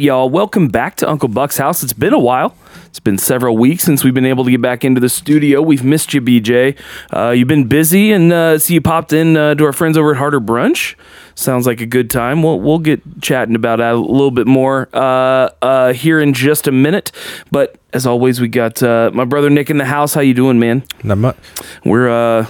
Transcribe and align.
y'all. 0.00 0.28
Welcome 0.28 0.68
back 0.68 0.96
to 0.96 1.08
Uncle 1.08 1.28
Buck's 1.28 1.58
house. 1.58 1.82
It's 1.82 1.92
been 1.92 2.12
a 2.12 2.18
while. 2.18 2.56
It's 2.86 2.98
been 2.98 3.18
several 3.18 3.56
weeks 3.56 3.84
since 3.84 4.02
we've 4.02 4.14
been 4.14 4.26
able 4.26 4.44
to 4.44 4.50
get 4.50 4.60
back 4.60 4.84
into 4.84 5.00
the 5.00 5.08
studio. 5.08 5.62
We've 5.62 5.84
missed 5.84 6.12
you, 6.14 6.20
BJ. 6.20 6.76
Uh, 7.14 7.30
you've 7.30 7.48
been 7.48 7.68
busy, 7.68 8.10
and 8.10 8.32
uh, 8.32 8.58
see 8.58 8.74
you 8.74 8.80
popped 8.80 9.12
in 9.12 9.36
uh, 9.36 9.54
to 9.54 9.64
our 9.64 9.72
friends 9.72 9.96
over 9.96 10.12
at 10.12 10.16
Harder 10.16 10.40
Brunch. 10.40 10.96
Sounds 11.34 11.66
like 11.66 11.80
a 11.80 11.86
good 11.86 12.10
time. 12.10 12.42
We'll 12.42 12.60
we'll 12.60 12.78
get 12.78 13.22
chatting 13.22 13.54
about 13.54 13.76
that 13.76 13.94
a 13.94 13.96
little 13.96 14.32
bit 14.32 14.46
more 14.46 14.88
uh, 14.92 15.50
uh, 15.62 15.92
here 15.92 16.20
in 16.20 16.32
just 16.32 16.66
a 16.66 16.72
minute. 16.72 17.12
But 17.52 17.76
as 17.92 18.06
always, 18.06 18.40
we 18.40 18.48
got 18.48 18.82
uh, 18.82 19.10
my 19.14 19.24
brother 19.24 19.50
Nick 19.50 19.70
in 19.70 19.78
the 19.78 19.84
house. 19.84 20.14
How 20.14 20.20
you 20.20 20.34
doing, 20.34 20.58
man? 20.58 20.82
Not 21.04 21.18
much. 21.18 21.36
We're 21.84 22.08
uh, 22.08 22.46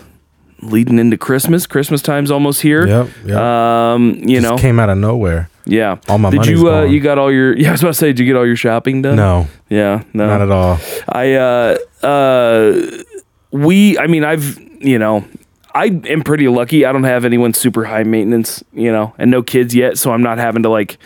leading 0.63 0.99
into 0.99 1.19
Christmas. 1.19 1.67
Christmas 1.67 2.01
time's 2.01 2.31
almost 2.31 2.63
here. 2.63 2.87
Yep, 2.87 3.09
yep. 3.27 3.37
Um, 3.37 4.15
you 4.15 4.41
know 4.41 4.41
Just 4.41 4.43
know, 4.43 4.59
came 4.59 4.81
out 4.81 4.89
of 4.89 4.97
nowhere. 4.97 5.50
Yeah. 5.65 5.99
all 6.09 6.19
my 6.19 6.31
Did 6.31 6.47
you 6.47 6.69
uh, 6.69 6.83
gone. 6.83 6.93
you 6.93 7.01
got 7.01 7.19
all 7.19 7.33
your? 7.33 7.57
Yeah, 7.59 7.69
I 7.69 7.73
was 7.73 7.83
about 7.83 7.91
to 7.91 7.95
say, 7.95 8.07
did 8.09 8.21
you 8.21 8.27
get 8.27 8.37
all 8.37 8.47
your 8.47 8.57
shopping 8.57 9.03
done? 9.03 9.17
No, 9.17 9.47
Yeah, 9.69 10.03
no, 10.13 10.27
not 10.27 10.43
at 10.43 10.51
all. 10.51 10.79
I 11.09 11.35
uh 11.35 11.77
uh 12.03 13.03
we 13.51 13.99
I 13.99 14.07
mean 14.07 14.25
I've 14.25 14.59
you 14.81 14.99
know 14.99 15.25
I 15.75 15.87
am 15.87 16.23
pretty 16.23 16.49
lucky. 16.49 16.85
I 16.85 16.93
don't 16.93 17.05
have 17.05 17.25
anyone 17.25 17.55
super 17.55 17.85
high 17.85 18.03
maintenance, 18.03 18.65
you 18.73 18.91
know, 18.91 19.15
and 19.19 19.31
no 19.31 19.43
kids 19.43 19.75
yet, 19.75 19.99
so 19.99 20.13
I'm 20.13 20.23
not 20.23 20.39
having 20.39 20.63
to 20.65 20.69
like, 20.69 20.99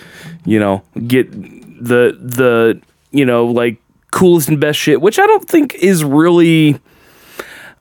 you 0.45 0.59
know, 0.59 0.83
get 1.07 1.31
the 1.33 2.17
the 2.21 2.81
you 3.11 3.25
know 3.25 3.47
like 3.47 3.79
coolest 4.11 4.49
and 4.49 4.61
best 4.61 4.79
shit, 4.79 5.01
which 5.01 5.19
I 5.19 5.27
don't 5.27 5.47
think 5.49 5.75
is 5.75 6.05
really. 6.05 6.81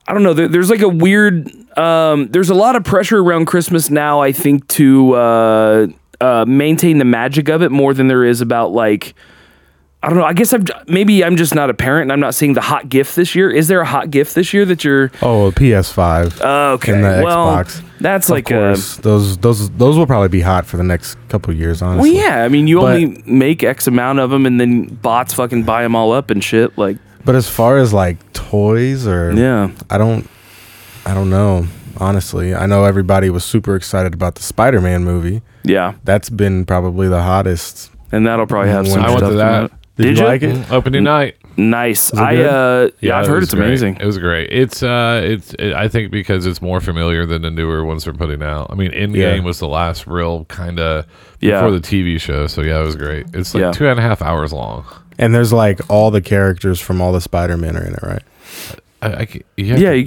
I 0.06 0.14
don't 0.14 0.24
know. 0.24 0.34
There, 0.34 0.50
there's 0.50 0.70
like 0.70 0.82
a 0.82 0.90
weird. 0.90 1.50
Um, 1.78 2.28
there's 2.28 2.50
a 2.50 2.54
lot 2.54 2.76
of 2.76 2.84
pressure 2.84 3.20
around 3.20 3.46
Christmas 3.46 3.90
now. 3.90 4.20
I 4.20 4.34
think 4.34 4.68
to 4.70 5.14
uh, 5.14 5.88
uh, 6.22 6.46
maintain 6.48 6.98
the 6.98 7.06
magic 7.06 7.50
of 7.50 7.62
it 7.62 7.72
more 7.72 7.94
than 7.94 8.08
there 8.08 8.24
is 8.24 8.42
about 8.42 8.72
like. 8.72 9.14
I 10.02 10.10
don't 10.10 10.18
know. 10.18 10.26
I 10.26 10.34
guess 10.34 10.52
I'm 10.52 10.66
maybe 10.86 11.24
I'm 11.24 11.38
just 11.38 11.56
not 11.56 11.70
a 11.70 11.74
parent 11.74 12.02
and 12.04 12.12
I'm 12.12 12.20
not 12.20 12.36
seeing 12.36 12.52
the 12.56 12.60
hot 12.62 12.90
gift 12.90 13.16
this 13.16 13.36
year. 13.36 13.50
Is 13.50 13.70
there 13.70 13.80
a 13.80 13.86
hot 13.86 14.12
gift 14.12 14.36
this 14.36 14.54
year 14.54 14.66
that 14.66 14.84
you're 14.84 15.10
Oh, 15.22 15.48
a 15.48 15.52
PS5. 15.54 16.42
okay? 16.74 16.92
and 16.92 17.06
the 17.06 17.22
well, 17.24 17.48
Xbox. 17.56 17.82
that's 18.02 18.28
of 18.28 18.32
like 18.34 18.52
a 18.52 18.76
those 19.02 19.38
those 19.38 19.70
those 19.70 19.98
will 19.98 20.06
probably 20.06 20.28
be 20.28 20.42
hot 20.42 20.66
for 20.66 20.76
the 20.76 20.84
next 20.84 21.18
couple 21.30 21.54
of 21.54 21.58
years. 21.58 21.80
well, 21.80 21.92
Honestly. 21.92 22.18
yeah. 22.18 22.44
I 22.44 22.50
mean, 22.50 22.68
you 22.68 22.82
But- 22.82 22.96
only 23.02 23.24
make 23.26 23.64
X 23.64 23.88
amount 23.88 24.20
of 24.20 24.30
them, 24.30 24.46
and 24.46 24.60
then 24.60 24.88
bots 24.88 25.34
fucking 25.36 25.64
buy 25.64 25.84
them 25.84 25.96
all 25.96 26.12
up 26.12 26.30
and 26.32 26.44
shit. 26.44 26.78
Like, 26.78 26.98
But 27.24 27.36
as 27.36 27.48
far 27.48 27.78
as 27.78 27.94
like 27.94 28.18
toys 28.34 29.08
or 29.08 29.32
yeah, 29.32 29.70
I 29.90 29.98
don't 29.98 30.30
I 31.06 31.14
don't 31.14 31.30
know. 31.30 31.66
Honestly, 31.98 32.54
I 32.56 32.66
know 32.66 32.84
everybody 32.86 33.30
was 33.30 33.44
super 33.44 33.76
excited 33.76 34.14
about 34.14 34.36
the 34.36 34.44
Spider-Man 34.44 35.04
movie. 35.04 35.42
yeah, 35.64 35.94
That's 36.04 36.30
been 36.30 36.66
probably 36.66 37.08
the 37.08 37.22
hottest. 37.22 37.92
and 38.12 38.26
that'll 38.28 38.48
probably 38.48 38.72
have 38.72 38.88
some. 38.88 39.02
I 39.04 39.10
went 39.10 39.20
to 39.22 39.26
come 39.28 39.36
that. 39.38 39.72
Did, 39.96 40.04
Did 40.04 40.18
you 40.18 40.24
you? 40.24 40.28
like 40.28 40.42
it? 40.42 40.56
Mm, 40.56 40.72
Opening 40.72 41.04
night. 41.04 41.36
Nice. 41.56 42.12
I 42.16 42.36
good? 42.36 42.48
uh 42.48 42.92
yeah, 43.00 43.20
I've 43.20 43.26
it 43.26 43.30
heard 43.30 43.44
it's 43.44 43.54
great. 43.54 43.68
amazing. 43.68 43.98
It 43.98 44.06
was 44.08 44.18
great. 44.18 44.52
It's 44.52 44.82
uh, 44.82 45.22
it's 45.24 45.54
it, 45.60 45.74
I 45.74 45.88
think 45.88 46.12
because 46.12 46.48
it's 46.48 46.64
more 46.64 46.82
familiar 46.82 47.28
than 47.28 47.44
the 47.44 47.52
newer 47.52 47.86
ones 47.86 48.06
they're 48.06 48.14
putting 48.16 48.42
out. 48.42 48.72
I 48.72 48.76
mean, 48.76 48.90
Endgame 48.92 49.16
Yeah. 49.38 49.40
was 49.44 49.60
the 49.60 49.68
last 49.68 50.08
real 50.08 50.46
kind 50.46 50.80
of 50.80 51.06
Yeah. 51.42 51.62
before 51.62 51.70
the 51.72 51.80
TV 51.80 52.20
show. 52.20 52.48
So 52.48 52.62
yeah, 52.64 52.80
it 52.82 52.86
was 52.86 52.96
great. 52.96 53.28
It's 53.36 53.54
like 53.54 53.62
Yeah. 53.62 53.72
two 53.72 53.88
and 53.88 54.00
a 54.00 54.02
half 54.02 54.24
hours 54.24 54.52
long. 54.52 54.84
And 55.20 55.36
there's 55.36 55.54
like 55.54 55.80
all 55.92 56.10
the 56.10 56.22
characters 56.22 56.80
from 56.80 57.00
all 57.00 57.14
the 57.14 57.22
Spider-Man 57.22 57.78
are 57.78 57.84
in 57.86 57.94
it, 57.94 58.02
right? 58.02 58.24
I, 59.04 59.20
I, 59.22 59.26
ca- 59.26 59.42
you 59.58 59.66
Yeah, 59.76 59.92
you, 59.92 60.06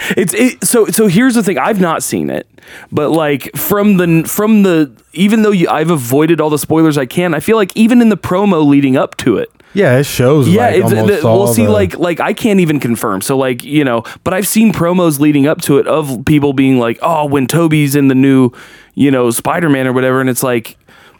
it's 0.16 0.34
it, 0.34 0.64
so 0.64 0.86
so. 0.86 1.06
Here's 1.06 1.34
the 1.34 1.42
thing: 1.42 1.58
I've 1.58 1.80
not 1.80 2.02
seen 2.02 2.30
it, 2.30 2.46
but 2.90 3.10
like 3.10 3.54
from 3.56 3.96
the 3.96 4.24
from 4.28 4.62
the 4.62 4.92
even 5.12 5.42
though 5.42 5.50
you, 5.50 5.68
I've 5.68 5.90
avoided 5.90 6.40
all 6.40 6.50
the 6.50 6.58
spoilers 6.58 6.96
I 6.96 7.06
can, 7.06 7.34
I 7.34 7.40
feel 7.40 7.56
like 7.56 7.76
even 7.76 8.00
in 8.00 8.08
the 8.08 8.16
promo 8.16 8.64
leading 8.66 8.96
up 8.96 9.16
to 9.18 9.36
it, 9.36 9.50
Yeah, 9.74 9.98
it 9.98 10.04
shows. 10.06 10.48
yeah, 10.48 10.62
like, 10.68 10.74
it's, 10.76 10.90
the, 10.90 11.28
all 11.28 11.38
we'll 11.44 11.54
see. 11.54 11.64
the- 11.66 11.70
Like 11.70 11.98
like 11.98 12.20
I 12.20 12.32
can't 12.32 12.60
even 12.60 12.80
confirm. 12.80 13.20
So 13.20 13.36
like 13.36 13.62
you 13.64 13.84
know, 13.84 14.04
but 14.24 14.32
I've 14.34 14.46
seen 14.48 14.72
promos 14.72 15.18
leading 15.20 15.46
up 15.46 15.60
to 15.62 15.78
it 15.78 15.86
of 15.86 16.24
people 16.24 16.52
being 16.52 16.78
like, 16.78 16.98
oh, 17.02 17.26
when 17.26 17.46
Tobey's 17.46 17.94
in 17.96 18.08
the 18.08 18.14
new, 18.14 18.50
you 18.94 19.10
know, 19.10 19.30
Spider 19.30 19.68
Man 19.68 19.86
or 19.86 19.92
whatever, 19.92 20.20
and 20.20 20.30
it's 20.30 20.42
like. 20.42 20.76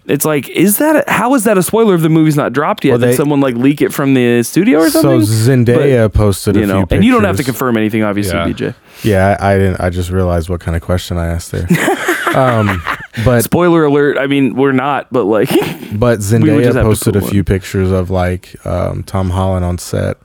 It's 0.06 0.24
like, 0.24 0.48
is 0.48 0.78
that 0.78 0.96
a, 0.96 1.10
how 1.10 1.34
is 1.34 1.44
that 1.44 1.56
a 1.56 1.62
spoiler 1.62 1.94
if 1.94 2.02
the 2.02 2.08
movie's 2.08 2.36
not 2.36 2.52
dropped 2.52 2.84
yet? 2.84 2.98
Well, 2.98 3.10
Did 3.10 3.16
someone 3.16 3.40
like 3.40 3.54
leak 3.54 3.80
it 3.80 3.92
from 3.92 4.14
the 4.14 4.42
studio 4.42 4.80
or 4.80 4.90
something? 4.90 5.24
So 5.24 5.26
something? 5.26 5.76
Zendaya 5.76 6.12
posted 6.12 6.56
a 6.56 6.60
you 6.60 6.66
know, 6.66 6.72
few 6.72 6.80
pictures. 6.82 6.96
and 6.96 7.04
you 7.04 7.12
don't 7.12 7.24
have 7.24 7.36
to 7.36 7.44
confirm 7.44 7.76
anything, 7.76 8.02
obviously, 8.02 8.36
Yeah. 8.36 8.48
BJ. 8.48 8.74
Yeah, 9.04 9.36
I, 9.38 9.54
I 9.54 9.58
didn't. 9.58 9.80
I 9.80 9.90
just 9.90 10.10
realized 10.10 10.48
what 10.48 10.60
kind 10.60 10.76
of 10.76 10.82
question 10.82 11.18
I 11.18 11.26
asked 11.26 11.52
there. 11.52 11.66
um, 12.36 12.82
but 13.24 13.42
Spoiler 13.42 13.84
alert. 13.84 14.18
I 14.18 14.26
mean, 14.26 14.54
we're 14.54 14.72
not, 14.72 15.12
but 15.12 15.24
like, 15.24 15.50
but 15.94 15.98
We 15.98 16.04
would 16.08 16.18
just 16.18 16.32
Zendaya 16.32 16.74
have 16.74 16.84
posted 16.84 17.16
a 17.16 17.20
put 17.20 17.30
few 17.30 17.44
pictures 17.44 17.90
of 17.90 18.10
like 18.10 18.64
um, 18.66 19.04
Tom 19.04 19.30
Holland 19.30 19.64
on 19.64 19.78
set 19.78 20.16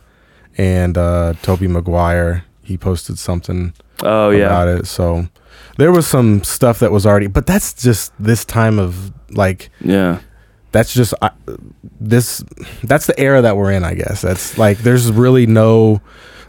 and 0.58 0.98
uh, 0.98 1.34
Tobey 1.44 1.68
Maguire. 1.68 2.46
He 2.64 2.78
posted 2.78 3.20
something 3.20 3.74
oh 4.04 4.32
yeah, 4.32 4.46
about 4.48 4.68
it. 4.68 4.88
So 4.88 5.28
there 5.78 5.92
was 5.92 6.08
some 6.08 6.44
stuff 6.44 6.80
that 6.80 6.92
was 6.92 7.06
already. 7.06 7.28
But 7.28 7.46
that's 7.46 7.74
just 7.74 8.12
this 8.20 8.46
time 8.46 8.80
of 8.80 9.12
like. 9.32 9.70
yeah, 9.82 10.20
That's 10.72 10.94
just 10.94 11.14
I 11.22 11.32
this. 12.00 12.44
That's 12.84 13.08
the 13.08 13.20
era 13.20 13.42
that 13.42 13.58
we're 13.58 13.72
in. 13.72 13.84
I 13.84 13.94
guess 13.94 14.22
that's 14.22 14.58
like. 14.58 14.80
There's 14.80 15.12
really 15.12 15.46
no, 15.46 16.02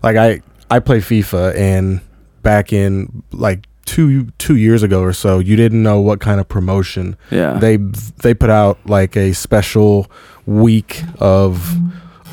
like 0.02 0.16
I 0.16 0.42
I 0.70 0.80
play 0.80 0.98
FIFA 0.98 1.56
and 1.56 2.00
back 2.42 2.72
in 2.72 3.22
like 3.32 3.66
two 3.88 4.30
two 4.32 4.56
years 4.56 4.82
ago 4.82 5.02
or 5.02 5.12
so, 5.12 5.38
you 5.38 5.56
didn't 5.56 5.82
know 5.82 6.00
what 6.00 6.20
kind 6.20 6.40
of 6.40 6.48
promotion 6.48 7.16
yeah. 7.30 7.54
they 7.54 7.76
they 7.76 8.34
put 8.34 8.50
out 8.50 8.78
like 8.86 9.16
a 9.16 9.32
special 9.32 10.10
week 10.46 11.02
of 11.20 11.76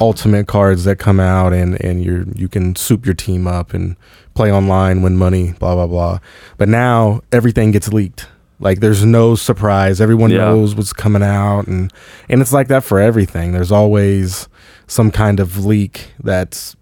ultimate 0.01 0.47
cards 0.47 0.83
that 0.83 0.97
come 0.97 1.19
out 1.19 1.53
and 1.53 1.81
and 1.81 2.03
you're 2.03 2.25
you 2.35 2.49
can 2.49 2.75
soup 2.75 3.05
your 3.05 3.15
team 3.15 3.47
up 3.47 3.73
and 3.73 3.95
play 4.35 4.51
online 4.51 5.01
win 5.01 5.15
money 5.15 5.53
blah 5.59 5.73
blah 5.75 5.87
blah 5.87 6.19
but 6.57 6.67
now 6.69 7.21
everything 7.31 7.71
gets 7.71 7.91
leaked 7.91 8.27
like 8.59 8.79
there's 8.81 9.03
no 9.03 9.33
surprise 9.35 9.99
everyone 9.99 10.29
Yeah. 10.29 10.45
knows 10.45 10.75
what's 10.75 10.93
coming 10.93 11.23
out 11.23 11.67
and 11.67 11.91
and 12.29 12.41
it's 12.41 12.53
like 12.53 12.67
that 12.67 12.83
for 12.83 12.99
everything 12.99 13.53
there's 13.53 13.71
always 13.71 14.47
some 14.87 15.09
kind 15.09 15.39
of 15.39 15.65
leak 15.65 16.11
that's 16.23 16.75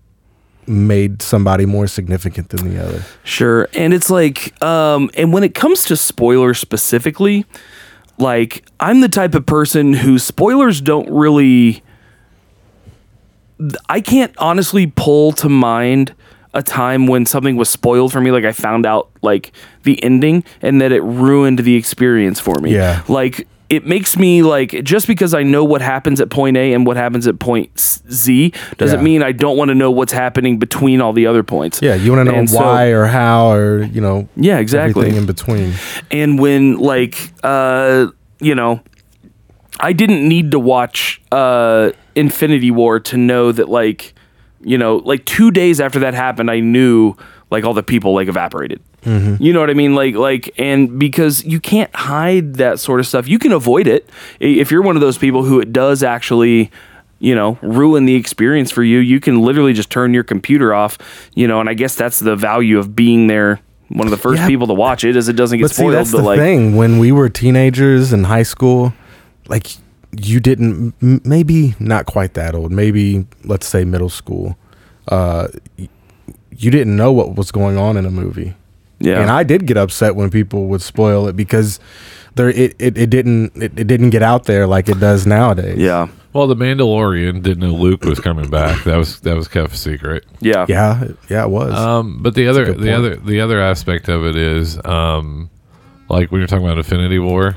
made 0.66 1.22
somebody 1.22 1.66
more 1.66 1.88
significant 1.88 2.50
than 2.50 2.69
the 2.74 2.81
other 2.84 3.03
Sure. 3.24 3.68
And 3.74 3.94
it's 3.94 4.09
like, 4.09 4.62
um, 4.64 5.09
and 5.16 5.34
when 5.34 5.44
it 5.44 5.53
comes 5.53 5.84
to 5.85 5.97
spoilers 5.97 6.58
specifically, 6.58 7.46
like 8.18 8.66
I'm 8.80 9.02
the 9.02 9.09
type 9.09 9.35
of 9.35 9.46
person 9.46 9.91
who 9.94 10.18
spoilers 10.20 10.80
don't 10.80 11.09
really. 11.09 11.84
I 13.90 14.02
can't 14.02 14.34
honestly 14.38 14.88
pull 14.88 15.31
to 15.34 15.50
mind 15.50 16.14
a 16.53 16.61
time 16.64 17.08
when 17.08 17.26
something 17.26 17.55
was 17.55 17.70
spoiled 17.70 18.11
for 18.11 18.22
me. 18.22 18.32
Like 18.32 18.46
I 18.46 18.52
found 18.52 18.85
out 18.85 19.09
like 19.22 19.52
the 19.84 20.02
ending 20.03 20.44
and 20.61 20.79
that 20.82 20.91
it 20.91 21.02
ruined 21.02 21.59
the 21.59 21.76
experience 21.76 22.40
for 22.40 22.55
me. 22.61 22.73
Yeah. 22.73 23.03
Like 23.08 23.47
it 23.70 23.88
makes 23.88 24.17
me 24.17 24.44
like 24.44 24.84
just 24.84 25.08
because 25.08 25.34
I 25.34 25.41
know 25.41 25.64
what 25.64 25.82
happens 25.82 26.22
at 26.22 26.29
point 26.29 26.58
A 26.58 26.73
and 26.73 26.85
what 26.85 26.96
happens 26.96 27.26
at 27.26 27.40
point 27.40 27.79
Z 27.79 28.53
doesn't 28.78 29.00
Yeah. 29.00 29.03
mean 29.03 29.23
I 29.23 29.32
don't 29.32 29.58
want 29.58 29.70
to 29.70 29.76
know 29.76 29.90
what's 29.90 30.11
happening 30.14 30.59
between 30.59 31.02
all 31.02 31.11
the 31.11 31.26
other 31.26 31.41
points. 31.41 31.82
yeah 31.82 31.96
you 31.96 32.11
want 32.11 32.28
to 32.28 32.32
know 32.32 32.38
And 32.38 32.50
so- 32.50 32.59
why 32.59 32.88
or 32.90 33.06
how 33.06 33.52
or 33.52 33.84
you 33.85 33.99
know 34.02 34.28
Yeah, 34.35 34.59
exactly. 34.59 35.02
everything 35.08 35.17
in 35.22 35.26
between 35.26 35.73
and 36.11 36.38
when 36.38 36.78
like 36.78 37.32
uh 37.44 38.08
you 38.41 38.53
know 38.53 38.82
i 39.79 39.91
didn't 39.91 40.28
need 40.28 40.52
to 40.52 40.59
watch 40.59 41.20
uh 41.32 41.91
infinity 42.16 42.70
war 42.70 42.99
to 42.99 43.17
know 43.17 43.52
that 43.52 43.70
like 43.70 44.14
you 44.63 44.77
know 44.77 44.97
like 44.97 45.25
two 45.25 45.51
days 45.51 45.79
after 45.81 45.99
that 45.99 46.13
happened 46.13 46.49
i 46.51 46.59
knew 46.59 47.15
like 47.51 47.63
all 47.63 47.73
the 47.75 47.83
people 47.83 48.13
like 48.15 48.27
evaporated. 48.27 48.81
Mm-hmm. 49.03 49.43
You 49.43 49.53
know 49.53 49.59
what 49.59 49.69
i 49.69 49.73
mean? 49.75 49.93
Like 49.95 50.15
like 50.15 50.53
and 50.57 50.97
because 50.97 51.43
you 51.43 51.59
can't 51.59 51.93
hide 51.95 52.55
that 52.55 52.79
sort 52.79 52.99
of 52.99 53.05
stuff. 53.05 53.27
You 53.27 53.37
can 53.37 53.51
avoid 53.51 53.85
it. 53.85 54.09
If 54.39 54.71
you're 54.71 54.81
one 54.81 54.95
of 54.95 55.01
those 55.01 55.17
people 55.19 55.43
who 55.43 55.59
it 55.59 55.71
does 55.71 56.01
actually 56.03 56.71
you 57.19 57.35
know 57.35 57.57
ruin 57.61 58.05
the 58.05 58.15
experience 58.15 58.71
for 58.71 58.83
you 58.83 58.97
you 58.99 59.19
can 59.19 59.41
literally 59.43 59.71
just 59.73 59.89
turn 59.89 60.13
your 60.13 60.23
computer 60.25 60.73
off 60.73 60.97
you 61.35 61.47
know 61.47 61.61
and 61.61 61.69
i 61.69 61.73
guess 61.73 61.95
that's 61.95 62.19
the 62.19 62.35
value 62.35 62.77
of 62.77 62.95
being 62.97 63.27
there 63.27 63.61
one 63.89 64.05
of 64.07 64.11
the 64.11 64.17
first 64.17 64.39
Yeah. 64.41 64.47
people 64.47 64.67
to 64.67 64.73
watch 64.73 65.05
it 65.05 65.15
is 65.15 65.29
it 65.29 65.35
doesn't 65.37 65.59
get 65.59 65.65
But 65.65 65.71
see, 65.71 65.83
spoiled 65.83 65.93
that's 65.93 66.11
but 66.11 66.17
the 66.17 66.23
like 66.23 66.39
thing. 66.39 66.75
When 66.75 66.97
we 66.99 67.11
were 67.13 67.29
teenagers 67.29 68.11
in 68.11 68.23
high 68.25 68.43
school, 68.43 68.93
like 69.47 69.67
you 70.17 70.39
didn't, 70.39 70.93
maybe 71.25 71.75
not 71.79 72.05
quite 72.05 72.33
that 72.35 72.55
old, 72.55 72.71
maybe 72.71 73.25
let's 73.43 73.67
say 73.67 73.83
middle 73.85 74.09
school, 74.09 74.57
uh, 75.07 75.47
you 75.77 76.71
didn't 76.71 76.95
know 76.95 77.11
what 77.11 77.35
was 77.35 77.51
going 77.51 77.77
on 77.77 77.97
in 77.97 78.05
a 78.05 78.11
movie. 78.11 78.55
yeah 78.99 79.19
And 79.21 79.29
I 79.31 79.43
did 79.43 79.65
get 79.65 79.77
upset 79.77 80.15
when 80.15 80.29
people 80.29 80.67
would 80.67 80.81
spoil 80.81 81.27
it 81.27 81.35
because 81.35 81.79
there 82.35 82.49
it, 82.49 82.75
it, 82.79 82.97
it 82.97 83.09
didn't 83.09 83.55
it, 83.55 83.77
it 83.77 83.87
didn't 83.87 84.11
get 84.11 84.23
out 84.23 84.45
there 84.45 84.65
like 84.67 84.87
it 84.89 84.99
does 84.99 85.25
nowadays. 85.27 85.77
yeah 85.77 86.07
Well, 86.33 86.47
the 86.47 86.55
Mandalorian 86.55 87.41
didn't 87.43 87.59
know 87.59 87.73
Luke 87.75 88.03
was 88.05 88.19
coming 88.19 88.49
back. 88.49 88.83
That 88.85 88.97
was 88.97 89.19
that 89.21 89.35
was 89.35 89.47
kept 89.47 89.73
a 89.73 89.77
secret. 89.77 90.25
yeah 90.39 90.65
Yeah, 90.67 91.07
yeah, 91.29 91.43
it 91.43 91.49
was. 91.49 91.73
Um, 91.73 92.21
but 92.23 92.33
the 92.35 92.47
other 92.47 92.65
the 92.65 92.73
point. 92.73 92.89
other 92.89 93.15
the 93.17 93.41
other 93.41 93.59
aspect 93.59 94.09
of 94.09 94.25
it 94.25 94.35
is 94.35 94.79
um, 94.85 95.49
like 96.09 96.31
when 96.31 96.39
you're 96.39 96.47
talking 96.47 96.65
about 96.65 96.77
Infinity 96.77 97.19
War, 97.19 97.55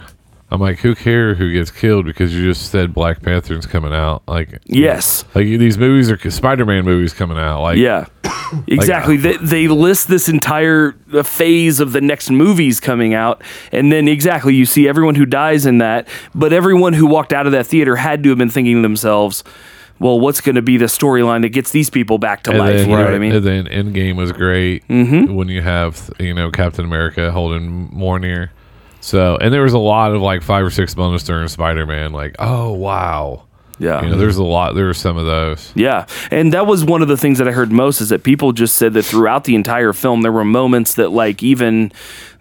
I'm 0.51 0.61
like, 0.61 0.79
who 0.79 0.95
cares 0.95 1.39
who 1.39 1.53
gets 1.53 1.71
killed 1.73 2.05
because 2.05 2.33
you 2.35 2.45
just 2.45 2.71
said 2.71 2.95
Black 2.95 3.21
Panther's 3.23 3.67
coming 3.67 3.93
out? 3.93 4.23
Like, 4.29 4.61
Yes. 4.67 5.25
like 5.35 5.47
these 5.47 5.77
movies 5.77 6.09
are 6.11 6.31
Spider-Man 6.31 6.85
movies 6.85 7.13
coming 7.13 7.37
out. 7.39 7.63
Like, 7.63 7.79
Yeah. 7.79 8.07
Exactly. 8.69 9.17
they, 9.17 9.37
they 9.39 9.67
list 9.67 10.07
this 10.07 10.29
entire 10.29 10.95
uh, 11.13 11.25
phase 11.25 11.81
of 11.81 11.91
the 11.91 12.01
next 12.01 12.31
movies 12.31 12.79
coming 12.79 13.13
out, 13.13 13.43
and 13.73 13.91
then 13.91 14.07
exactly 14.07 14.55
you 14.55 14.65
see 14.65 14.87
everyone 14.89 15.17
who 15.17 15.27
dies 15.27 15.67
in 15.67 15.79
that, 15.79 16.07
but 16.33 16.53
everyone 16.53 16.93
who 16.93 17.07
walked 17.07 17.33
out 17.33 17.47
of 17.47 17.53
that 17.53 17.67
theater 17.67 17.97
had 17.97 18.23
to 18.23 18.29
have 18.29 18.39
been 18.39 18.49
thinking 18.49 18.77
to 18.77 18.83
themselves, 18.83 19.43
"Well, 19.99 20.21
what's 20.21 20.41
going 20.41 20.55
to 20.55 20.63
be 20.63 20.77
the 20.77 20.85
storyline 20.85 21.43
that 21.43 21.49
gets 21.49 21.73
these 21.73 21.91
people 21.91 22.19
back 22.19 22.45
to 22.45 22.53
life?" 22.53 22.77
then, 22.77 22.89
you 22.91 22.97
know 22.97 23.05
what 23.05 23.15
I 23.15 23.19
mean? 23.19 23.35
And 23.35 23.45
then 23.45 23.65
Endgame 23.67 24.15
was 24.15 24.31
great 24.31 24.87
Mm-hmm. 24.87 25.35
when 25.35 25.49
you 25.49 25.63
have 25.63 26.09
you 26.21 26.33
know 26.33 26.53
Captain 26.53 26.85
America 26.85 27.33
holding 27.33 27.89
Mjolnir. 27.91 28.51
So 29.07 29.37
and 29.37 29.55
there 29.55 29.63
was 29.63 29.73
a 29.73 29.79
lot 29.79 30.13
of 30.13 30.21
like 30.21 30.43
five 30.43 30.65
or 30.65 30.71
six 30.71 30.97
moments 30.97 31.23
during 31.23 31.47
Spider-Man. 31.47 32.11
Like, 32.11 32.35
oh 32.41 32.73
wow, 32.73 33.46
yeah. 33.79 34.03
you 34.03 34.11
know, 34.11 34.17
there's 34.17 34.37
a 34.37 34.45
lot. 34.45 34.75
There 34.75 34.87
were 34.87 34.95
some 34.95 35.17
of 35.17 35.27
those. 35.27 35.73
Yeah, 35.75 36.07
and 36.31 36.53
that 36.53 36.67
was 36.67 36.85
one 36.85 37.03
of 37.03 37.09
the 37.09 37.17
things 37.17 37.39
that 37.39 37.47
I 37.49 37.53
heard 37.53 37.71
most 37.73 38.01
is 38.01 38.09
that 38.09 38.23
people 38.23 38.53
just 38.53 38.77
said 38.77 38.93
that 38.95 39.05
throughout 39.05 39.45
the 39.45 39.55
entire 39.55 39.93
film 39.93 40.23
there 40.23 40.33
were 40.33 40.45
moments 40.45 40.95
that 40.95 41.11
like 41.11 41.43
even 41.43 41.93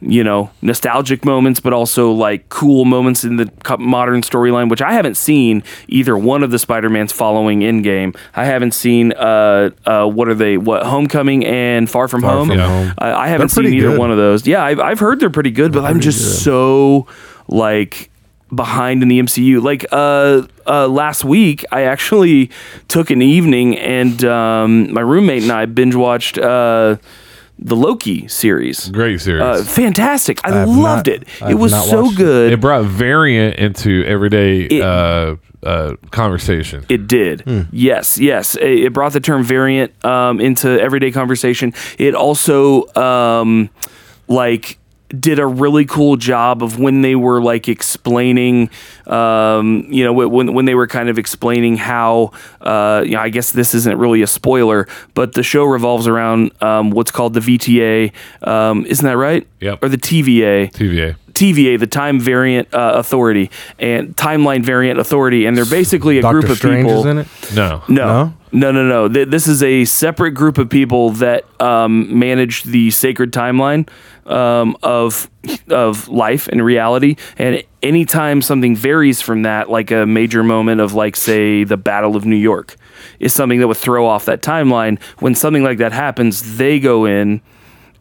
you 0.02 0.24
know 0.24 0.50
nostalgic 0.62 1.26
moments, 1.26 1.60
but 1.60 1.74
also 1.74 2.12
like 2.12 2.48
cool 2.50 2.86
moments 2.86 3.24
in 3.24 3.38
the 3.38 3.52
modern 3.80 4.22
storyline, 4.22 4.70
which 4.70 4.82
I 4.82 4.94
haven't 4.94 5.16
seen 5.16 5.64
either 5.88 6.18
one 6.18 6.44
of 6.44 6.52
the 6.52 6.60
Spider 6.60 6.90
Mans 6.90 7.12
following 7.12 7.62
Endgame. 7.62 8.16
I 8.36 8.46
haven't 8.46 8.72
seen 8.72 9.14
uh 9.14 9.72
uh 9.86 10.06
what 10.06 10.28
are 10.28 10.36
they 10.36 10.58
what 10.58 10.84
Homecoming 10.84 11.46
and 11.46 11.90
Far 11.90 12.08
From 12.08 12.22
Far 12.22 12.32
Home. 12.32 12.48
From 12.50 12.58
Yeah. 12.60 12.68
Home. 12.68 12.94
I, 12.98 13.14
I 13.14 13.28
haven't 13.28 13.50
seen 13.50 13.66
either 13.66 13.92
good. 13.92 14.00
one 14.00 14.12
of 14.12 14.18
those. 14.18 14.46
Yeah, 14.46 14.64
I've, 14.64 14.80
I've 14.80 15.00
heard 15.00 15.20
they're 15.20 15.30
pretty 15.30 15.52
good, 15.52 15.72
but 15.74 15.84
I'm 15.86 16.00
just 16.00 16.20
good. 16.20 16.44
so 16.44 17.08
like 17.48 18.10
behind 18.54 19.02
in 19.02 19.10
the 19.10 19.20
MCU. 19.20 19.62
Like 19.62 19.86
uh, 19.92 20.44
uh, 20.68 20.88
last 20.88 21.24
week, 21.26 21.66
I 21.72 21.82
actually 21.84 22.52
took 22.88 23.10
an 23.10 23.22
evening 23.22 23.78
and 23.78 24.24
um, 24.24 24.94
my 24.94 25.02
roommate 25.02 25.44
and 25.44 25.52
I 25.52 25.66
binge 25.66 25.96
watched 25.96 26.38
uh, 26.38 26.98
the 27.58 27.76
Loki 27.76 28.28
series. 28.28 28.90
Great 28.90 29.22
series. 29.22 29.42
Uh, 29.42 29.64
fantastic! 29.64 30.40
I, 30.46 30.52
have 30.52 30.68
loved 30.70 31.08
not- 31.08 31.08
it. 31.08 31.28
I 31.42 31.52
it 31.52 31.54
was 31.56 31.72
so 31.72 32.04
watched 32.04 32.14
it. 32.14 32.18
good. 32.18 32.54
it 32.54 32.60
brought 32.62 32.86
variant 32.86 33.56
into 33.58 34.04
everyday 34.06 34.62
It- 34.62 34.82
uh, 34.82 35.36
uh, 35.64 35.96
conversation. 36.12 36.86
It 36.90 37.08
did. 37.08 37.42
Hmm. 37.42 37.62
Yes, 37.72 38.20
yes. 38.20 38.56
It, 38.56 38.84
it 38.86 38.94
brought 38.94 39.14
the 39.14 39.20
term 39.20 39.44
variant 39.44 39.92
um, 40.06 40.40
into 40.40 40.70
everyday 40.80 41.12
conversation. 41.12 41.74
It 41.98 42.14
also 42.14 42.86
um, 42.96 43.72
like 44.28 44.78
did 45.20 45.40
a 45.40 45.46
really 45.48 45.86
cool 45.86 46.16
job 46.18 46.62
of 46.64 46.80
when 46.80 47.02
they 47.02 47.16
were 47.16 47.42
like 47.42 47.68
explaining 47.68 48.70
um, 49.08 49.86
you 49.90 50.04
know 50.04 50.14
when 50.14 50.54
when 50.54 50.66
they 50.66 50.76
were 50.76 50.88
kind 50.88 51.10
of 51.10 51.18
explaining 51.18 51.78
how 51.78 52.32
uh, 52.62 53.04
you 53.06 53.12
know 53.12 53.20
I 53.22 53.30
guess 53.30 53.52
this 53.52 53.74
isn't 53.74 53.98
really 53.98 54.22
a 54.22 54.28
spoiler 54.28 54.88
but 55.14 55.34
the 55.34 55.44
show 55.44 55.64
revolves 55.66 56.08
around 56.08 56.52
um, 56.62 56.90
what's 56.92 57.12
called 57.12 57.34
the 57.34 57.40
VTA 57.40 58.12
um, 58.48 58.86
isn't 58.86 59.06
that 59.06 59.18
right 59.18 59.48
Yep. 59.60 59.84
or 59.84 59.90
the 59.90 59.98
TVA 59.98 60.72
TVA. 60.72 61.16
TVA, 61.34 61.78
the 61.78 61.86
Time 61.88 62.18
Variant 62.18 62.74
uh, 62.74 62.94
Authority, 62.96 63.52
and 63.78 64.16
Timeline 64.16 64.64
Variant 64.64 65.00
Authority, 65.02 65.46
and 65.46 65.58
they're 65.58 65.66
basically 65.66 66.18
a 66.18 66.22
Doctor 66.22 66.40
group 66.40 66.52
of 66.52 66.58
Strange 66.58 66.86
people. 66.88 67.00
is 67.02 67.06
in 67.08 67.18
it. 67.18 67.28
No. 67.54 67.84
No, 67.90 68.06
no, 68.06 68.34
no, 68.56 68.72
no. 68.72 68.88
No. 68.88 69.08
Th- 69.10 69.28
This 69.28 69.48
is 69.48 69.62
a 69.62 69.86
separate 69.86 70.32
group 70.32 70.58
of 70.58 70.70
people 70.70 71.12
that 71.12 71.44
um, 71.62 72.18
manage 72.18 72.64
the 72.64 72.90
sacred 72.92 73.32
timeline 73.32 73.88
um, 74.26 74.76
of 74.82 75.30
of 75.70 76.08
life 76.08 76.48
and 76.48 76.64
reality. 76.64 77.16
And 77.38 77.64
anytime 77.84 78.42
something 78.42 78.76
varies 78.76 79.22
from 79.22 79.44
that, 79.44 79.70
like 79.70 79.92
a 79.92 80.06
major 80.06 80.44
moment 80.44 80.82
of, 80.82 80.94
like, 80.94 81.16
say, 81.16 81.64
the 81.64 81.78
Battle 81.78 82.16
of 82.16 82.26
New 82.26 82.36
York, 82.36 82.76
is 83.20 83.34
something 83.34 83.60
that 83.60 83.68
would 83.68 83.78
throw 83.78 84.06
off 84.08 84.26
that 84.26 84.42
timeline. 84.42 85.02
When 85.20 85.36
something 85.36 85.64
like 85.64 85.78
that 85.80 85.92
happens, 85.92 86.58
they 86.58 86.80
go 86.80 87.06
in 87.06 87.42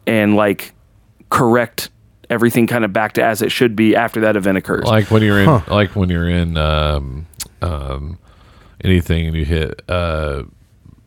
and 0.07 0.35
like 0.35 0.73
correct 1.29 1.89
everything 2.29 2.65
kind 2.67 2.83
of 2.85 2.91
back 2.93 3.13
to 3.13 3.23
as 3.23 3.41
it 3.41 3.51
should 3.51 3.75
be 3.75 3.95
after 3.95 4.21
that 4.21 4.35
event 4.35 4.57
occurs. 4.57 4.85
Like 4.85 5.11
when 5.11 5.21
you're 5.21 5.39
in, 5.39 5.63
like 5.67 5.95
when 5.95 6.09
you're 6.09 6.29
in 6.29 6.57
um, 6.57 7.27
um, 7.61 8.17
anything 8.85 9.27
and 9.27 9.35
you 9.35 9.45
hit 9.45 9.81
uh, 9.89 10.43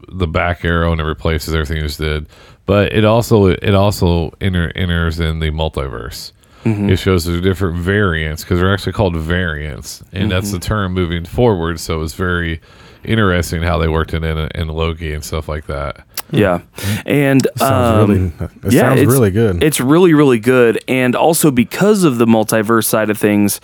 the 0.09 0.27
back 0.27 0.65
arrow 0.65 0.93
and 0.93 1.01
it 1.01 1.05
replaces 1.05 1.55
everything 1.55 1.77
you 1.79 1.83
just 1.85 1.99
did. 1.99 2.27
But 2.67 2.93
it 2.93 3.05
also 3.05 3.47
it 3.47 3.75
also 3.75 4.33
enter, 4.41 4.71
enters 4.77 5.21
in 5.21 5.39
the 5.41 5.51
multiverse. 5.51 6.33
Mm-hmm. 6.65 6.91
It 6.91 6.97
shows 6.99 7.25
the 7.25 7.41
different 7.41 7.79
variants 7.79 8.43
because 8.45 8.59
they're 8.59 8.73
actually 8.75 8.93
called 8.93 9.17
variants, 9.17 10.03
and 10.13 10.31
that's 10.31 10.49
Mm-hmm. 10.49 10.55
the 10.59 10.61
term 10.67 10.93
moving 10.93 11.25
forward. 11.25 11.81
So 11.81 12.03
it's 12.03 12.15
very 12.15 12.61
interesting 13.05 13.63
how 13.63 13.79
they 13.79 13.89
worked 13.89 14.13
it 14.13 14.25
in 14.25 14.37
in 14.55 14.69
Loki 14.69 15.15
and 15.15 15.25
stuff 15.25 15.49
like 15.49 15.67
that. 15.67 16.05
Yeah, 16.31 16.61
and 17.07 17.47
Sounds 17.57 18.11
um, 18.11 18.11
really. 18.11 18.27
It 18.67 18.73
yeah, 18.75 18.81
sounds 18.81 19.01
it's- 19.01 19.13
really 19.15 19.31
good. 19.31 19.63
It's 19.63 19.81
really, 19.81 20.13
really 20.13 20.41
good, 20.41 20.79
and 20.89 21.17
also 21.17 21.51
because 21.51 22.03
of 22.05 22.19
the 22.19 22.27
multiverse 22.27 22.85
side 22.85 23.09
of 23.09 23.17
things, 23.17 23.61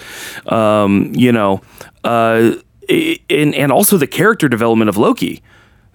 um, 0.47 1.13
you 1.15 1.31
know, 1.33 1.61
uh, 2.05 2.53
i- 2.55 2.59
and 2.89 3.55
and 3.55 3.73
also 3.73 3.97
the 3.97 4.07
character 4.07 4.49
development 4.49 4.89
of 4.89 4.97
Loki 4.97 5.43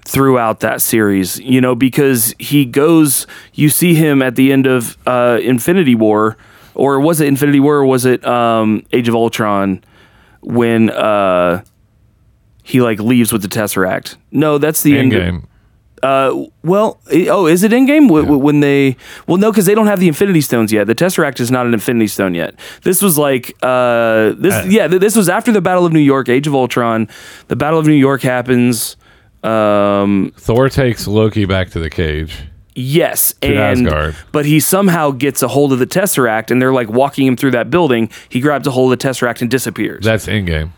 throughout 0.06 0.62
that 0.62 0.82
series, 0.82 1.40
you 1.40 1.62
know, 1.62 1.76
because 1.76 2.34
he 2.40 2.66
goes, 2.66 3.28
you 3.54 3.70
see 3.70 3.94
him 3.94 4.22
at 4.22 4.36
the 4.36 4.52
end 4.52 4.66
of 4.66 4.98
uh, 5.06 5.40
Infinity 5.42 5.94
War, 5.96 6.38
or 6.74 7.00
was 7.00 7.22
it 7.22 7.28
Infinity 7.28 7.60
War, 7.60 7.78
or 7.78 7.86
was 7.86 8.06
it 8.06 8.26
um, 8.26 8.84
Age 8.92 9.08
of 9.08 9.16
Ultron, 9.16 9.84
when 10.42 10.90
uh, 10.90 11.64
he 12.64 12.82
like 12.82 13.00
leaves 13.00 13.32
with 13.32 13.42
the 13.42 13.48
Tesseract? 13.48 14.16
No, 14.32 14.58
that's 14.58 14.82
the 14.82 14.98
end. 14.98 15.48
Uh, 16.04 16.46
well, 16.64 17.00
oh, 17.12 17.46
is 17.48 17.64
it 17.64 17.72
Endgame 17.72 18.10
when 18.42 18.60
they? 18.62 18.96
Well, 19.28 19.38
no, 19.38 19.52
because 19.52 19.66
they 19.66 19.76
don't 19.76 19.88
have 19.88 20.00
the 20.00 20.08
Infinity 20.08 20.42
Stones 20.42 20.72
yet. 20.72 20.88
The 20.88 20.96
Tesseract 20.96 21.40
is 21.40 21.52
not 21.52 21.66
an 21.66 21.74
Infinity 21.74 22.08
Stone 22.08 22.36
yet. 22.36 22.56
This 22.84 23.02
was 23.02 23.18
like, 23.18 23.54
uh, 23.62 24.34
this, 24.38 24.54
Uh. 24.54 24.66
yeah, 24.70 24.88
th- 24.88 25.02
this 25.02 25.16
was 25.16 25.30
after 25.30 25.52
the 25.52 25.62
Battle 25.62 25.86
of 25.86 25.94
New 25.94 26.00
York, 26.00 26.30
Age 26.30 26.48
of 26.48 26.56
Ultron. 26.56 27.08
The 27.50 27.56
Battle 27.56 27.80
of 27.80 27.86
New 27.88 27.94
York 27.94 28.22
happens. 28.22 28.96
Um, 29.44 30.34
Thor 30.38 30.70
takes 30.70 31.08
Loki 31.08 31.46
back 31.46 31.70
to 31.72 31.80
the 31.80 31.90
cage. 31.90 32.36
yes, 32.76 33.34
and 33.42 33.58
Asgard. 33.88 34.16
but 34.32 34.46
he 34.46 34.60
somehow 34.60 35.12
gets 35.12 35.42
a 35.42 35.48
hold 35.48 35.72
of 35.74 35.80
the 35.80 35.88
Tesseract, 35.88 36.52
and 36.52 36.62
they're 36.62 36.74
like 36.74 36.90
walking 36.90 37.26
him 37.26 37.36
through 37.38 37.52
that 37.52 37.70
building. 37.70 38.10
He 38.30 38.42
grabs 38.42 38.68
a 38.68 38.72
hold 38.72 38.92
of 38.92 39.00
the 39.00 39.08
Tesseract 39.08 39.42
and 39.42 39.50
disappears. 39.50 40.04
That's 40.04 40.28
Endgame. 40.28 40.72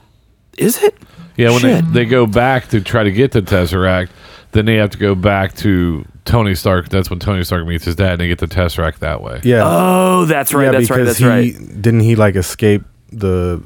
is 0.57 0.81
it? 0.83 0.95
Yeah, 1.37 1.49
when 1.51 1.61
they, 1.61 1.81
they 1.81 2.05
go 2.05 2.27
back 2.27 2.67
to 2.69 2.81
try 2.81 3.03
to 3.03 3.11
get 3.11 3.31
the 3.31 3.41
Tesseract, 3.41 4.09
then 4.51 4.65
they 4.65 4.75
have 4.75 4.89
to 4.91 4.97
go 4.97 5.15
back 5.15 5.55
to 5.57 6.05
Tony 6.25 6.55
Stark. 6.55 6.89
That's 6.89 7.09
when 7.09 7.19
Tony 7.19 7.43
Stark 7.43 7.65
meets 7.65 7.85
his 7.85 7.95
dad, 7.95 8.13
and 8.13 8.21
they 8.21 8.27
get 8.27 8.39
the 8.39 8.47
Tesseract 8.47 8.99
that 8.99 9.21
way. 9.21 9.41
yeah. 9.43 9.61
Oh, 9.63 10.25
that's 10.25 10.53
right. 10.53 10.65
yeah, 10.65 10.71
that's 10.71 10.89
right. 10.89 11.03
That's 11.03 11.17
he 11.17 11.25
right. 11.25 11.81
didn't 11.81 12.01
he 12.01 12.15
like 12.15 12.35
escape 12.35 12.83
the 13.11 13.63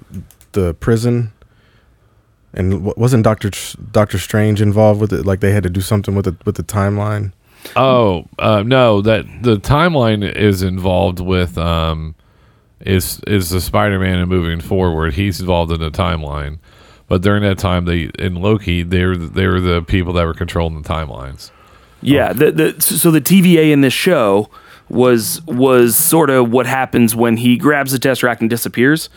the 0.54 0.74
prison, 0.75 1.32
and 2.54 2.86
wasn't 2.98 3.24
Doctor 3.24 3.51
Doctor 3.92 4.18
Strange 4.18 4.62
involved 4.62 5.01
with 5.01 5.13
it? 5.13 5.25
Like 5.25 5.39
they 5.39 5.51
had 5.51 5.63
to 5.63 5.70
do 5.70 5.82
something 5.82 6.15
with 6.15 6.27
it 6.27 6.46
with 6.46 6.56
the 6.56 6.63
timeline. 6.63 7.34
Oh 7.75 8.27
uh, 8.38 8.63
no, 8.63 9.01
that 9.01 9.25
the 9.42 9.58
timeline 9.58 10.24
is 10.36 10.62
involved 10.62 11.20
with 11.20 11.58
um, 11.58 12.15
is 12.80 13.20
is 13.27 13.50
the 13.50 13.62
Spider-Man 13.62 14.20
and 14.20 14.30
moving 14.30 14.62
forward. 14.62 15.13
He's 15.13 15.39
involved 15.39 15.72
in 15.72 15.80
the 15.80 15.92
timeline, 15.92 16.60
but 17.07 17.21
during 17.21 17.43
that 17.43 17.57
time, 17.57 17.85
they 17.85 18.09
in 18.19 18.35
Loki, 18.35 18.83
they 18.83 19.05
were 19.05 19.17
they 19.17 19.47
were 19.47 19.59
the 19.62 19.81
people 19.81 20.13
that 20.13 20.25
were 20.25 20.33
controlling 20.33 20.81
the 20.81 20.88
timelines. 20.88 21.51
Yeah, 22.01 22.33
the, 22.33 22.51
the 22.51 22.81
so 22.81 23.09
the 23.12 23.21
TVA 23.21 23.71
in 23.71 23.81
this 23.81 23.93
show 23.93 24.50
was 24.89 25.41
was 25.47 25.95
sort 25.95 26.29
of 26.29 26.51
what 26.51 26.65
happens 26.67 27.15
when 27.15 27.38
he 27.38 27.57
grabs 27.57 27.91
the 27.91 27.97
Tesseract 28.00 28.41
and 28.41 28.50
disappears. 28.50 29.09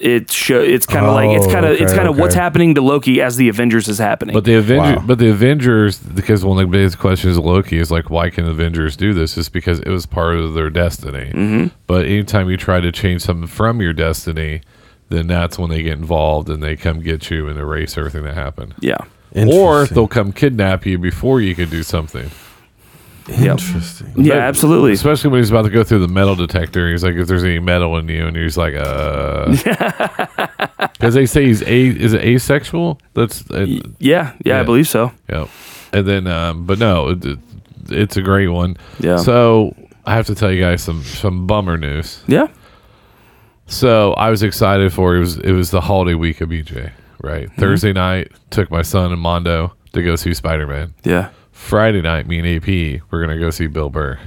It 0.00 0.28
show 0.32 0.60
it's 0.60 0.86
kind 0.86 1.06
of 1.06 1.14
like 1.14 1.30
it's 1.36 1.46
Oh, 1.46 1.52
kind 1.52 1.64
of 1.64 1.80
it's 1.80 1.92
kind 1.92 2.08
of 2.08 2.18
what's 2.18 2.34
happening 2.34 2.74
to 2.74 2.80
Loki 2.82 3.22
as 3.22 3.36
the 3.36 3.48
Avengers 3.48 3.86
is 3.86 3.98
happening. 3.98 4.34
But 4.34 4.44
the 4.44 4.54
Avenger, 4.56 4.96
Wow. 4.98 5.04
but 5.06 5.20
the 5.20 5.30
Avengers, 5.30 5.98
because 5.98 6.44
one 6.44 6.58
of 6.58 6.66
the 6.68 6.70
biggest 6.76 6.98
questions 6.98 7.36
of 7.36 7.44
Loki 7.44 7.78
is 7.78 7.92
like, 7.92 8.10
why 8.10 8.28
can 8.28 8.44
Avengers 8.46 8.96
do 8.96 9.14
this? 9.14 9.36
Is 9.38 9.48
because 9.48 9.78
it 9.78 9.88
was 9.88 10.04
part 10.04 10.34
of 10.36 10.54
their 10.54 10.68
destiny. 10.68 11.30
Mm-hmm. 11.32 11.66
But 11.86 12.06
anytime 12.06 12.50
you 12.50 12.56
try 12.56 12.80
to 12.80 12.90
change 12.90 13.22
something 13.22 13.46
from 13.46 13.80
your 13.80 13.92
destiny, 13.92 14.62
then 15.08 15.26
that's 15.26 15.58
when 15.58 15.70
they 15.70 15.82
get 15.82 15.92
involved 15.98 16.48
and 16.48 16.62
they 16.62 16.76
come 16.76 17.00
get 17.00 17.30
you 17.30 17.48
and 17.48 17.58
erase 17.58 17.96
everything 17.98 18.24
that 18.24 18.34
happened. 18.34 18.74
yeah, 18.80 18.98
Or 19.34 19.86
they'll 19.86 20.08
come 20.08 20.32
kidnap 20.32 20.86
you 20.86 20.98
before 20.98 21.40
you 21.40 21.54
can 21.54 21.68
do 21.68 21.82
something. 21.82 22.30
Yep. 23.26 23.58
Interesting. 23.58 24.12
yeah, 24.16 24.34
absolutely. 24.34 24.92
Especially 24.92 25.30
when 25.30 25.40
he's 25.40 25.48
about 25.48 25.62
to 25.62 25.70
go 25.70 25.82
through 25.82 26.00
the 26.00 26.08
metal 26.08 26.34
detector. 26.34 26.90
He's 26.90 27.02
like, 27.02 27.14
if 27.14 27.26
there's 27.26 27.42
any 27.42 27.58
metal 27.58 27.96
in 27.96 28.06
you, 28.06 28.26
and 28.26 28.36
he's 28.36 28.58
like, 28.58 28.74
uh, 28.74 29.46
because 30.92 31.14
they 31.14 31.24
say 31.26 31.46
he's 31.46 31.62
a 31.62 31.86
is 31.88 32.12
it 32.12 32.22
asexual? 32.22 33.00
That's 33.14 33.50
uh, 33.50 33.66
Yeah, 33.98 34.32
yeah, 34.44 34.60
I 34.60 34.62
believe 34.62 34.86
so. 34.88 35.10
Yeah, 35.30 35.46
and 35.92 36.06
then, 36.06 36.26
um, 36.26 36.66
but 36.66 36.78
no, 36.78 37.10
it, 37.10 37.24
it- 37.24 37.38
it's 37.90 38.16
a 38.16 38.22
great 38.22 38.48
one. 38.48 38.78
Yeah. 38.98 39.18
So 39.18 39.74
I 40.06 40.14
have 40.14 40.24
to 40.28 40.34
tell 40.34 40.50
you 40.50 40.58
guys 40.60 40.82
some 40.82 41.02
some 41.02 41.46
bummer 41.46 41.76
news. 41.76 42.22
Yeah. 42.26 42.46
So 43.66 44.12
I 44.14 44.30
was 44.30 44.42
excited 44.42 44.92
for 44.92 45.16
it. 45.16 45.20
was 45.20 45.38
it 45.38 45.52
was 45.52 45.70
the 45.70 45.80
holiday 45.80 46.14
week 46.14 46.40
of 46.40 46.50
BJ. 46.50 46.92
Right. 47.22 47.48
Mm-hmm. 47.48 47.60
Thursday 47.60 47.92
night 47.92 48.32
took 48.50 48.70
my 48.70 48.82
son 48.82 49.12
and 49.12 49.20
Mondo 49.20 49.72
to 49.92 50.02
go 50.02 50.16
see 50.16 50.34
Spider 50.34 50.66
Man. 50.66 50.94
Yeah. 51.04 51.30
Friday 51.52 52.02
night, 52.02 52.26
me 52.26 52.38
and 52.38 52.46
AP, 52.46 53.02
we're 53.10 53.20
gonna 53.20 53.38
go 53.38 53.50
see 53.50 53.66
Bill 53.66 53.88
Burr. 53.88 54.18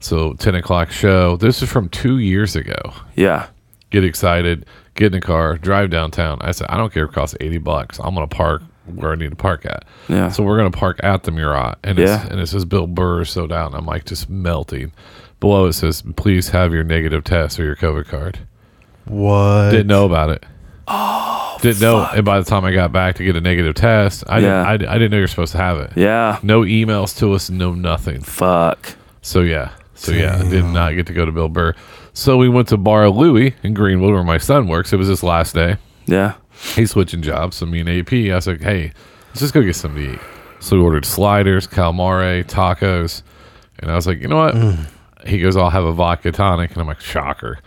So 0.00 0.34
ten 0.34 0.54
o'clock 0.54 0.90
show. 0.90 1.36
This 1.36 1.62
is 1.62 1.70
from 1.70 1.88
two 1.88 2.18
years 2.18 2.56
ago. 2.56 2.94
Yeah. 3.16 3.48
Get 3.90 4.04
excited, 4.04 4.66
get 4.94 5.06
in 5.06 5.12
the 5.12 5.20
car, 5.20 5.56
drive 5.58 5.90
downtown. 5.90 6.38
I 6.40 6.52
said, 6.52 6.66
I 6.70 6.76
don't 6.76 6.92
care 6.92 7.04
if 7.04 7.10
it 7.10 7.14
costs 7.14 7.36
eighty 7.40 7.58
bucks. 7.58 7.98
I'm 8.00 8.14
gonna 8.14 8.26
park 8.26 8.62
where 8.86 9.12
I 9.12 9.14
need 9.14 9.30
to 9.30 9.36
park 9.36 9.64
at. 9.66 9.84
Yeah. 10.08 10.30
So 10.30 10.42
we're 10.42 10.56
gonna 10.56 10.70
park 10.70 11.00
at 11.02 11.24
the 11.24 11.30
Murat, 11.30 11.78
and 11.84 11.98
Yeah. 11.98 12.22
it's, 12.22 12.30
and 12.30 12.40
it 12.40 12.46
says 12.46 12.64
Bill 12.64 12.86
Burr 12.86 13.24
so 13.24 13.46
down. 13.46 13.74
I'm 13.74 13.86
like 13.86 14.04
just 14.06 14.28
melting. 14.30 14.92
Below 15.44 15.66
it 15.66 15.74
says, 15.74 16.02
please 16.16 16.48
have 16.48 16.72
your 16.72 16.84
negative 16.84 17.22
test 17.22 17.60
or 17.60 17.64
your 17.64 17.76
COVID 17.76 18.06
card. 18.08 18.38
What? 19.04 19.70
Didn't 19.72 19.88
know 19.88 20.06
about 20.06 20.30
it. 20.30 20.42
Oh, 20.88 21.58
didn't 21.60 21.82
know. 21.82 22.02
And 22.14 22.24
by 22.24 22.38
the 22.38 22.44
time 22.46 22.64
I 22.64 22.72
got 22.72 22.92
back 22.92 23.16
to 23.16 23.24
get 23.24 23.36
a 23.36 23.40
negative 23.42 23.74
test, 23.74 24.24
I 24.26 24.38
Yeah. 24.38 24.72
didn't. 24.76 24.88
I, 24.88 24.94
I 24.94 24.98
didn't 24.98 25.10
know 25.10 25.18
you're 25.18 25.26
supposed 25.28 25.52
to 25.52 25.58
have 25.58 25.78
it. 25.78 25.92
Yeah. 25.96 26.38
No 26.42 26.62
emails 26.62 27.14
to 27.18 27.32
us, 27.34 27.50
no 27.50 27.74
nothing. 27.74 28.22
Fuck. 28.22 28.96
So 29.20 29.40
yeah, 29.40 29.72
so 29.94 30.12
yeah, 30.12 30.38
I 30.42 30.48
did 30.48 30.64
not 30.64 30.92
get 30.94 31.06
to 31.08 31.12
go 31.12 31.24
to 31.26 31.32
Bill 31.32 31.48
Burr. 31.48 31.74
So 32.14 32.36
we 32.38 32.48
went 32.48 32.68
to 32.68 32.76
Bar 32.76 33.10
Louie 33.10 33.54
in 33.62 33.74
Greenwood, 33.74 34.12
where 34.14 34.24
my 34.24 34.38
son 34.38 34.66
works. 34.68 34.92
It 34.92 34.96
was 34.96 35.08
his 35.08 35.22
last 35.22 35.54
day. 35.54 35.76
Yeah. 36.06 36.34
He's 36.74 36.92
switching 36.92 37.20
jobs. 37.22 37.56
So 37.56 37.66
me 37.66 37.80
and 37.80 37.88
AP, 37.88 38.12
I 38.30 38.34
was 38.34 38.46
like, 38.46 38.62
hey, 38.62 38.92
let's 39.28 39.40
just 39.40 39.52
go 39.52 39.62
get 39.62 39.76
something 39.76 40.02
to 40.02 40.12
eat. 40.14 40.20
So 40.60 40.76
we 40.76 40.82
ordered 40.82 41.04
sliders, 41.04 41.66
calamari, 41.66 42.44
tacos, 42.44 43.22
and 43.80 43.90
I 43.90 43.94
was 43.94 44.06
like, 44.06 44.20
you 44.20 44.28
know 44.28 44.36
what? 44.36 44.54
Mm. 44.54 44.86
He 45.26 45.40
goes, 45.40 45.56
I'll 45.56 45.70
have 45.70 45.84
a 45.84 45.92
vodka 45.92 46.32
tonic, 46.32 46.72
and 46.72 46.80
I'm 46.80 46.86
like, 46.86 47.00
shocker. 47.00 47.58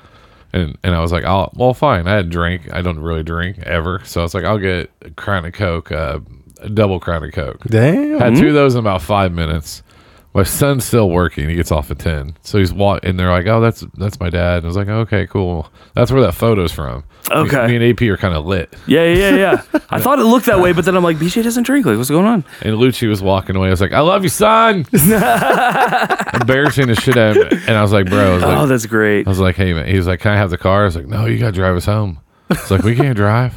And 0.54 0.78
and 0.84 0.96
I 0.96 1.02
was 1.02 1.12
like, 1.12 1.24
I'll 1.24 1.52
well, 1.56 1.74
fine. 1.74 2.08
I 2.08 2.16
had 2.16 2.30
drink. 2.30 2.72
I 2.74 2.82
don't 2.82 3.00
really 3.00 3.24
drink 3.24 3.60
ever, 3.60 4.02
so 4.06 4.22
I 4.22 4.24
was 4.24 4.34
like, 4.34 4.46
I'll 4.46 4.60
get 4.60 4.92
a 5.02 5.10
crown 5.12 5.46
of 5.46 5.54
Coke, 5.54 5.92
uh, 5.92 6.20
a 6.62 6.70
double 6.70 7.00
crown 7.00 7.24
of 7.24 7.32
Coke. 7.34 7.64
Damn. 7.66 8.20
Had 8.20 8.36
two 8.36 8.48
of 8.48 8.54
those 8.54 8.76
in 8.76 8.80
about 8.80 9.02
five 9.02 9.34
minutes. 9.34 9.84
My 10.38 10.44
son's 10.44 10.86
still 10.86 11.10
working. 11.10 11.50
He 11.50 11.56
gets 11.56 11.72
off 11.72 11.90
at 11.90 11.98
ten, 11.98 12.38
so 12.44 12.60
he's 12.60 12.72
wa- 12.72 13.00
and 13.02 13.20
they're 13.20 13.32
like, 13.32 13.48
"Oh, 13.48 13.60
that's 13.60 13.84
that's 13.96 14.20
my 14.20 14.30
dad." 14.30 14.58
And 14.58 14.66
I 14.66 14.68
was 14.68 14.78
like, 14.78 14.88
"Okay, 14.88 15.26
cool." 15.26 15.72
That's 15.96 16.12
where 16.12 16.22
that 16.22 16.36
photo's 16.36 16.72
from. 16.72 17.06
Okay. 17.32 17.66
Me, 17.66 17.80
me 17.80 17.88
and 17.88 18.00
AP 18.00 18.08
are 18.08 18.18
kind 18.18 18.36
of 18.36 18.46
lit. 18.46 18.72
Yeah, 18.86 19.12
yeah, 19.12 19.36
yeah. 19.36 19.62
I 19.90 20.00
thought 20.00 20.20
it 20.20 20.26
looked 20.26 20.46
that 20.46 20.60
way, 20.60 20.74
but 20.74 20.86
then 20.86 20.96
I'm 20.96 21.04
like, 21.04 21.18
BJ 21.18 21.42
doesn't 21.42 21.64
drink. 21.64 21.88
Like, 21.88 21.98
what's 21.98 22.12
going 22.12 22.28
on? 22.28 22.46
And 22.62 22.76
Lucci 22.76 23.10
was 23.10 23.20
walking 23.20 23.56
away. 23.56 23.70
I 23.70 23.72
was 23.72 23.82
like, 23.82 23.94
"I 23.94 24.02
love 24.02 24.22
you, 24.22 24.30
son." 24.30 24.86
Embarrassing 24.94 26.86
the 26.86 26.96
shit 27.02 27.18
out 27.18 27.36
of 27.36 27.52
me. 27.52 27.58
And 27.68 27.76
I 27.76 27.82
was 27.82 27.92
like, 27.92 28.06
"Bro," 28.06 28.20
I 28.20 28.34
was 28.36 28.44
like, 28.44 28.58
Oh, 28.60 28.68
that's 28.68 28.86
great. 28.86 29.26
I 29.26 29.32
was 29.32 29.40
like, 29.40 29.56
"Hey, 29.56 29.74
man." 29.74 29.88
He 29.88 29.98
was 29.98 30.06
like, 30.06 30.20
"Can 30.20 30.34
I 30.34 30.38
have 30.38 30.52
the 30.52 30.60
car?" 30.60 30.84
I 30.84 30.86
was 30.86 30.96
like, 30.96 31.08
"No, 31.08 31.26
you 31.26 31.40
got 31.40 31.48
to 31.48 31.52
drive 31.54 31.76
us 31.76 31.86
home." 31.86 32.20
It's 32.52 32.70
like 32.70 32.84
we 32.84 32.96
can't 32.96 33.16
drive. 33.16 33.56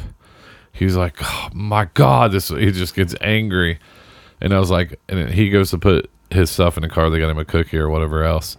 He's 0.71 0.95
like, 0.95 1.17
"Oh 1.21 1.49
my 1.53 1.85
god!" 1.93 2.31
This 2.31 2.49
he 2.49 2.71
just 2.71 2.95
gets 2.95 3.13
angry, 3.21 3.77
and 4.41 4.51
I 4.51 4.57
was 4.57 4.71
like, 4.71 4.99
and 5.07 5.29
he 5.29 5.51
goes 5.51 5.69
to 5.69 5.77
put 5.77 6.09
his 6.31 6.49
stuff 6.49 6.77
in 6.77 6.83
the 6.83 6.89
car. 6.89 7.09
They 7.09 7.19
got 7.19 7.29
him 7.29 7.37
a 7.37 7.45
cookie 7.45 7.77
or 7.77 7.89
whatever 7.89 8.23
else. 8.23 8.57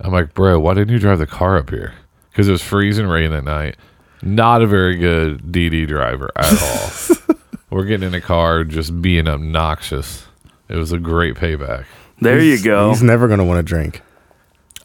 I'm 0.00 0.12
like, 0.12 0.34
"Bro, 0.34 0.60
why 0.60 0.74
didn't 0.74 0.92
you 0.92 0.98
drive 0.98 1.18
the 1.18 1.26
car 1.26 1.56
up 1.58 1.70
here?" 1.70 1.94
Because 2.30 2.48
it 2.48 2.52
was 2.52 2.62
freezing 2.62 3.06
rain 3.06 3.32
at 3.32 3.44
night. 3.44 3.76
Not 4.22 4.62
a 4.62 4.66
very 4.66 4.96
good 4.96 5.52
DD 5.52 5.86
driver 5.86 6.30
at 6.36 6.62
all. 6.62 7.36
We're 7.70 7.84
getting 7.84 8.08
in 8.08 8.14
a 8.14 8.20
car 8.20 8.64
just 8.64 9.00
being 9.00 9.26
obnoxious. 9.26 10.26
It 10.68 10.76
was 10.76 10.92
a 10.92 10.98
great 10.98 11.34
payback. 11.34 11.84
There 12.20 12.40
you 12.40 12.62
go. 12.62 12.90
He's 12.90 13.02
never 13.02 13.28
gonna 13.28 13.44
want 13.44 13.58
to 13.58 13.62
drink. 13.62 14.00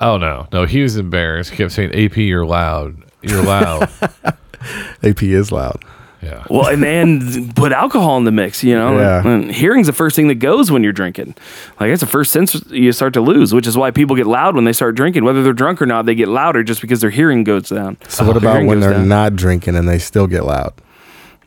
Oh 0.01 0.17
no, 0.17 0.47
no, 0.51 0.65
he 0.65 0.81
was 0.81 0.97
embarrassed. 0.97 1.51
He 1.51 1.57
kept 1.57 1.71
saying, 1.71 1.93
"AP, 1.93 2.17
you're 2.17 2.45
loud. 2.45 3.03
You're 3.21 3.43
loud." 3.43 3.89
AP 5.03 5.23
is 5.23 5.51
loud. 5.51 5.83
Yeah. 6.21 6.43
Well, 6.49 6.67
and 6.67 6.81
then 6.83 7.53
put 7.53 7.71
alcohol 7.71 8.17
in 8.17 8.23
the 8.23 8.31
mix, 8.31 8.63
you 8.63 8.73
know. 8.73 8.97
Yeah. 8.97 9.27
And 9.27 9.51
hearing's 9.51 9.87
the 9.87 9.93
first 9.93 10.15
thing 10.15 10.27
that 10.29 10.35
goes 10.35 10.71
when 10.71 10.83
you're 10.83 10.91
drinking. 10.93 11.35
Like 11.79 11.89
it's 11.91 12.01
the 12.01 12.07
first 12.07 12.31
sense 12.31 12.55
you 12.69 12.91
start 12.91 13.13
to 13.13 13.21
lose, 13.21 13.53
which 13.53 13.67
is 13.67 13.77
why 13.77 13.91
people 13.91 14.15
get 14.15 14.25
loud 14.27 14.55
when 14.55 14.63
they 14.65 14.73
start 14.73 14.95
drinking. 14.95 15.23
Whether 15.23 15.43
they're 15.43 15.53
drunk 15.53 15.81
or 15.81 15.85
not, 15.85 16.05
they 16.05 16.15
get 16.15 16.27
louder 16.27 16.63
just 16.63 16.81
because 16.81 17.01
their 17.01 17.09
hearing 17.11 17.43
goes 17.43 17.69
down. 17.69 17.97
So 18.07 18.25
what 18.25 18.33
Their 18.33 18.49
about 18.51 18.65
when 18.67 18.79
they're 18.79 18.93
down. 18.93 19.07
not 19.07 19.35
drinking 19.35 19.75
and 19.75 19.87
they 19.87 19.99
still 19.99 20.27
get 20.27 20.43
loud? 20.45 20.73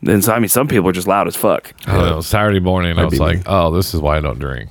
Then 0.03 0.21
so 0.21 0.33
I 0.33 0.39
mean, 0.39 0.47
some 0.49 0.67
people 0.67 0.89
are 0.89 0.93
just 0.93 1.07
loud 1.07 1.27
as 1.27 1.35
fuck. 1.35 1.73
I 1.85 1.97
don't 1.97 2.05
know. 2.05 2.21
Saturday 2.21 2.59
morning, 2.59 2.97
I 2.97 3.05
was 3.05 3.19
like, 3.19 3.37
me. 3.39 3.43
"Oh, 3.45 3.71
this 3.71 3.93
is 3.93 3.99
why 4.01 4.17
I 4.17 4.21
don't 4.21 4.39
drink." 4.39 4.69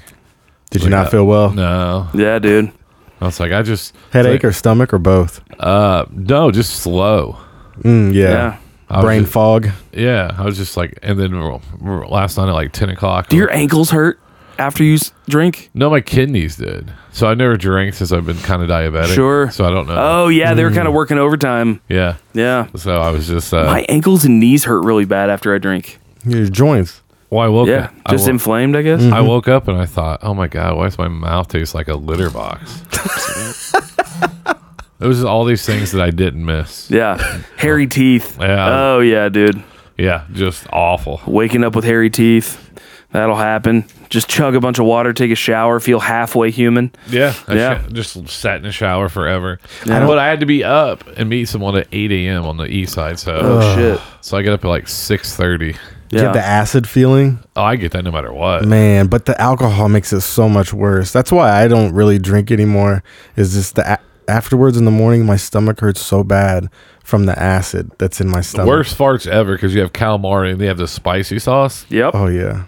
Did 0.71 0.83
you 0.83 0.88
not 0.90 1.04
that. 1.04 1.11
feel 1.11 1.26
well? 1.26 1.50
No, 1.50 2.09
Yeah, 2.14 2.38
dude. 2.38 2.73
I 3.21 3.26
was 3.26 3.38
like, 3.38 3.52
I 3.52 3.61
just 3.62 3.95
Headache 4.12 4.42
like, 4.42 4.45
or 4.45 4.52
stomach 4.52 4.95
or 4.95 4.99
both? 4.99 5.40
uh, 5.61 6.07
no, 6.11 6.50
just 6.50 6.76
slow. 6.76 7.37
Mm, 7.83 8.14
yeah. 8.14 8.30
Yeah. 8.30 8.57
I 8.91 9.01
Brain 9.03 9.23
just- 9.23 9.33
fog. 9.33 9.69
Yeah, 9.93 10.35
I 10.37 10.45
was 10.45 10.57
just 10.57 10.77
like, 10.77 10.99
and 11.03 11.19
then 11.19 11.33
r- 11.35 11.61
r- 11.85 12.07
last 12.09 12.37
night 12.37 12.49
at 12.49 12.55
like 12.55 12.73
ten 12.73 12.89
o'clock. 12.91 13.29
Do 13.29 13.37
your 13.37 13.51
ankles 13.53 13.91
hurt 13.91 14.19
after 14.59 14.83
you 14.85 14.99
drink? 15.29 15.71
no, 15.75 15.89
my 15.89 16.01
kidneys 16.01 16.57
did. 16.57 16.93
So 17.13 17.27
I 17.29 17.35
never 17.35 17.57
drank 17.57 17.95
since 17.95 18.13
I've 18.13 18.27
been 18.27 18.39
kind 18.39 18.63
of 18.63 18.69
diabetic. 18.69 19.15
Sure. 19.15 19.51
So 19.51 19.65
I 19.65 19.71
don't 19.71 19.87
know. 19.87 19.95
Oh 19.97 20.29
yeah, 20.29 20.53
Mm. 20.53 20.57
they 20.57 20.65
were 20.65 20.71
kind 20.73 20.87
of 20.89 20.95
working 20.95 21.19
overtime. 21.19 21.81
Yeah. 21.89 22.17
Yeah. 22.35 22.67
So 22.77 23.01
I 23.01 23.11
was 23.11 23.27
just. 23.29 23.53
Uh, 23.55 23.65
My 23.65 23.87
ankles 23.89 24.25
and 24.25 24.39
knees 24.41 24.65
hurt 24.65 24.83
really 24.85 25.05
bad 25.05 25.31
after 25.31 25.55
I 25.55 25.59
drink. 25.59 25.99
Your 26.27 26.47
joints. 26.47 27.01
well, 27.31 27.41
I 27.41 27.49
woke 27.49 27.69
Yeah, 27.69 27.85
up. 27.85 27.95
I 28.07 28.11
just 28.13 28.29
inflamed, 28.29 28.77
I 28.77 28.83
guess. 28.83 29.03
I 29.03 29.21
woke 29.21 29.47
up 29.49 29.69
and 29.69 29.79
I 29.79 29.87
thought, 29.87 30.21
oh 30.23 30.35
my 30.35 30.49
god, 30.49 30.77
why 30.77 30.85
does 30.87 30.99
my 30.99 31.09
mouth 31.09 31.49
taste 31.49 31.75
like 31.75 31.89
a 31.89 31.95
litter 31.95 32.29
box? 32.31 32.83
it 35.00 35.07
was 35.07 35.19
just 35.19 35.26
all 35.26 35.45
these 35.45 35.64
things 35.64 35.92
that 35.92 36.02
I 36.02 36.11
didn't 36.11 36.45
miss. 36.45 36.90
Yeah, 36.90 37.16
hairy 37.57 37.87
teeth. 37.87 38.37
Yeah. 38.40 38.69
Oh 38.71 39.00
yeah, 39.00 39.28
dude. 39.28 39.62
Yeah, 39.99 40.25
just 40.33 40.66
awful. 40.73 41.21
Waking 41.26 41.64
up 41.64 41.75
with 41.76 41.85
hairy 41.85 42.11
teeth. 42.11 42.66
That'll 43.12 43.35
happen. 43.37 43.85
Just 44.09 44.28
chug 44.28 44.54
a 44.54 44.61
bunch 44.61 44.78
of 44.78 44.87
water, 44.87 45.12
take 45.12 45.33
a 45.33 45.35
shower, 45.35 45.80
feel 45.80 45.99
halfway 45.99 46.52
human. 46.52 46.92
Yeah, 47.09 47.35
Yeah. 47.49 47.83
sh- 47.83 47.92
just 47.92 48.28
sat 48.28 48.59
in 48.59 48.62
the 48.62 48.71
shower 48.73 49.09
forever. 49.09 49.59
Yeah. 49.85 50.07
But 50.07 50.19
I 50.19 50.28
had 50.28 50.40
to 50.40 50.47
be 50.47 50.62
up 50.62 51.04
and 51.16 51.28
meet 51.28 51.47
someone 51.49 51.75
at 51.76 51.88
eight 51.90 52.12
a.m. 52.12 52.47
on 52.47 52.57
the 52.57 52.66
east 52.66 52.92
side. 52.95 53.19
So, 53.19 53.37
Oh 53.42 53.76
shit. 53.76 54.00
so 54.21 54.38
I 54.38 54.42
get 54.42 54.52
up 54.52 54.64
at 54.64 54.69
like 54.69 54.87
six 54.88 55.35
thirty. 55.35 55.73
Get 56.09 56.23
Yeah. 56.23 56.33
the 56.33 56.45
acid 56.45 56.88
feeling, 56.88 57.38
Oh, 57.57 57.62
I 57.62 57.76
get 57.76 57.92
that 57.92 58.04
no 58.04 58.11
matter 58.12 58.33
what. 58.33 58.64
man. 58.64 59.09
But 59.09 59.26
the 59.26 59.40
alcohol 59.40 59.88
makes 59.88 60.12
it 60.12 60.21
so 60.23 60.49
much 60.49 60.73
worse. 60.73 61.12
That's 61.12 61.30
why 61.33 61.62
I 61.62 61.69
don't 61.69 61.92
really 61.92 62.19
drink 62.19 62.50
anymore. 62.52 63.02
Is 63.37 63.54
just 63.54 63.75
the 63.75 63.92
a- 63.95 63.99
afterwards 64.31 64.77
in 64.77 64.85
the 64.85 64.91
morning, 64.91 65.27
my 65.27 65.37
stomach 65.37 65.81
hurts 65.81 66.01
so 66.01 66.23
bad 66.25 66.69
from 67.05 67.27
the 67.27 67.39
acid 67.39 67.91
that's 67.99 68.21
in 68.21 68.29
my 68.31 68.41
stomach. 68.41 68.69
Worst 68.69 68.97
farts 68.97 69.27
ever 69.27 69.55
because 69.57 69.75
you 69.75 69.81
have 69.81 69.93
calamari 69.93 70.53
and 70.53 70.61
they 70.61 70.67
have 70.67 70.79
the 70.79 70.89
spicy 70.89 71.39
sauce, 71.39 71.85
Yep. 71.91 72.15
Oh 72.15 72.27
yeah. 72.29 72.51
And 72.53 72.67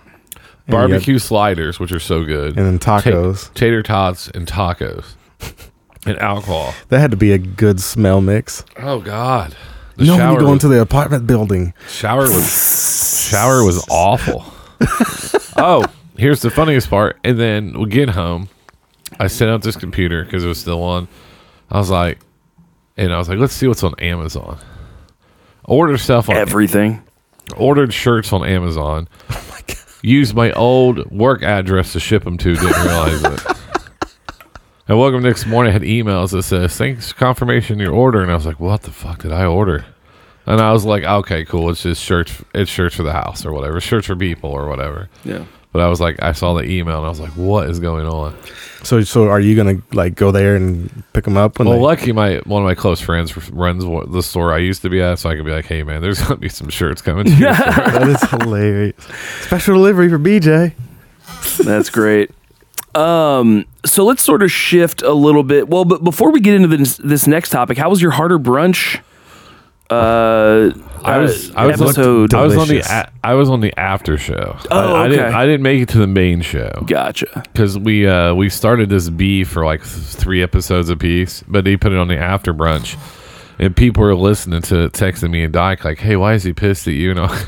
you 0.66 0.72
barbecue 0.72 1.18
sliders, 1.18 1.80
which 1.80 1.92
are 1.92 2.00
so 2.00 2.24
good, 2.24 2.56
and 2.56 2.66
then 2.66 2.78
ta- 2.78 3.00
tacos. 3.00 3.52
tater 3.54 3.82
tots, 3.82 4.28
and 4.28 4.46
tacos, 4.46 5.14
and 6.06 6.18
alcohol. 6.18 6.72
That 6.88 7.00
had 7.00 7.10
to 7.10 7.16
be 7.16 7.32
a 7.32 7.38
good 7.38 7.80
smell 7.80 8.20
mix. 8.20 8.64
Oh 8.78 9.00
God, 9.00 9.56
the 9.96 10.04
No, 10.04 10.16
when 10.16 10.30
you 10.32 10.38
go 10.38 10.44
was- 10.44 10.52
into 10.54 10.68
the 10.68 10.80
apartment 10.80 11.26
building. 11.26 11.74
shower 11.88 12.22
was 12.22 13.28
shower 13.28 13.64
was 13.64 13.84
awful. 13.90 14.44
oh, 15.56 15.84
here's 16.16 16.42
the 16.42 16.50
funniest 16.50 16.88
part. 16.90 17.18
And 17.24 17.38
then 17.38 17.78
we 17.78 17.88
get 17.88 18.10
home. 18.10 18.48
I 19.20 19.26
set 19.26 19.48
out 19.48 19.62
this 19.62 19.76
computer 19.76 20.24
because 20.24 20.44
it 20.44 20.48
was 20.48 20.58
still 20.58 20.82
on. 20.82 21.06
I 21.72 21.78
was 21.78 21.90
like, 21.90 22.20
and 22.96 23.12
I 23.12 23.18
was 23.18 23.28
like, 23.28 23.38
let's 23.38 23.54
see 23.54 23.66
what's 23.66 23.82
on 23.82 23.98
Amazon. 23.98 24.58
Order 25.64 25.96
stuff 25.98 26.28
on 26.28 26.36
Everything. 26.36 27.02
ordered 27.56 27.92
shirts 27.92 28.32
on 28.32 28.44
Amazon. 28.46 29.08
Oh 29.30 29.44
my 29.50 29.60
god! 29.66 29.76
Used 30.02 30.34
my 30.34 30.52
old 30.52 31.10
work 31.10 31.42
address 31.42 31.92
to 31.94 32.00
ship 32.00 32.24
them 32.24 32.36
to. 32.38 32.54
Didn't 32.54 32.82
realize 32.84 33.24
it. 33.24 33.40
And 34.88 34.98
woke 34.98 35.14
up 35.14 35.22
next 35.22 35.46
morning. 35.46 35.70
I 35.70 35.74
Had 35.74 35.82
emails 35.82 36.32
that 36.32 36.42
says 36.42 36.76
thanks 36.76 37.12
confirmation 37.12 37.78
your 37.78 37.92
order, 37.94 38.20
and 38.20 38.30
I 38.30 38.34
was 38.34 38.44
like, 38.44 38.58
what 38.58 38.82
the 38.82 38.90
fuck 38.90 39.22
did 39.22 39.32
I 39.32 39.44
order? 39.46 39.86
And 40.44 40.60
I 40.60 40.72
was 40.72 40.84
like, 40.84 41.04
okay, 41.04 41.44
cool. 41.44 41.70
It's 41.70 41.84
just 41.84 42.02
shirts. 42.02 42.42
It's 42.52 42.68
shirts 42.68 42.96
for 42.96 43.04
the 43.04 43.12
house 43.12 43.46
or 43.46 43.52
whatever. 43.52 43.80
Shirts 43.80 44.08
for 44.08 44.16
people 44.16 44.50
or 44.50 44.68
whatever. 44.68 45.08
Yeah. 45.24 45.44
But 45.72 45.80
I 45.80 45.88
was 45.88 46.00
like, 46.00 46.22
I 46.22 46.32
saw 46.32 46.52
the 46.54 46.64
email 46.64 46.98
and 46.98 47.06
I 47.06 47.08
was 47.08 47.18
like, 47.20 47.30
what 47.30 47.70
is 47.70 47.80
going 47.80 48.06
on? 48.06 48.36
So, 48.82 49.00
so 49.02 49.28
are 49.28 49.40
you 49.40 49.56
gonna 49.56 49.80
like 49.92 50.14
go 50.16 50.30
there 50.30 50.54
and 50.56 51.02
pick 51.12 51.24
them 51.24 51.36
up 51.36 51.58
when 51.58 51.68
Well, 51.68 51.78
they? 51.78 51.82
lucky 51.84 52.12
my 52.12 52.36
one 52.44 52.62
of 52.62 52.66
my 52.66 52.74
close 52.74 53.00
friends 53.00 53.34
runs 53.50 53.84
the 54.12 54.22
store 54.22 54.52
I 54.52 54.58
used 54.58 54.82
to 54.82 54.90
be 54.90 55.00
at, 55.00 55.18
so 55.20 55.30
I 55.30 55.36
could 55.36 55.44
be 55.46 55.50
like, 55.52 55.64
hey 55.66 55.82
man, 55.82 56.02
there's 56.02 56.20
gonna 56.22 56.36
be 56.36 56.48
some 56.48 56.68
shirts 56.68 57.00
coming. 57.00 57.24
To 57.26 57.30
your 57.34 57.54
store. 57.56 57.70
that 57.72 58.08
is 58.08 58.22
hilarious. 58.30 58.96
Special 59.42 59.74
delivery 59.74 60.08
for 60.10 60.18
BJ. 60.18 60.74
That's 61.64 61.90
great. 61.90 62.30
Um, 62.94 63.64
so 63.86 64.04
let's 64.04 64.22
sort 64.22 64.42
of 64.42 64.50
shift 64.52 65.00
a 65.02 65.12
little 65.14 65.42
bit. 65.44 65.68
Well, 65.68 65.84
but 65.86 66.04
before 66.04 66.30
we 66.30 66.40
get 66.40 66.54
into 66.54 66.68
this, 66.76 66.98
this 66.98 67.26
next 67.26 67.48
topic, 67.50 67.78
how 67.78 67.88
was 67.88 68.02
your 68.02 68.10
harder 68.10 68.38
brunch? 68.38 69.00
Uh, 69.88 70.72
I 71.04 71.18
was 71.18 71.54
I 71.54 71.66
was 71.66 71.80
episode. 71.80 72.32
on, 72.34 72.40
I 72.40 72.44
was 72.44 72.52
on 72.56 72.60
the 72.60 72.66
delicious. 72.74 72.90
a, 72.90 73.12
I 73.24 73.34
was 73.34 73.48
on 73.50 73.60
the 73.60 73.78
after 73.78 74.16
show. 74.18 74.56
Oh, 74.70 74.94
I, 74.94 75.04
I 75.04 75.08
didn't 75.08 75.24
okay. 75.26 75.34
I 75.34 75.44
didn't 75.46 75.62
make 75.62 75.80
it 75.82 75.88
to 75.90 75.98
the 75.98 76.06
main 76.06 76.40
show 76.42 76.70
gotcha. 76.86 77.42
because 77.52 77.78
we 77.78 78.06
uh 78.06 78.34
we 78.34 78.48
started 78.48 78.88
this 78.88 79.08
B 79.10 79.44
for 79.44 79.64
like 79.64 79.80
th- 79.82 79.90
three 79.94 80.42
episodes 80.42 80.88
apiece, 80.90 81.42
but 81.48 81.66
he 81.66 81.76
put 81.76 81.92
it 81.92 81.98
on 81.98 82.08
the 82.08 82.18
after 82.18 82.52
brunch, 82.54 82.96
and 83.58 83.76
people 83.76 84.02
were 84.02 84.14
listening 84.14 84.62
to 84.62 84.84
it, 84.84 84.92
texting 84.92 85.30
me 85.30 85.44
and 85.44 85.52
Dyke 85.52 85.84
like, 85.84 85.98
"Hey, 85.98 86.16
why 86.16 86.34
is 86.34 86.42
he 86.44 86.52
pissed 86.52 86.86
at 86.88 86.94
you?" 86.94 87.08
You 87.08 87.14
know. 87.14 87.38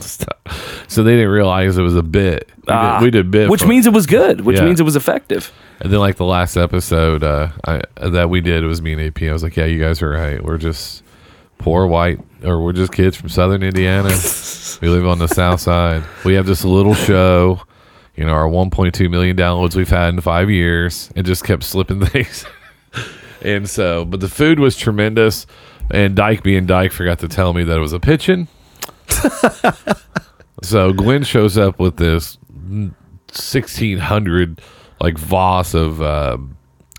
so 0.00 1.02
they 1.02 1.12
didn't 1.16 1.30
realize 1.30 1.76
it 1.76 1.82
was 1.82 1.96
a 1.96 2.02
bit. 2.02 2.48
We, 2.58 2.62
Ah, 2.72 2.98
did, 2.98 3.04
we 3.04 3.10
did 3.10 3.30
bit, 3.30 3.50
which 3.50 3.64
means 3.66 3.86
it 3.86 3.92
was 3.92 4.06
good, 4.06 4.42
which 4.42 4.58
Yeah. 4.58 4.64
means 4.64 4.80
it 4.80 4.84
was 4.84 4.96
effective. 4.96 5.52
And 5.80 5.92
then 5.92 6.00
like 6.00 6.16
the 6.16 6.24
last 6.24 6.56
episode 6.56 7.22
uh, 7.22 7.48
I, 7.64 7.82
that 7.96 8.30
we 8.30 8.40
did 8.40 8.62
it 8.62 8.66
was 8.66 8.80
me 8.82 8.92
and 8.92 9.00
AP. 9.02 9.22
I 9.22 9.32
was 9.32 9.42
like, 9.42 9.56
"Yeah, 9.56 9.64
you 9.66 9.80
guys 9.80 10.02
are 10.02 10.10
right. 10.10 10.42
We're 10.42 10.58
just 10.58 11.02
poor 11.58 11.86
white, 11.86 12.20
or 12.44 12.62
we're 12.62 12.72
just 12.72 12.92
kids 12.92 13.16
from 13.16 13.28
Southern 13.28 13.62
Indiana. 13.62 14.08
we 14.80 14.88
live 14.88 15.06
on 15.06 15.18
the 15.18 15.28
South 15.28 15.60
Side. 15.60 16.04
We 16.24 16.34
have 16.34 16.46
this 16.46 16.64
little 16.64 16.94
show." 16.94 17.62
You 18.16 18.24
know, 18.24 18.32
our 18.32 18.48
1.2 18.48 19.08
million 19.08 19.36
downloads 19.36 19.76
we've 19.76 19.88
had 19.88 20.08
in 20.08 20.20
five 20.20 20.50
years, 20.50 21.08
and 21.14 21.24
just 21.24 21.44
kept 21.44 21.62
slipping 21.62 22.00
things. 22.04 22.44
and 23.42 23.70
so, 23.70 24.04
but 24.04 24.18
the 24.18 24.28
food 24.28 24.58
was 24.58 24.76
tremendous. 24.76 25.46
And 25.90 26.14
Dyke 26.14 26.42
being 26.42 26.66
Dyke 26.66 26.92
forgot 26.92 27.20
to 27.20 27.28
tell 27.28 27.54
me 27.54 27.64
that 27.64 27.76
it 27.76 27.80
was 27.80 27.92
a 27.92 28.00
pitching. 28.00 28.48
so 30.62 30.92
Gwen 30.92 31.22
shows 31.22 31.56
up 31.56 31.78
with 31.78 31.96
this 31.96 32.36
1600 32.68 34.60
like 35.00 35.16
Voss 35.16 35.74
of 35.74 36.02
um, 36.02 36.57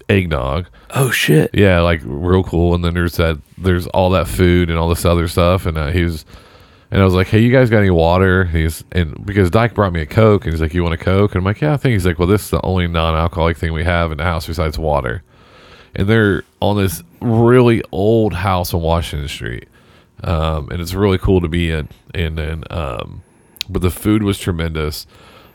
eggnog. 0.09 0.67
Oh 0.91 1.11
shit! 1.11 1.51
Yeah, 1.53 1.81
like 1.81 2.01
real 2.03 2.43
cool. 2.43 2.73
And 2.73 2.83
then 2.83 2.95
there's 2.95 3.17
that, 3.17 3.39
there's 3.57 3.87
all 3.87 4.09
that 4.11 4.27
food 4.27 4.69
and 4.69 4.77
all 4.77 4.89
this 4.89 5.05
other 5.05 5.27
stuff. 5.27 5.65
And 5.65 5.77
uh, 5.77 5.91
he 5.91 6.03
was, 6.03 6.25
and 6.91 7.01
I 7.01 7.05
was 7.05 7.13
like, 7.13 7.27
"Hey, 7.27 7.39
you 7.39 7.51
guys 7.51 7.69
got 7.69 7.79
any 7.79 7.91
water?" 7.91 8.45
He's 8.45 8.83
and 8.91 9.25
because 9.25 9.51
Dyke 9.51 9.73
brought 9.73 9.93
me 9.93 10.01
a 10.01 10.05
Coke, 10.05 10.45
and 10.45 10.53
he's 10.53 10.61
like, 10.61 10.73
"You 10.73 10.83
want 10.83 10.95
a 10.95 11.03
Coke?" 11.03 11.31
And 11.31 11.39
I'm 11.39 11.45
like, 11.45 11.61
"Yeah, 11.61 11.73
I 11.73 11.77
think." 11.77 11.93
He's 11.93 12.05
like, 12.05 12.17
"Well, 12.19 12.27
this 12.27 12.43
is 12.45 12.49
the 12.49 12.65
only 12.65 12.87
non-alcoholic 12.87 13.57
thing 13.57 13.71
we 13.73 13.83
have 13.83 14.11
in 14.11 14.17
the 14.17 14.23
house 14.23 14.47
besides 14.47 14.79
water." 14.79 15.23
And 15.95 16.07
they're 16.07 16.43
on 16.61 16.77
this 16.77 17.03
really 17.21 17.83
old 17.91 18.33
house 18.33 18.73
on 18.73 18.81
Washington 18.81 19.27
Street, 19.27 19.67
um, 20.23 20.69
and 20.71 20.81
it's 20.81 20.93
really 20.93 21.17
cool 21.17 21.41
to 21.41 21.47
be 21.47 21.71
in. 21.71 21.89
And 22.13 22.37
then, 22.37 22.63
um, 22.71 23.23
but 23.69 23.81
the 23.81 23.91
food 23.91 24.23
was 24.23 24.39
tremendous. 24.39 25.05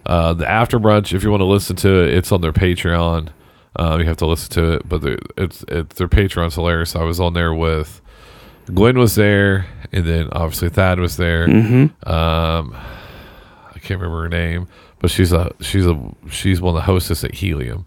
Uh, 0.06 0.34
the 0.34 0.48
after 0.48 0.78
brunch, 0.78 1.12
if 1.12 1.22
you 1.22 1.30
want 1.30 1.40
to 1.40 1.46
listen 1.46 1.76
to 1.76 2.04
it, 2.04 2.14
it's 2.14 2.30
on 2.30 2.40
their 2.40 2.52
Patreon. 2.52 3.30
Uh, 3.76 3.96
you 3.98 4.04
have 4.04 4.16
to 4.18 4.26
listen 4.26 4.50
to 4.52 4.72
it, 4.74 4.88
but 4.88 5.00
the, 5.02 5.18
it's 5.36 5.64
it's 5.68 5.96
their 5.96 6.08
Patreon's 6.08 6.54
hilarious. 6.54 6.94
I 6.94 7.02
was 7.02 7.18
on 7.20 7.32
there 7.34 7.52
with 7.52 8.00
Gwen 8.72 8.98
was 8.98 9.14
there, 9.16 9.66
and 9.92 10.04
then 10.06 10.28
obviously 10.32 10.68
Thad 10.68 10.98
was 11.00 11.16
there. 11.16 11.46
Mm-hmm. 11.48 12.08
Um, 12.08 12.74
I 12.74 13.78
can't 13.80 14.00
remember 14.00 14.22
her 14.22 14.28
name, 14.28 14.68
but 15.00 15.10
she's 15.10 15.32
a 15.32 15.52
she's 15.60 15.86
a 15.86 15.98
she's 16.30 16.60
one 16.60 16.70
of 16.70 16.76
the 16.76 16.82
hostess 16.86 17.24
at 17.24 17.34
Helium. 17.34 17.86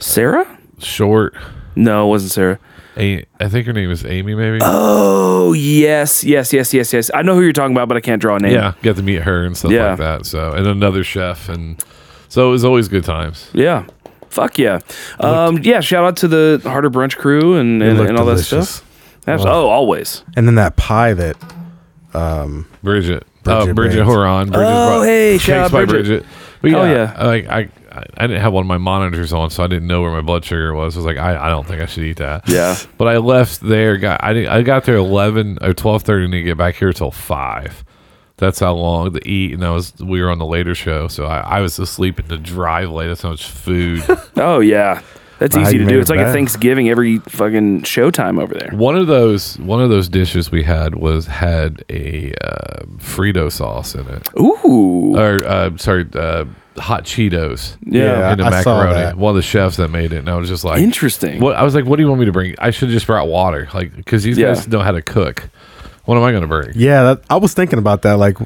Sarah? 0.00 0.58
Short, 0.78 1.34
No, 1.74 2.06
it 2.06 2.08
wasn't 2.08 2.32
Sarah. 2.32 2.58
A- 2.98 3.24
I 3.40 3.48
think 3.48 3.66
her 3.66 3.72
name 3.72 3.90
is 3.90 4.04
Amy, 4.04 4.34
maybe. 4.34 4.58
Oh 4.62 5.52
yes, 5.54 6.22
yes, 6.24 6.52
yes, 6.52 6.72
yes, 6.74 6.92
yes. 6.92 7.10
I 7.14 7.22
know 7.22 7.34
who 7.34 7.42
you're 7.42 7.52
talking 7.52 7.74
about, 7.74 7.88
but 7.88 7.96
I 7.96 8.00
can't 8.00 8.20
draw 8.20 8.36
a 8.36 8.38
name. 8.40 8.52
yeah, 8.52 8.72
got 8.82 8.96
to 8.96 9.02
meet 9.02 9.22
her 9.22 9.44
and 9.44 9.56
stuff 9.56 9.70
Yeah. 9.70 9.90
like 9.90 9.98
that. 9.98 10.26
So, 10.26 10.52
and 10.52 10.66
another 10.66 11.04
chef, 11.04 11.48
and 11.48 11.82
so 12.28 12.48
it 12.48 12.50
was 12.52 12.64
always 12.64 12.88
good 12.88 13.04
times. 13.04 13.50
Yeah. 13.52 13.86
Fuck 14.30 14.58
yeah. 14.58 14.80
Um, 15.20 15.58
yeah, 15.62 15.80
shout 15.80 16.04
out 16.04 16.16
to 16.18 16.28
the 16.28 16.60
Harder 16.64 16.90
Brunch 16.90 17.16
crew 17.16 17.56
and, 17.56 17.82
and, 17.82 17.96
looked 17.98 18.10
and 18.10 18.18
all 18.18 18.24
delicious. 18.26 18.50
that 18.50 18.64
stuff. 18.64 19.28
Abs- 19.28 19.44
Oh, 19.46 19.68
always. 19.68 20.22
And 20.36 20.46
then 20.46 20.54
that 20.56 20.76
pie 20.76 21.14
that 21.14 21.36
um, 22.14 22.68
Bridget. 22.82 23.24
oh, 23.46 23.64
Bridget 23.64 23.74
Bridget 23.74 23.94
Brands. 23.96 24.12
Horan. 24.12 24.46
Bridget's 24.50 24.56
Oh, 24.70 24.88
brought- 24.98 25.02
hey, 25.04 25.38
shout 25.38 25.58
out 25.58 25.72
by 25.72 25.84
Bridget. 25.84 26.24
But 26.62 26.70
Hell 26.70 26.86
yeah, 26.86 27.12
yeah. 27.18 27.26
Like 27.26 27.46
I, 27.48 27.58
I, 27.92 28.04
I 28.16 28.26
didn't 28.26 28.42
have 28.42 28.52
one 28.52 28.62
of 28.62 28.66
my 28.68 28.78
monitors 28.78 29.32
on, 29.32 29.50
so 29.50 29.62
I 29.64 29.66
didn't 29.66 29.86
know 29.88 30.00
where 30.02 30.10
my 30.12 30.20
blood 30.22 30.44
sugar 30.44 30.74
was. 30.74 30.96
I 30.96 31.00
was 31.00 31.06
like, 31.06 31.18
I, 31.18 31.46
I 31.46 31.48
don't 31.48 31.66
think 31.66 31.82
I 31.82 31.86
should 31.86 32.04
eat 32.04 32.16
that. 32.18 32.48
Yeah. 32.48 32.76
But 32.98 33.08
I 33.08 33.18
left 33.18 33.60
there. 33.60 33.96
Got 33.98 34.22
I, 34.24 34.32
didn't- 34.32 34.50
I 34.52 34.62
got 34.62 34.84
there 34.84 34.96
eleven 34.96 35.58
or 35.60 35.72
twelve 35.74 36.02
thirty, 36.02 36.24
and 36.24 36.32
didn't 36.32 36.46
get 36.46 36.56
back 36.56 36.76
here 36.76 36.92
till 36.92 37.10
five. 37.10 37.84
That's 38.38 38.60
how 38.60 38.74
long 38.74 39.12
to 39.14 39.26
eat, 39.28 39.54
and 39.54 39.64
I 39.64 39.70
was 39.70 39.94
we 39.98 40.20
were 40.20 40.28
on 40.30 40.38
the 40.38 40.44
later 40.46 40.74
show, 40.74 41.08
so 41.08 41.24
I, 41.24 41.40
I 41.40 41.60
was 41.60 41.78
asleep 41.78 42.20
in 42.20 42.28
the 42.28 42.36
driveway. 42.36 43.06
That's 43.08 43.22
how 43.22 43.30
much 43.30 43.46
food. 43.48 44.02
Oh 44.36 44.60
yeah. 44.60 45.00
That's 45.38 45.54
Wow, 45.54 45.62
easy 45.62 45.76
to 45.78 45.84
made 45.84 45.90
do. 45.92 45.98
it 45.98 46.00
It's 46.00 46.08
like 46.10 46.20
a. 46.20 46.32
Thanksgiving 46.32 46.88
every 46.88 47.18
fucking 47.18 47.82
showtime 47.82 48.40
over 48.40 48.54
there. 48.54 48.70
one 48.72 48.96
of 48.96 49.06
those 49.06 49.58
one 49.58 49.82
of 49.82 49.90
those 49.90 50.08
dishes 50.08 50.50
we 50.50 50.62
had 50.62 50.94
was 50.94 51.26
had 51.26 51.84
a 51.90 52.32
uh, 52.42 52.84
Frito 52.98 53.50
sauce 53.52 53.94
in 53.94 54.06
it, 54.08 54.26
Ooh. 54.38 55.14
or 55.16 55.44
uh, 55.46 55.76
sorry, 55.76 56.06
uh, 56.14 56.46
hot 56.78 57.04
Cheetos. 57.04 57.76
yeah. 57.84 58.02
Yeah. 58.02 58.32
into 58.32 58.44
I 58.44 58.62
saw 58.62 58.76
macaroni. 58.78 58.94
that. 58.94 59.16
One 59.18 59.30
of 59.30 59.36
the 59.36 59.42
chefs 59.42 59.76
that 59.76 59.88
made 59.88 60.12
it, 60.14 60.18
and 60.20 60.28
I 60.30 60.36
was 60.36 60.48
just 60.48 60.64
like, 60.64 60.80
Interesting. 60.80 61.40
What 61.40 61.54
I 61.56 61.62
was 61.64 61.74
like, 61.74 61.84
what 61.84 61.96
do 61.96 62.02
you 62.02 62.08
want 62.08 62.20
me 62.20 62.26
to 62.26 62.32
bring? 62.32 62.54
I 62.58 62.70
should 62.70 62.88
have 62.88 62.94
just 62.94 63.06
brought 63.06 63.28
water, 63.28 63.68
like 63.74 63.94
because 63.94 64.22
these 64.22 64.38
Yeah. 64.38 64.48
guys 64.54 64.66
know 64.68 64.80
how 64.80 64.92
to 64.92 65.02
cook. 65.02 65.48
What 66.06 66.16
am 66.16 66.24
I 66.24 66.30
going 66.30 66.42
to 66.42 66.48
bring? 66.48 66.72
Yeah, 66.74 67.02
that, 67.14 67.22
I 67.28 67.36
was 67.36 67.52
thinking 67.54 67.78
about 67.78 68.02
that. 68.02 68.14
Like, 68.14 68.38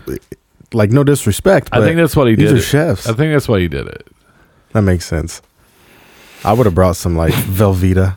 like 0.74 0.90
no 0.90 1.04
disrespect. 1.04 1.68
I 1.72 1.80
think 1.80 1.96
that's 1.96 2.16
what 2.16 2.26
he 2.28 2.34
these 2.34 2.48
did. 2.48 2.54
are 2.56 2.58
it. 2.58 2.62
chefs. 2.62 3.06
I 3.08 3.12
think 3.12 3.32
that's 3.32 3.48
why 3.48 3.60
he 3.60 3.68
did 3.68 3.86
it. 3.86 4.06
that 4.72 4.82
makes 4.82 5.04
sense. 5.06 5.40
I 6.44 6.52
would 6.54 6.66
have 6.66 6.74
brought 6.74 6.96
some 6.96 7.16
like 7.16 7.32
Velveeta. 7.34 8.16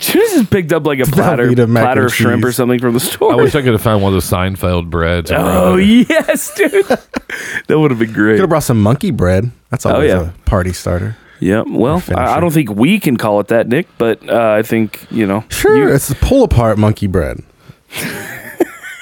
Should 0.00 0.20
have 0.22 0.30
just 0.30 0.50
picked 0.50 0.72
up 0.72 0.86
like 0.86 1.00
a 1.00 1.06
platter, 1.06 1.46
Velveeta 1.48 1.68
mac 1.68 1.82
platter 1.82 2.00
and 2.02 2.06
of 2.10 2.14
shrimp 2.14 2.44
or 2.44 2.48
cheese. 2.48 2.56
something 2.56 2.78
from 2.78 2.94
the 2.94 3.00
store. 3.00 3.32
I 3.32 3.36
wish 3.36 3.54
I 3.56 3.62
could 3.62 3.72
have 3.72 3.82
found 3.82 4.00
one 4.02 4.12
of 4.12 4.14
those 4.14 4.30
Seinfeld 4.30 4.90
breads. 4.90 5.32
oh 5.34 5.76
it. 5.76 6.08
yes, 6.08 6.54
dude. 6.54 6.84
that 7.66 7.78
would 7.78 7.90
have 7.90 7.98
been 7.98 8.12
great. 8.12 8.34
Could 8.34 8.40
have 8.42 8.48
brought 8.48 8.62
some 8.62 8.80
monkey 8.80 9.10
bread. 9.10 9.50
That's 9.70 9.84
always 9.86 10.12
Oh, 10.12 10.20
yeah. 10.22 10.28
a 10.28 10.32
party 10.48 10.72
starter. 10.72 11.16
Yeah. 11.40 11.62
Well. 11.66 12.00
I, 12.14 12.36
I 12.36 12.40
don't 12.40 12.52
think 12.52 12.70
we 12.70 13.00
can 13.00 13.16
call 13.16 13.40
it 13.40 13.48
that, 13.48 13.66
Nick, 13.66 13.88
but 13.98 14.28
uh, 14.28 14.52
I 14.52 14.62
think 14.62 15.04
you 15.10 15.26
know. 15.26 15.44
Sure, 15.48 15.76
you- 15.76 15.92
it's 15.94 16.10
a 16.10 16.14
pull 16.16 16.44
apart 16.44 16.78
monkey 16.78 17.06
bread. 17.08 17.42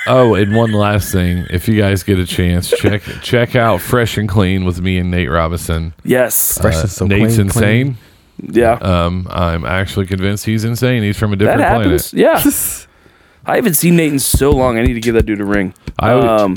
Oh, 0.07 0.35
and 0.35 0.55
one 0.55 0.73
last 0.73 1.12
thing, 1.12 1.47
if 1.51 1.69
you 1.69 1.81
guys 1.81 2.03
get 2.03 2.19
a 2.19 2.27
chance, 2.27 2.69
check 2.71 3.03
check 3.23 3.57
out 3.57 3.81
Fresh 3.81 4.16
and 4.19 4.29
Clean 4.29 4.64
with 4.64 4.81
me 4.81 4.99
and 4.99 5.11
Nate 5.11 5.31
Robinson. 5.31 5.95
yes. 6.05 6.59
Fresh 6.61 6.77
Uh, 6.77 6.81
and 6.83 6.90
so 6.90 7.07
Nate's 7.07 7.35
clean, 7.35 7.47
insane. 7.47 7.97
Yeah. 8.42 8.73
Um, 8.75 9.27
I'm 9.31 9.64
actually 9.64 10.07
convinced 10.07 10.45
he's 10.45 10.64
insane. 10.64 11.03
He's 11.03 11.16
from 11.19 11.33
a 11.33 11.37
that 11.37 11.45
different 11.45 11.61
happens. 11.62 12.11
planet. 12.11 12.45
Yeah. 12.47 12.51
I 13.47 13.57
haven't 13.57 13.75
seen 13.75 13.97
Nate 13.97 14.12
in 14.12 14.19
so 14.19 14.51
long. 14.51 14.77
I 14.79 14.83
need 14.83 14.95
to 14.95 15.01
give 15.01 15.14
that 15.14 15.25
dude 15.27 15.40
a 15.40 15.45
ring. 15.45 15.73
I 15.99 16.14
would- 16.14 16.25
um, 16.25 16.57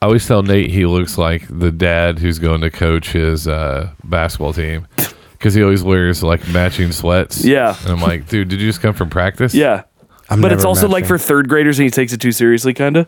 I 0.00 0.06
always 0.06 0.26
tell 0.26 0.42
Nate 0.42 0.70
he 0.70 0.84
looks 0.84 1.16
like 1.16 1.46
the 1.48 1.70
dad 1.70 2.18
who's 2.18 2.40
going 2.40 2.60
to 2.62 2.70
coach 2.70 3.12
his 3.12 3.46
uh, 3.46 3.90
basketball 4.02 4.52
team 4.52 4.88
because 5.32 5.54
he 5.54 5.62
always 5.62 5.84
wears 5.84 6.24
like 6.24 6.46
matching 6.48 6.90
sweats. 6.90 7.44
Yeah. 7.44 7.76
and 7.82 7.90
I'm 7.92 8.00
like, 8.00 8.28
dude, 8.28 8.48
did 8.48 8.60
you 8.60 8.68
just 8.68 8.80
come 8.80 8.94
from 8.94 9.10
practice? 9.10 9.54
yeah. 9.54 9.84
I'm 10.32 10.40
but 10.40 10.52
it's 10.52 10.64
also 10.64 10.88
like 10.88 11.04
matching. 11.04 11.18
for 11.18 11.18
third 11.18 11.48
graders 11.48 11.78
and 11.78 11.84
he 11.84 11.90
takes 11.90 12.12
it 12.12 12.20
too 12.20 12.32
seriously, 12.32 12.74
kind 12.74 12.96
of. 12.96 13.06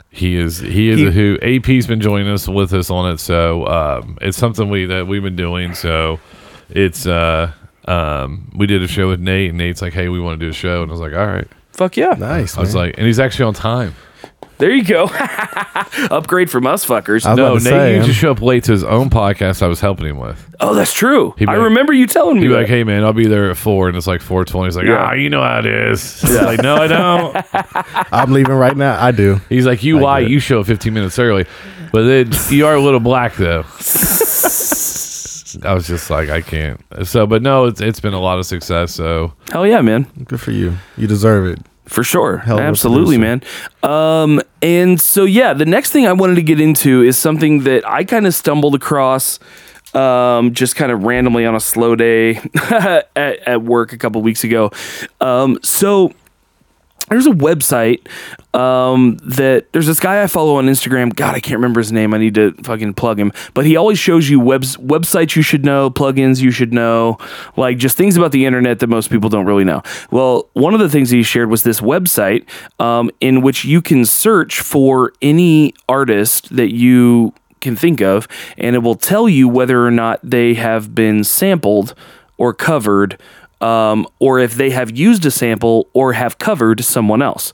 he 0.10 0.36
is. 0.36 0.58
He 0.58 0.90
is 0.90 0.98
He- 1.00 1.06
a 1.06 1.10
who. 1.10 1.38
AP's 1.42 1.86
been 1.86 2.00
joining 2.00 2.28
us 2.28 2.48
with 2.48 2.72
us 2.72 2.90
on 2.90 3.12
it, 3.12 3.18
so 3.20 3.66
um, 3.66 4.18
it's 4.20 4.36
something 4.38 4.68
we 4.70 4.86
that 4.86 5.06
we've 5.06 5.22
been 5.22 5.36
doing. 5.36 5.74
So 5.74 6.20
it's 6.70 7.06
uh, 7.06 7.52
um, 7.86 8.50
we 8.56 8.66
did 8.66 8.82
a 8.82 8.88
show 8.88 9.08
with 9.08 9.20
Nate, 9.20 9.50
and 9.50 9.58
Nate's 9.58 9.82
like, 9.82 9.92
hey, 9.92 10.08
we 10.08 10.20
want 10.20 10.38
to 10.40 10.46
do 10.46 10.50
a 10.50 10.54
show, 10.54 10.82
and 10.82 10.90
I 10.90 10.92
was 10.92 11.00
like, 11.00 11.12
all 11.12 11.26
right. 11.26 11.48
Fuck 11.72 11.96
yeah. 11.96 12.14
nice. 12.16 12.56
I 12.56 12.60
was 12.60 12.74
man. 12.74 12.84
like, 12.86 12.98
and 12.98 13.06
he's 13.06 13.18
actually 13.18 13.46
on 13.46 13.54
time. 13.54 13.94
There 14.58 14.70
you 14.70 14.84
go. 14.84 15.04
Upgrade 16.10 16.48
from 16.50 16.66
us 16.66 16.86
fuckers. 16.86 17.26
I 17.26 17.30
was 17.30 17.36
No, 17.36 17.46
about 17.46 17.54
Nate 17.54 17.62
to 17.62 17.68
say, 17.70 17.94
used 17.96 18.06
to 18.08 18.14
show 18.14 18.30
up 18.30 18.40
late 18.40 18.64
to 18.64 18.72
his 18.72 18.84
own 18.84 19.10
podcast. 19.10 19.62
I 19.62 19.66
was 19.66 19.80
helping 19.80 20.06
him 20.06 20.18
with. 20.18 20.38
oh, 20.60 20.74
that's 20.74 20.92
true. 20.92 21.34
He'd 21.38 21.46
be 21.46 21.50
I 21.52 21.56
like- 21.56 21.64
remember 21.64 21.92
you 21.92 22.06
telling 22.06 22.36
me 22.36 22.42
He'd 22.42 22.48
be 22.48 22.52
that. 22.54 22.60
like, 22.60 22.68
"Hey 22.68 22.84
man, 22.84 23.02
I'll 23.04 23.12
be 23.12 23.26
there 23.26 23.50
at 23.50 23.56
four, 23.56 23.88
and 23.88 23.96
it's 23.96 24.06
like 24.06 24.20
four 24.20 24.44
twenty. 24.44 24.68
He's 24.68 24.76
like, 24.76 24.86
Yeah. 24.86 25.06
"Ah, 25.10 25.12
you 25.14 25.28
know 25.28 25.42
how 25.42 25.58
it 25.58 25.66
is." 25.66 26.20
He's 26.20 26.40
like, 26.40 26.62
"No, 26.62 26.76
I 26.76 26.86
don't." 26.86 27.36
I'm 28.12 28.32
leaving 28.32 28.54
right 28.54 28.76
now. 28.76 29.02
I 29.04 29.10
do. 29.10 29.40
He's 29.48 29.66
like, 29.66 29.82
"You 29.82 29.98
I 29.98 30.02
lie, 30.02 30.18
you 30.20 30.38
show 30.38 30.60
up 30.60 30.66
fifteen 30.66 30.94
minutes 30.94 31.18
early, 31.18 31.46
but 31.92 32.04
then 32.04 32.30
you 32.50 32.66
are 32.66 32.74
a 32.74 32.80
little 32.80 33.00
black 33.00 33.34
though." 33.34 33.64
I 35.64 35.72
was 35.72 35.86
just 35.86 36.10
like, 36.10 36.30
I 36.30 36.40
can't. 36.40 36.80
So, 37.04 37.26
but 37.28 37.40
no, 37.42 37.66
it's 37.66 37.80
it's 37.80 38.00
been 38.00 38.14
a 38.14 38.20
lot 38.20 38.38
of 38.38 38.46
success. 38.46 38.92
So, 38.92 39.32
Hell 39.50 39.66
yeah, 39.66 39.80
man. 39.82 40.06
Good 40.24 40.40
for 40.40 40.50
you. 40.50 40.76
You 40.96 41.06
deserve 41.06 41.46
it. 41.46 41.60
For 41.86 42.02
sure. 42.02 42.38
Hell 42.38 42.58
Absolutely, 42.58 43.18
man. 43.18 43.42
Um, 43.82 44.40
and 44.62 45.00
so, 45.00 45.24
yeah, 45.24 45.52
the 45.52 45.66
next 45.66 45.90
thing 45.90 46.06
I 46.06 46.12
wanted 46.14 46.36
to 46.36 46.42
get 46.42 46.60
into 46.60 47.02
is 47.02 47.18
something 47.18 47.64
that 47.64 47.86
I 47.86 48.04
kind 48.04 48.26
of 48.26 48.34
stumbled 48.34 48.74
across 48.74 49.38
um, 49.94 50.54
just 50.54 50.76
kind 50.76 50.90
of 50.90 51.04
randomly 51.04 51.46
on 51.46 51.54
a 51.54 51.60
slow 51.60 51.94
day 51.94 52.36
at, 52.70 53.08
at 53.14 53.62
work 53.62 53.92
a 53.92 53.98
couple 53.98 54.22
weeks 54.22 54.44
ago. 54.44 54.70
Um, 55.20 55.58
so, 55.62 56.12
there's 57.08 57.26
a 57.26 57.30
website 57.30 58.06
um, 58.54 59.18
that 59.22 59.72
there's 59.72 59.86
this 59.86 60.00
guy 60.00 60.22
I 60.22 60.26
follow 60.26 60.56
on 60.56 60.66
Instagram. 60.66 61.14
God, 61.14 61.34
I 61.34 61.40
can't 61.40 61.58
remember 61.58 61.80
his 61.80 61.92
name. 61.92 62.14
I 62.14 62.18
need 62.18 62.34
to 62.36 62.52
fucking 62.62 62.94
plug 62.94 63.18
him. 63.18 63.32
But 63.52 63.66
he 63.66 63.76
always 63.76 63.98
shows 63.98 64.28
you 64.28 64.40
webs 64.40 64.76
websites 64.76 65.36
you 65.36 65.42
should 65.42 65.64
know, 65.64 65.90
plugins 65.90 66.40
you 66.40 66.50
should 66.50 66.72
know, 66.72 67.18
like 67.56 67.78
just 67.78 67.96
things 67.96 68.16
about 68.16 68.32
the 68.32 68.46
internet 68.46 68.78
that 68.78 68.86
most 68.86 69.10
people 69.10 69.28
don't 69.28 69.46
really 69.46 69.64
know. 69.64 69.82
Well, 70.10 70.48
one 70.54 70.72
of 70.72 70.80
the 70.80 70.88
things 70.88 71.10
he 71.10 71.22
shared 71.22 71.50
was 71.50 71.62
this 71.62 71.80
website 71.80 72.48
um, 72.80 73.10
in 73.20 73.42
which 73.42 73.64
you 73.64 73.82
can 73.82 74.04
search 74.04 74.60
for 74.60 75.12
any 75.20 75.74
artist 75.88 76.54
that 76.56 76.72
you 76.72 77.34
can 77.60 77.76
think 77.76 78.00
of, 78.00 78.28
and 78.56 78.76
it 78.76 78.80
will 78.80 78.94
tell 78.94 79.28
you 79.28 79.48
whether 79.48 79.86
or 79.86 79.90
not 79.90 80.20
they 80.22 80.54
have 80.54 80.94
been 80.94 81.24
sampled 81.24 81.94
or 82.36 82.52
covered 82.52 83.18
um, 83.60 84.06
or 84.18 84.38
if 84.38 84.54
they 84.54 84.70
have 84.70 84.96
used 84.96 85.24
a 85.26 85.30
sample 85.30 85.88
or 85.92 86.12
have 86.12 86.38
covered 86.38 86.84
someone 86.84 87.22
else. 87.22 87.52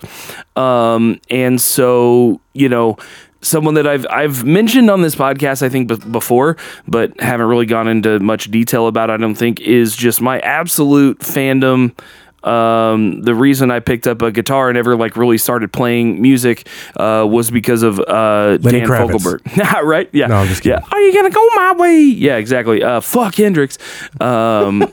Um, 0.57 1.21
and 1.31 1.61
so, 1.61 2.41
you 2.53 2.69
know, 2.69 2.97
someone 3.43 3.75
that 3.75 3.87
I've 3.87 4.07
I've 4.11 4.45
mentioned 4.45 4.91
on 4.91 5.03
this 5.03 5.15
podcast 5.15 5.63
I 5.63 5.69
think 5.69 5.89
b- 5.89 6.11
before, 6.11 6.57
but 6.87 7.19
haven't 7.21 7.47
really 7.47 7.67
gone 7.67 7.89
into 7.89 8.19
much 8.21 8.51
detail 8.51 8.87
about. 8.87 9.11
I 9.11 9.17
don't 9.17 9.35
think 9.35 9.61
is 9.61 9.97
just 9.97 10.21
my 10.21 10.41
absolute 10.41 11.21
fandom. 11.21 11.95
Um, 12.43 13.21
the 13.21 13.35
reason 13.35 13.71
I 13.71 13.81
picked 13.81 14.07
up 14.07 14.23
a 14.23 14.33
guitar 14.33 14.71
and 14.71 14.79
ever 14.79 14.97
like 14.97 15.17
really 15.17 15.37
started 15.37 15.73
playing 15.73 16.23
music 16.23 16.67
uh, 16.97 17.27
was 17.29 17.51
because 17.51 17.83
of 17.83 18.01
uh, 18.01 18.57
Dan 18.57 18.87
Kravitz. 18.87 19.11
Fogelberg. 19.11 19.83
right? 19.85 20.09
Yeah. 20.13 20.29
No, 20.29 20.37
I'm 20.37 20.49
just 20.49 20.65
yeah. 20.65 20.81
kidding. 20.81 20.89
Are 20.93 21.01
you 21.01 21.15
gonna 21.15 21.31
go 21.31 21.47
my 21.55 21.73
way? 21.73 22.01
Yeah, 22.01 22.37
exactly. 22.37 22.83
Uh, 22.83 23.01
fuck 23.01 23.35
Hendrix. 23.35 23.77
Um, 24.21 24.91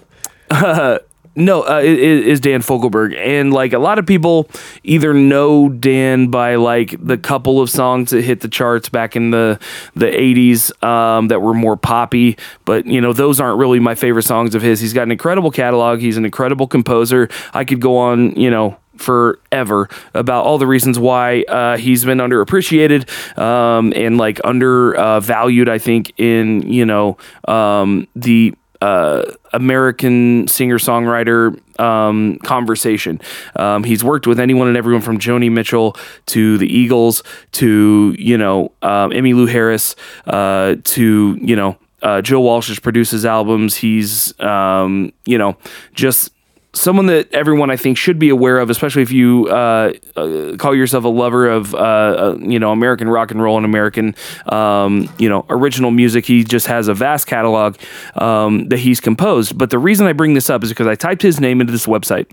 no, 1.38 1.62
uh, 1.68 1.82
it, 1.84 2.00
it 2.00 2.28
is 2.28 2.40
Dan 2.40 2.62
Fogelberg, 2.62 3.16
and 3.16 3.54
like 3.54 3.74
a 3.74 3.80
lot 3.80 4.00
of 4.00 4.06
people 4.06 4.50
either 4.84 5.14
know 5.14 5.70
Dan 5.70 6.32
by 6.32 6.56
like 6.56 6.96
the 7.00 7.18
couple 7.18 7.62
of 7.62 7.70
songs 7.70 8.10
that 8.10 8.24
hit 8.24 8.42
the 8.42 8.48
charts 8.48 8.90
back 8.90 9.16
in 9.16 9.30
the 9.30 9.60
the 9.96 10.08
'80s 10.08 10.84
um, 10.84 11.28
that 11.28 11.42
were 11.42 11.54
more 11.54 11.78
poppy, 11.78 12.38
but 12.66 12.88
you 12.88 13.00
know 13.00 13.14
those 13.14 13.40
aren't 13.40 13.60
really 13.60 13.80
my 13.80 13.94
favorite 13.94 14.24
songs 14.24 14.56
of 14.56 14.64
his. 14.64 14.80
He's 14.80 14.94
got 14.94 15.04
an 15.04 15.12
incredible 15.12 15.52
catalog. 15.52 16.00
He's 16.00 16.18
an 16.18 16.26
incredible 16.26 16.66
composer. 16.66 17.30
I 17.54 17.66
could 17.66 17.82
go 17.82 17.98
on, 17.98 18.36
you 18.36 18.50
know, 18.50 18.78
forever 18.96 19.90
about 20.14 20.44
all 20.44 20.58
the 20.58 20.68
reasons 20.68 20.98
why 20.98 21.44
uh, 21.44 21.78
he's 21.78 22.04
been 22.04 22.18
underappreciated 22.18 23.38
um, 23.38 23.94
and 23.96 24.18
like 24.18 24.42
undervalued. 24.44 25.70
I 25.70 25.78
think 25.78 26.14
in 26.18 26.64
you 26.64 26.86
know 26.86 27.18
um, 27.48 28.08
the 28.16 28.56
uh, 28.82 29.24
American 29.54 30.48
singer 30.48 30.78
songwriter 30.78 31.60
um, 31.80 32.38
conversation. 32.40 33.20
Um, 33.56 33.84
he's 33.84 34.04
worked 34.04 34.28
with 34.28 34.40
anyone 34.40 34.68
and 34.68 34.78
everyone 34.78 35.02
from 35.02 35.20
Joni 35.20 35.52
Mitchell 35.52 35.96
to 36.28 36.58
the 36.58 36.68
Eagles 36.68 37.24
to 37.54 38.16
you 38.18 38.38
know 38.38 38.72
um, 38.82 39.12
Emmylou 39.12 39.50
Harris 39.50 39.96
uh, 40.26 40.76
to 40.84 41.38
you 41.42 41.56
know. 41.56 41.78
Uh, 42.04 42.22
Joe 42.22 42.40
Walsh 42.40 42.70
his 43.10 43.26
albums. 43.26 43.76
He's, 43.76 44.40
um, 44.40 45.12
you 45.26 45.36
know, 45.36 45.58
just 45.96 46.32
someone 46.78 47.08
that 47.08 47.34
everyone 47.34 47.70
I 47.70 47.78
think 47.78 47.98
should 47.98 48.20
be 48.20 48.30
aware 48.30 48.60
of, 48.60 48.70
especially 48.70 49.02
if 49.02 49.12
you 49.12 49.48
uh, 49.50 49.94
uh, 50.16 50.56
call 50.58 50.76
yourself 50.76 51.04
a 51.04 51.10
lover 51.10 51.50
of 51.50 51.74
uh, 51.74 51.78
uh, 51.78 52.38
you 52.40 52.60
know 52.60 52.72
American 52.72 53.10
rock 53.10 53.32
and 53.32 53.42
roll 53.42 53.58
and 53.58 53.66
American 53.66 54.16
um, 54.48 55.10
you 55.18 55.30
know 55.30 55.46
original 55.50 55.92
music. 55.92 56.26
He 56.26 56.44
just 56.44 56.68
has 56.68 56.88
a 56.88 56.94
vast 56.94 57.28
catalog 57.28 57.78
um, 58.16 58.70
that 58.70 58.80
he's 58.80 59.00
composed. 59.00 59.58
But 59.58 59.70
the 59.70 59.80
reason 59.80 60.08
I 60.08 60.14
bring 60.14 60.34
this 60.34 60.50
up 60.50 60.64
is 60.64 60.70
because 60.70 60.88
I 60.88 60.96
typed 60.96 61.22
his 61.22 61.40
name 61.40 61.62
into 61.62 61.72
this 61.72 61.86
website. 61.86 62.32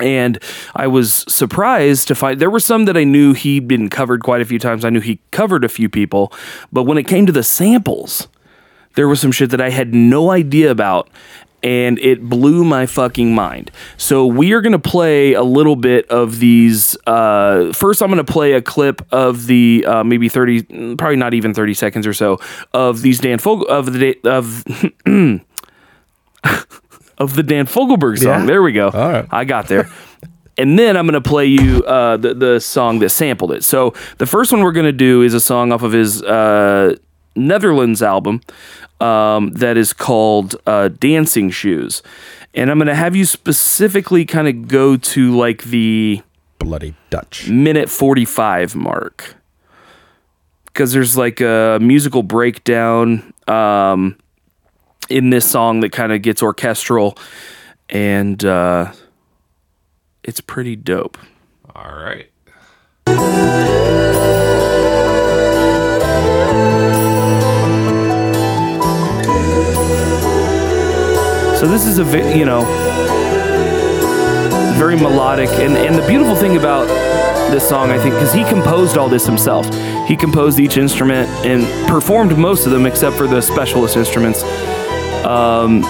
And 0.00 0.40
I 0.74 0.88
was 0.88 1.24
surprised 1.28 2.08
to 2.08 2.16
find 2.16 2.40
there 2.40 2.50
were 2.50 2.58
some 2.58 2.86
that 2.86 2.96
I 2.96 3.04
knew 3.04 3.32
he'd 3.32 3.68
been 3.68 3.88
covered 3.88 4.24
quite 4.24 4.40
a 4.40 4.44
few 4.44 4.58
times. 4.58 4.84
I 4.84 4.90
knew 4.90 5.00
he 5.00 5.20
covered 5.30 5.62
a 5.62 5.68
few 5.68 5.88
people, 5.88 6.32
but 6.72 6.82
when 6.82 6.98
it 6.98 7.04
came 7.04 7.26
to 7.26 7.32
the 7.32 7.44
samples, 7.44 8.26
there 8.96 9.06
was 9.06 9.20
some 9.20 9.30
shit 9.30 9.50
that 9.50 9.60
I 9.60 9.70
had 9.70 9.94
no 9.94 10.30
idea 10.30 10.70
about 10.70 11.08
and 11.64 11.98
it 11.98 12.22
blew 12.22 12.62
my 12.62 12.84
fucking 12.84 13.34
mind. 13.34 13.70
So 13.96 14.26
we 14.26 14.52
are 14.52 14.60
going 14.60 14.72
to 14.74 14.78
play 14.78 15.32
a 15.32 15.42
little 15.42 15.76
bit 15.76 16.06
of 16.10 16.38
these 16.38 16.94
uh, 17.06 17.72
first 17.72 18.02
I'm 18.02 18.10
going 18.10 18.24
to 18.24 18.32
play 18.32 18.52
a 18.52 18.62
clip 18.62 19.00
of 19.10 19.46
the 19.46 19.84
uh, 19.88 20.04
maybe 20.04 20.28
30 20.28 20.96
probably 20.96 21.16
not 21.16 21.32
even 21.32 21.54
30 21.54 21.74
seconds 21.74 22.06
or 22.06 22.12
so 22.12 22.38
of 22.74 23.00
these 23.00 23.18
Dan 23.18 23.38
Fogel 23.38 23.66
of 23.66 23.94
the 23.94 24.16
of 24.24 24.62
of 27.18 27.34
the 27.34 27.42
Dan 27.42 27.66
Fogelberg 27.66 28.18
song. 28.18 28.40
Yeah. 28.40 28.46
There 28.46 28.62
we 28.62 28.72
go. 28.72 28.90
All 28.90 29.08
right. 29.08 29.26
I 29.30 29.44
got 29.44 29.66
there. 29.66 29.90
And 30.56 30.78
then 30.78 30.96
I'm 30.96 31.06
going 31.06 31.20
to 31.20 31.28
play 31.28 31.46
you 31.46 31.82
uh, 31.82 32.16
the, 32.16 32.34
the 32.34 32.60
song 32.60 33.00
that 33.00 33.08
sampled 33.08 33.50
it. 33.50 33.64
So 33.64 33.94
the 34.18 34.26
first 34.26 34.52
one 34.52 34.62
we're 34.62 34.70
going 34.70 34.86
to 34.86 34.92
do 34.92 35.22
is 35.22 35.34
a 35.34 35.40
song 35.40 35.72
off 35.72 35.82
of 35.82 35.90
his 35.90 36.22
uh, 36.22 36.94
Nether 37.36 37.74
Lands 37.74 38.02
album 38.02 38.40
um, 39.00 39.50
that 39.52 39.76
is 39.76 39.92
called 39.92 40.56
uh, 40.66 40.88
Dancing 40.88 41.50
Shoes. 41.50 42.02
And 42.54 42.70
I'm 42.70 42.78
going 42.78 42.86
to 42.86 42.94
have 42.94 43.16
you 43.16 43.24
specifically 43.24 44.24
kind 44.24 44.48
of 44.48 44.68
go 44.68 44.96
to 44.96 45.36
like 45.36 45.64
the 45.64 46.22
Bloody 46.58 46.94
Dutch. 47.10 47.48
minute 47.48 47.90
45 47.90 48.76
mark 48.76 49.36
because 50.66 50.92
there's 50.92 51.16
like 51.16 51.40
a 51.40 51.78
musical 51.80 52.22
breakdown 52.22 53.32
um, 53.48 54.16
in 55.08 55.30
this 55.30 55.48
song 55.48 55.80
that 55.80 55.92
kind 55.92 56.12
of 56.12 56.22
gets 56.22 56.42
orchestral 56.42 57.16
and 57.90 58.44
uh, 58.44 58.92
it's 60.22 60.40
pretty 60.40 60.76
dope. 60.76 61.18
All 61.74 61.92
right. 61.92 62.30
So 71.64 71.70
this 71.70 71.86
is 71.86 71.98
a 71.98 72.36
you 72.36 72.44
know 72.44 72.62
very 74.76 74.96
melodic 74.96 75.48
and 75.48 75.78
and 75.78 75.94
the 75.94 76.06
beautiful 76.06 76.36
thing 76.36 76.58
about 76.58 76.86
this 77.50 77.66
song 77.66 77.90
I 77.90 77.98
think 77.98 78.12
because 78.16 78.34
he 78.34 78.44
composed 78.44 78.98
all 78.98 79.08
this 79.08 79.24
himself. 79.24 79.64
He 80.06 80.14
composed 80.14 80.58
each 80.58 80.76
instrument 80.76 81.26
and 81.46 81.64
performed 81.88 82.36
most 82.36 82.66
of 82.66 82.72
them 82.72 82.84
except 82.84 83.16
for 83.16 83.26
the 83.26 83.40
specialist 83.40 83.96
instruments. 83.96 84.42
Um, 85.24 85.80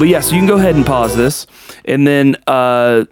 but 0.00 0.08
yes, 0.08 0.32
you 0.32 0.38
can 0.40 0.48
go 0.48 0.56
ahead 0.56 0.74
and 0.74 0.84
pause 0.84 1.14
this, 1.14 1.46
and 1.84 2.04
then 2.04 2.34
uh, 2.48 3.04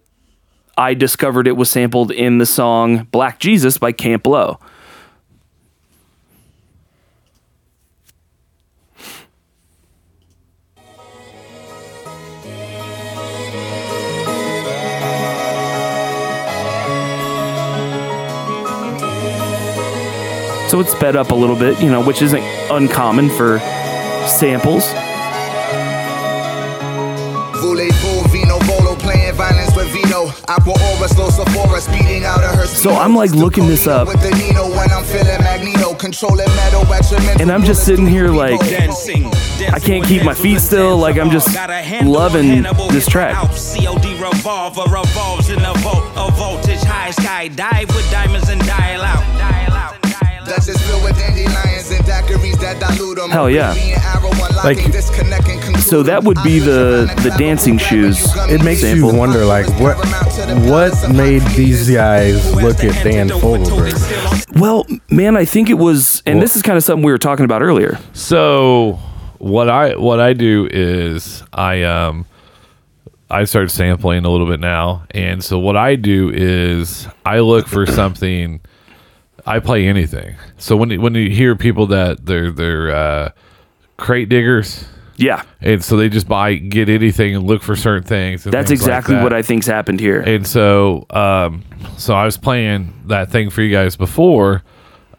I 0.76 0.94
discovered 0.94 1.46
it 1.46 1.56
was 1.56 1.70
sampled 1.70 2.10
in 2.10 2.38
the 2.38 2.46
song 2.46 3.06
"Black 3.12 3.38
Jesus" 3.38 3.78
by 3.78 3.92
Camp 3.92 4.26
Lo. 4.26 4.58
So 20.68 20.80
it's 20.80 20.92
sped 20.92 21.16
up 21.16 21.30
a 21.30 21.34
little 21.34 21.56
bit, 21.56 21.80
you 21.80 21.90
know, 21.90 22.04
which 22.04 22.20
isn't 22.20 22.42
uncommon 22.70 23.30
for 23.30 23.58
samples. 24.28 24.84
Voulez-vous 27.62 28.28
vino 28.28 28.58
bolo 28.66 28.94
playing 28.96 29.32
violence 29.32 29.74
with 29.74 29.88
Vino 29.92 30.30
Aqua 30.46 30.72
aura 30.72 31.08
slow 31.08 31.30
Sephora 31.30 31.80
speeding 31.80 32.24
out 32.24 32.44
of 32.44 32.54
her 32.54 32.66
So 32.66 32.92
I'm, 32.92 33.14
like, 33.14 33.30
looking 33.30 33.66
this 33.66 33.86
up. 33.86 34.08
with 34.08 34.20
the 34.20 34.30
Nino 34.36 34.68
when 34.76 34.90
I'm 34.92 35.04
feeling 35.04 35.42
Magneto 35.42 35.94
controlling 35.94 36.46
metal 36.54 36.82
at 36.92 37.10
your 37.10 37.20
mental 37.20 37.40
And 37.42 37.50
I'm 37.50 37.64
just 37.64 37.86
sitting 37.86 38.06
here 38.06 38.28
like, 38.28 38.60
I 38.62 39.80
can't 39.80 40.04
keep 40.04 40.22
my 40.22 40.34
feet 40.34 40.60
still. 40.60 40.98
Like 40.98 41.16
I'm 41.16 41.30
just 41.30 41.48
loving 42.04 42.62
this 42.90 43.06
track. 43.06 43.34
COD 43.36 44.20
revolver 44.20 44.82
revolves 44.82 45.48
in 45.48 45.60
a 45.64 45.72
volt, 45.78 46.04
a 46.14 46.30
voltage 46.32 46.82
high 46.82 47.10
sky 47.10 47.48
dive 47.48 47.88
with 47.88 48.08
diamonds 48.10 48.50
and 48.50 48.60
dial 48.66 49.00
out. 49.02 49.47
Hell 53.30 53.50
yeah. 53.50 53.74
Being 53.74 53.94
arrow 53.94 54.30
unlocking, 54.30 54.56
Like- 54.64 54.92
disconnecting, 54.92 55.60
conclude 55.60 55.82
So 55.84 56.02
that 56.02 56.24
would 56.24 56.38
be 56.42 56.58
the 56.58 57.10
the 57.22 57.30
dancing 57.38 57.78
shoes. 57.78 58.18
It 58.48 58.62
makes 58.64 58.80
sample. 58.80 59.12
you 59.12 59.18
wonder, 59.18 59.44
like, 59.44 59.66
what 59.80 59.96
what 60.66 61.10
made 61.14 61.42
these 61.56 61.90
guys 61.90 62.54
look 62.54 62.82
at 62.84 63.02
Dan 63.04 63.28
Fogelberg? 63.28 64.60
Well, 64.60 64.86
man, 65.10 65.36
I 65.36 65.44
think 65.44 65.70
it 65.70 65.74
was, 65.78 66.22
and 66.26 66.36
Well- 66.36 66.42
this 66.42 66.56
is 66.56 66.62
kind 66.62 66.76
of 66.76 66.84
something 66.84 67.04
we 67.04 67.12
were 67.12 67.18
talking 67.18 67.44
about 67.44 67.62
earlier. 67.62 67.98
So 68.12 68.98
what 69.38 69.68
I 69.68 69.96
what 69.96 70.20
I 70.20 70.32
do 70.32 70.68
is 70.70 71.42
I 71.52 71.82
um 71.84 72.24
I 73.30 73.44
start 73.44 73.70
sampling 73.70 74.24
a 74.24 74.30
little 74.30 74.46
bit 74.46 74.60
now, 74.60 75.04
and 75.12 75.42
so 75.44 75.58
what 75.58 75.76
I 75.76 75.96
do 75.96 76.30
is 76.32 77.06
I 77.24 77.40
look 77.40 77.66
for 77.66 77.86
something. 77.86 78.60
I 79.48 79.58
play 79.60 79.86
anything. 79.86 80.36
So 80.58 80.76
when 80.76 80.90
you- 80.90 81.00
when 81.00 81.14
you 81.14 81.30
hear 81.30 81.56
people 81.56 81.86
that 81.88 82.26
they're 82.26 82.50
they're 82.52 82.90
uh, 82.94 83.30
crate 83.96 84.28
diggers, 84.28 84.84
Yeah, 85.16 85.42
and 85.60 85.82
so 85.82 85.96
they 85.96 86.08
just 86.08 86.28
buy 86.28 86.54
get 86.54 86.88
anything 86.88 87.34
and 87.34 87.44
look 87.46 87.62
for 87.62 87.74
certain 87.74 88.04
things. 88.04 88.44
that's 88.44 88.68
things 88.68 88.82
like 88.82 88.88
exactly 88.88 89.14
that. 89.16 89.22
what 89.24 89.32
I 89.32 89.42
think's 89.42 89.66
happened 89.66 89.98
here. 90.00 90.20
And 90.20 90.46
so, 90.46 91.06
um, 91.10 91.64
so 91.96 92.14
I 92.14 92.24
was 92.24 92.36
playing 92.38 92.92
that 93.06 93.30
thing 93.30 93.50
for 93.50 93.62
you 93.62 93.72
guys 93.74 93.96
before, 93.96 94.62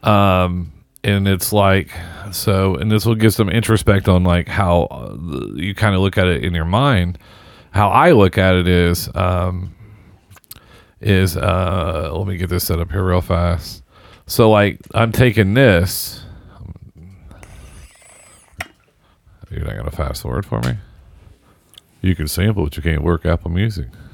um, 0.03 0.71
and 1.03 1.27
it's 1.27 1.51
like, 1.51 1.89
so, 2.31 2.75
and 2.75 2.89
this 2.91 3.05
will 3.05 3.15
give 3.15 3.33
some 3.33 3.49
introspect 3.49 4.07
on 4.07 4.23
like 4.23 4.47
how 4.47 4.83
uh, 4.91 5.15
you 5.55 5.73
kind 5.75 5.95
of 5.95 6.01
look 6.01 6.17
at 6.17 6.27
it 6.27 6.43
in 6.45 6.53
your 6.53 6.65
mind. 6.65 7.17
How 7.71 7.89
I 7.89 8.11
look 8.11 8.37
at 8.37 8.55
it 8.55 8.67
is, 8.67 9.09
um, 9.15 9.75
is 11.01 11.37
uh, 11.37 12.11
let 12.13 12.27
me 12.27 12.37
get 12.37 12.49
this 12.49 12.63
set 12.65 12.79
up 12.79 12.91
here 12.91 13.03
real 13.03 13.21
fast. 13.21 13.83
So, 14.29 14.49
like, 14.51 14.79
I'm 14.93 15.11
taking 15.11 15.55
this. 15.55 16.23
You're 19.49 19.65
not 19.65 19.75
gonna 19.75 19.89
fast 19.89 20.21
forward 20.21 20.45
for 20.45 20.59
me. 20.61 20.77
You 22.01 22.15
can 22.15 22.27
sample, 22.27 22.65
but 22.65 22.77
you 22.77 22.83
can't 22.83 23.01
work 23.01 23.25
Apple 23.25 23.49
Music. 23.49 23.87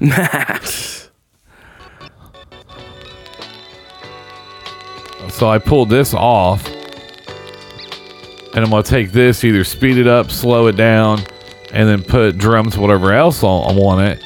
so 5.28 5.50
I 5.50 5.58
pulled 5.58 5.90
this 5.90 6.14
off, 6.14 6.66
and 8.54 8.64
I'm 8.64 8.70
gonna 8.70 8.82
take 8.82 9.12
this, 9.12 9.44
either 9.44 9.64
speed 9.64 9.98
it 9.98 10.06
up, 10.06 10.30
slow 10.30 10.66
it 10.68 10.76
down, 10.76 11.20
and 11.72 11.86
then 11.86 12.02
put 12.02 12.38
drums, 12.38 12.78
whatever 12.78 13.12
else 13.12 13.42
on, 13.42 13.76
on 13.76 14.02
it. 14.02 14.24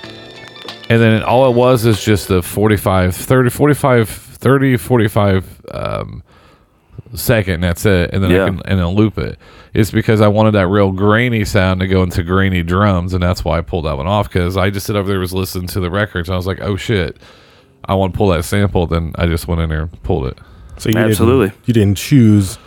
And 0.89 1.03
then 1.03 1.25
all 1.25 1.51
it 1.51 1.57
was 1.57 1.85
is 1.85 2.01
just 2.01 2.31
a 2.31 2.43
45, 2.43 3.17
30, 3.17 3.51
45, 3.51 4.30
30, 4.41 4.77
45 4.77 5.63
um, 5.73 6.23
second. 7.15 7.61
That's 7.61 7.85
it. 7.87 8.11
And 8.13 8.23
then 8.23 8.31
Yeah. 8.31 8.45
I 8.45 8.47
can 8.47 8.63
and 8.65 8.79
then 8.79 8.87
loop 8.89 9.19
it. 9.19 9.39
It's 9.75 9.91
because 9.91 10.21
I 10.21 10.29
wanted 10.29 10.53
that 10.53 10.67
real 10.67 10.93
grainy 10.93 11.45
sound 11.45 11.81
to 11.81 11.87
go 11.87 12.03
into 12.03 12.23
grainy 12.23 12.63
drums, 12.63 13.15
and 13.15 13.23
that's 13.23 13.45
why 13.45 13.59
I 13.59 13.61
pulled 13.61 13.85
that 13.85 13.97
one 13.97 14.07
off. 14.07 14.29
Because 14.29 14.57
I 14.57 14.71
just 14.71 14.87
sit 14.87 14.97
over 14.97 15.09
there 15.09 15.21
was 15.21 15.33
listening 15.33 15.69
to 15.69 15.81
the 15.81 15.91
records, 15.91 16.29
and 16.29 16.35
I 16.35 16.37
was 16.37 16.47
like, 16.47 16.61
oh 16.61 16.77
shit, 16.77 17.19
I 17.85 17.95
want 17.95 18.15
to 18.15 18.19
pull 18.19 18.29
that 18.29 18.45
sample. 18.45 18.87
Then 18.87 19.13
I 19.17 19.27
just 19.27 19.47
went 19.47 19.61
in 19.61 19.69
there 19.69 19.83
and 19.83 20.03
pulled 20.03 20.27
it. 20.27 20.39
So 20.79 20.89
you 20.89 20.99
Absolutely. 20.99 21.49
Didn't, 21.49 21.69
you 21.69 21.75
didn't 21.75 21.97
choose 21.99 22.59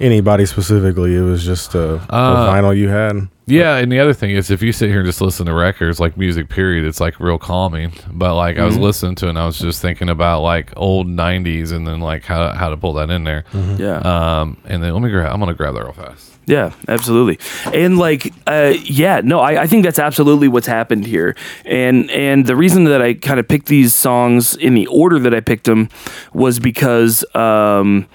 anybody 0.00 0.46
specifically. 0.46 1.14
It 1.16 1.22
was 1.22 1.44
just 1.44 1.74
a, 1.74 1.94
a 1.94 2.00
Uh, 2.08 2.52
vinyl 2.52 2.76
you 2.76 2.88
had. 2.88 3.28
Yeah, 3.46 3.76
and 3.76 3.90
the 3.90 3.98
other 3.98 4.12
thing 4.12 4.30
is, 4.32 4.50
if 4.50 4.60
you 4.62 4.72
sit 4.72 4.90
here 4.90 4.98
and 4.98 5.06
just 5.06 5.22
listen 5.22 5.46
to 5.46 5.54
records, 5.54 5.98
like 5.98 6.18
music, 6.18 6.50
period, 6.50 6.84
it's 6.84 7.00
like 7.00 7.18
real 7.18 7.38
calming. 7.38 7.92
But 8.12 8.34
like 8.36 8.58
I 8.58 8.64
was 8.66 8.76
listening 8.76 9.14
to 9.16 9.26
it, 9.26 9.30
and 9.30 9.38
I 9.38 9.46
was 9.46 9.58
just 9.58 9.80
thinking 9.80 10.10
about 10.10 10.42
like 10.42 10.70
old 10.76 11.06
'90s, 11.08 11.72
and 11.72 11.86
then 11.86 12.00
like 12.00 12.24
how 12.24 12.52
how 12.52 12.68
to 12.68 12.76
pull 12.76 12.92
that 12.94 13.08
in 13.10 13.24
there. 13.24 13.44
Yeah. 13.78 13.98
Um, 14.00 14.58
and 14.66 14.82
then 14.82 14.92
let 14.92 15.02
me 15.02 15.08
grab. 15.10 15.32
I'm 15.32 15.40
gonna 15.40 15.54
grab 15.54 15.74
that 15.74 15.82
real 15.82 15.92
fast. 15.94 16.34
Yeah, 16.44 16.72
absolutely. 16.88 17.38
And 17.74 17.98
like, 17.98 18.32
uh, 18.46 18.72
yeah, 18.82 19.20
no, 19.22 19.40
I, 19.40 19.62
I 19.62 19.66
think 19.66 19.84
that's 19.84 19.98
absolutely 19.98 20.48
what's 20.48 20.66
happened 20.66 21.06
here. 21.06 21.34
And 21.64 22.10
and 22.10 22.46
the 22.46 22.56
reason 22.56 22.84
that 22.84 23.00
I 23.02 23.14
kind 23.14 23.38
of 23.40 23.48
picked 23.48 23.66
these 23.66 23.94
songs 23.94 24.56
in 24.56 24.74
the 24.74 24.86
order 24.88 25.18
that 25.20 25.34
I 25.34 25.40
picked 25.40 25.64
them 25.64 25.88
was 26.34 26.58
because 26.58 27.22
um, 27.34 28.06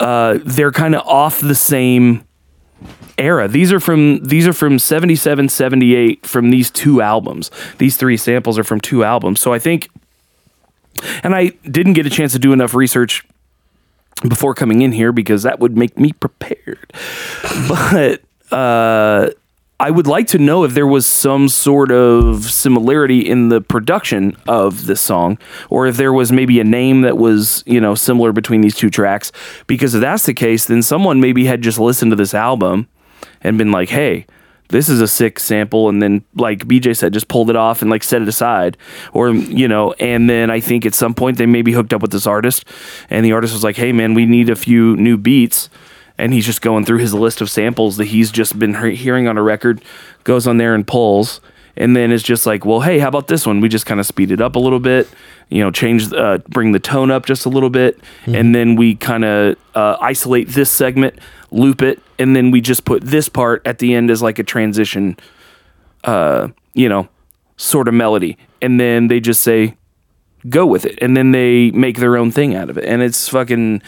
uh, 0.00 0.38
they're 0.44 0.72
kind 0.72 0.94
of 0.94 1.06
off 1.06 1.40
the 1.40 1.54
same 1.54 2.24
era. 3.18 3.46
These 3.46 3.72
are 3.72 3.80
from 3.80 4.24
these 4.24 4.48
are 4.48 4.52
from 4.52 4.78
77, 4.78 5.48
78 5.48 6.26
from 6.26 6.50
these 6.50 6.70
two 6.70 7.00
albums. 7.02 7.50
These 7.78 7.96
three 7.96 8.16
samples 8.16 8.58
are 8.58 8.64
from 8.64 8.80
two 8.80 9.04
albums. 9.04 9.40
So 9.40 9.52
I 9.52 9.58
think 9.58 9.90
and 11.22 11.34
I 11.34 11.48
didn't 11.70 11.92
get 11.94 12.06
a 12.06 12.10
chance 12.10 12.32
to 12.32 12.38
do 12.38 12.52
enough 12.52 12.74
research 12.74 13.26
before 14.28 14.54
coming 14.54 14.82
in 14.82 14.92
here 14.92 15.12
because 15.12 15.42
that 15.44 15.60
would 15.60 15.76
make 15.76 15.98
me 15.98 16.12
prepared. 16.12 16.92
But 17.68 18.22
uh, 18.52 19.30
I 19.80 19.90
would 19.90 20.06
like 20.06 20.26
to 20.28 20.38
know 20.38 20.64
if 20.64 20.74
there 20.74 20.86
was 20.86 21.06
some 21.06 21.48
sort 21.48 21.90
of 21.90 22.44
similarity 22.44 23.20
in 23.20 23.48
the 23.48 23.62
production 23.62 24.36
of 24.46 24.84
this 24.84 25.00
song, 25.00 25.38
or 25.70 25.86
if 25.86 25.96
there 25.96 26.12
was 26.12 26.30
maybe 26.30 26.60
a 26.60 26.64
name 26.64 27.00
that 27.00 27.16
was 27.16 27.64
you 27.66 27.80
know 27.80 27.94
similar 27.94 28.30
between 28.30 28.60
these 28.60 28.76
two 28.76 28.90
tracks. 28.90 29.32
Because 29.66 29.94
if 29.94 30.02
that's 30.02 30.26
the 30.26 30.34
case, 30.34 30.66
then 30.66 30.82
someone 30.82 31.18
maybe 31.18 31.46
had 31.46 31.62
just 31.62 31.78
listened 31.78 32.12
to 32.12 32.16
this 32.16 32.34
album 32.34 32.88
and 33.40 33.56
been 33.56 33.72
like, 33.72 33.88
"Hey." 33.88 34.26
This 34.68 34.88
is 34.88 35.00
a 35.00 35.08
sick 35.08 35.40
sample, 35.40 35.88
and 35.88 36.00
then 36.00 36.22
like 36.36 36.60
BJ 36.60 36.96
said, 36.96 37.12
just 37.12 37.26
pulled 37.26 37.50
it 37.50 37.56
off 37.56 37.82
and 37.82 37.90
like 37.90 38.04
set 38.04 38.22
it 38.22 38.28
aside, 38.28 38.76
or 39.12 39.30
you 39.30 39.66
know, 39.66 39.94
and 39.98 40.30
then 40.30 40.48
I 40.48 40.60
think 40.60 40.86
at 40.86 40.94
some 40.94 41.12
point 41.12 41.38
they 41.38 41.46
maybe 41.46 41.72
hooked 41.72 41.92
up 41.92 42.02
with 42.02 42.12
this 42.12 42.24
artist, 42.24 42.64
and 43.10 43.24
the 43.26 43.32
artist 43.32 43.52
was 43.52 43.64
like, 43.64 43.74
"Hey 43.74 43.90
man, 43.90 44.14
we 44.14 44.26
need 44.26 44.48
a 44.48 44.54
few 44.54 44.94
new 44.94 45.16
beats," 45.16 45.68
and 46.20 46.32
he's 46.32 46.46
just 46.46 46.62
going 46.62 46.84
through 46.84 46.98
his 46.98 47.14
list 47.14 47.40
of 47.40 47.50
samples 47.50 47.96
that 47.96 48.06
he's 48.06 48.30
just 48.30 48.58
been 48.58 48.74
he- 48.74 48.94
hearing 48.94 49.26
on 49.26 49.38
a 49.38 49.42
record, 49.42 49.82
goes 50.24 50.46
on 50.46 50.58
there 50.58 50.74
and 50.74 50.86
pulls, 50.86 51.40
and 51.76 51.96
then 51.96 52.12
it's 52.12 52.22
just 52.22 52.46
like, 52.46 52.64
well, 52.64 52.80
hey, 52.80 52.98
how 52.98 53.08
about 53.08 53.26
this 53.26 53.46
one? 53.46 53.60
We 53.60 53.68
just 53.68 53.86
kind 53.86 54.00
of 54.00 54.06
speed 54.06 54.30
it 54.30 54.40
up 54.40 54.54
a 54.56 54.58
little 54.58 54.80
bit, 54.80 55.08
you 55.48 55.62
know, 55.62 55.70
change, 55.70 56.12
uh, 56.12 56.38
bring 56.48 56.72
the 56.72 56.78
tone 56.78 57.10
up 57.10 57.26
just 57.26 57.46
a 57.46 57.48
little 57.48 57.70
bit, 57.70 57.98
and 58.26 58.54
then 58.54 58.76
we 58.76 58.94
kind 58.94 59.24
of 59.24 59.56
uh, 59.74 59.96
isolate 60.00 60.48
this 60.48 60.70
segment, 60.70 61.18
loop 61.50 61.80
it, 61.82 62.00
and 62.18 62.36
then 62.36 62.50
we 62.50 62.60
just 62.60 62.84
put 62.84 63.02
this 63.02 63.28
part 63.28 63.66
at 63.66 63.78
the 63.78 63.94
end 63.94 64.10
as 64.10 64.20
like 64.20 64.38
a 64.38 64.44
transition, 64.44 65.16
uh, 66.04 66.48
you 66.74 66.88
know, 66.88 67.08
sort 67.56 67.88
of 67.88 67.94
melody, 67.94 68.36
and 68.60 68.78
then 68.78 69.08
they 69.08 69.20
just 69.20 69.42
say, 69.42 69.74
go 70.48 70.64
with 70.64 70.86
it 70.86 70.98
and 71.02 71.16
then 71.16 71.32
they 71.32 71.70
make 71.72 71.98
their 71.98 72.16
own 72.16 72.30
thing 72.30 72.54
out 72.54 72.70
of 72.70 72.78
it 72.78 72.84
and 72.84 73.02
it's 73.02 73.28
fucking 73.28 73.82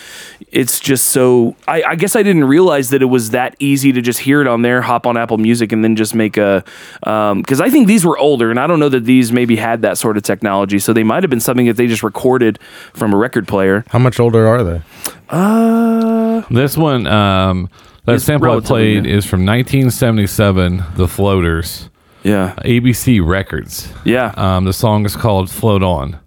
it's 0.49 0.79
just 0.81 1.07
so 1.07 1.57
I, 1.67 1.83
I 1.83 1.95
guess 1.95 2.15
i 2.15 2.23
didn't 2.23 2.45
realize 2.45 2.91
that 2.91 3.01
it 3.01 3.07
was 3.07 3.31
that 3.31 3.57
easy 3.59 3.91
to 3.93 4.03
just 4.03 4.19
hear 4.19 4.43
it 4.43 4.47
on 4.47 4.61
there 4.61 4.83
hop 4.83 5.07
on 5.07 5.17
apple 5.17 5.38
music 5.38 5.73
and 5.73 5.83
then 5.83 5.97
just 5.97 6.15
make 6.15 6.37
a 6.37 6.62
because 7.01 7.61
i 7.61 7.71
think 7.71 7.87
these 7.87 8.05
were 8.05 8.19
older 8.19 8.51
and 8.51 8.61
i 8.61 8.67
don't 8.67 8.81
know 8.81 8.91
that 8.91 9.05
these 9.05 9.33
maybe 9.33 9.57
had 9.57 9.81
that 9.81 9.97
sort 9.97 10.19
of 10.19 10.23
technology 10.25 10.79
so 10.79 10.93
they 10.93 11.03
might 11.05 11.23
have 11.23 11.31
been 11.31 11.41
something 11.41 11.65
that 11.67 11.77
they 11.79 11.87
just 11.87 12.03
recorded 12.03 12.59
from 12.93 13.15
a 13.15 13.17
record 13.17 13.49
player 13.49 13.83
How 13.88 13.99
much 13.99 14.21
older 14.21 14.47
are 14.47 14.62
they? 14.62 14.83
uh 15.31 16.43
This 16.51 16.77
one, 16.77 17.07
um, 17.07 17.71
that 18.05 18.21
sample 18.21 18.51
I 18.51 18.61
played 18.61 19.05
new. 19.05 19.09
is 19.17 19.25
from 19.25 19.47
1977, 19.47 20.85
The 20.97 21.09
Floaters, 21.09 21.88
yeah 22.23 22.55
ABC 22.59 23.27
Records. 23.27 23.91
yeah 24.05 24.35
Um, 24.37 24.65
the 24.65 24.73
song 24.73 25.07
is 25.07 25.17
called 25.17 25.51
"Float 25.51 25.83
On." 25.83 26.19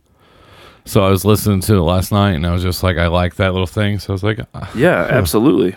So 0.85 1.03
I 1.03 1.09
was 1.09 1.25
listening 1.25 1.61
to 1.61 1.75
it 1.75 1.81
last 1.81 2.11
night, 2.11 2.33
and 2.33 2.45
I 2.45 2.53
was 2.53 2.61
just 2.61 2.83
like, 2.83 2.97
I 2.97 3.07
like 3.07 3.35
that 3.35 3.51
little 3.53 3.67
thing. 3.67 3.99
So 3.99 4.11
I 4.11 4.13
was 4.13 4.23
like, 4.23 4.39
ah. 4.53 4.71
yeah 4.75 5.07
absolutely 5.09 5.75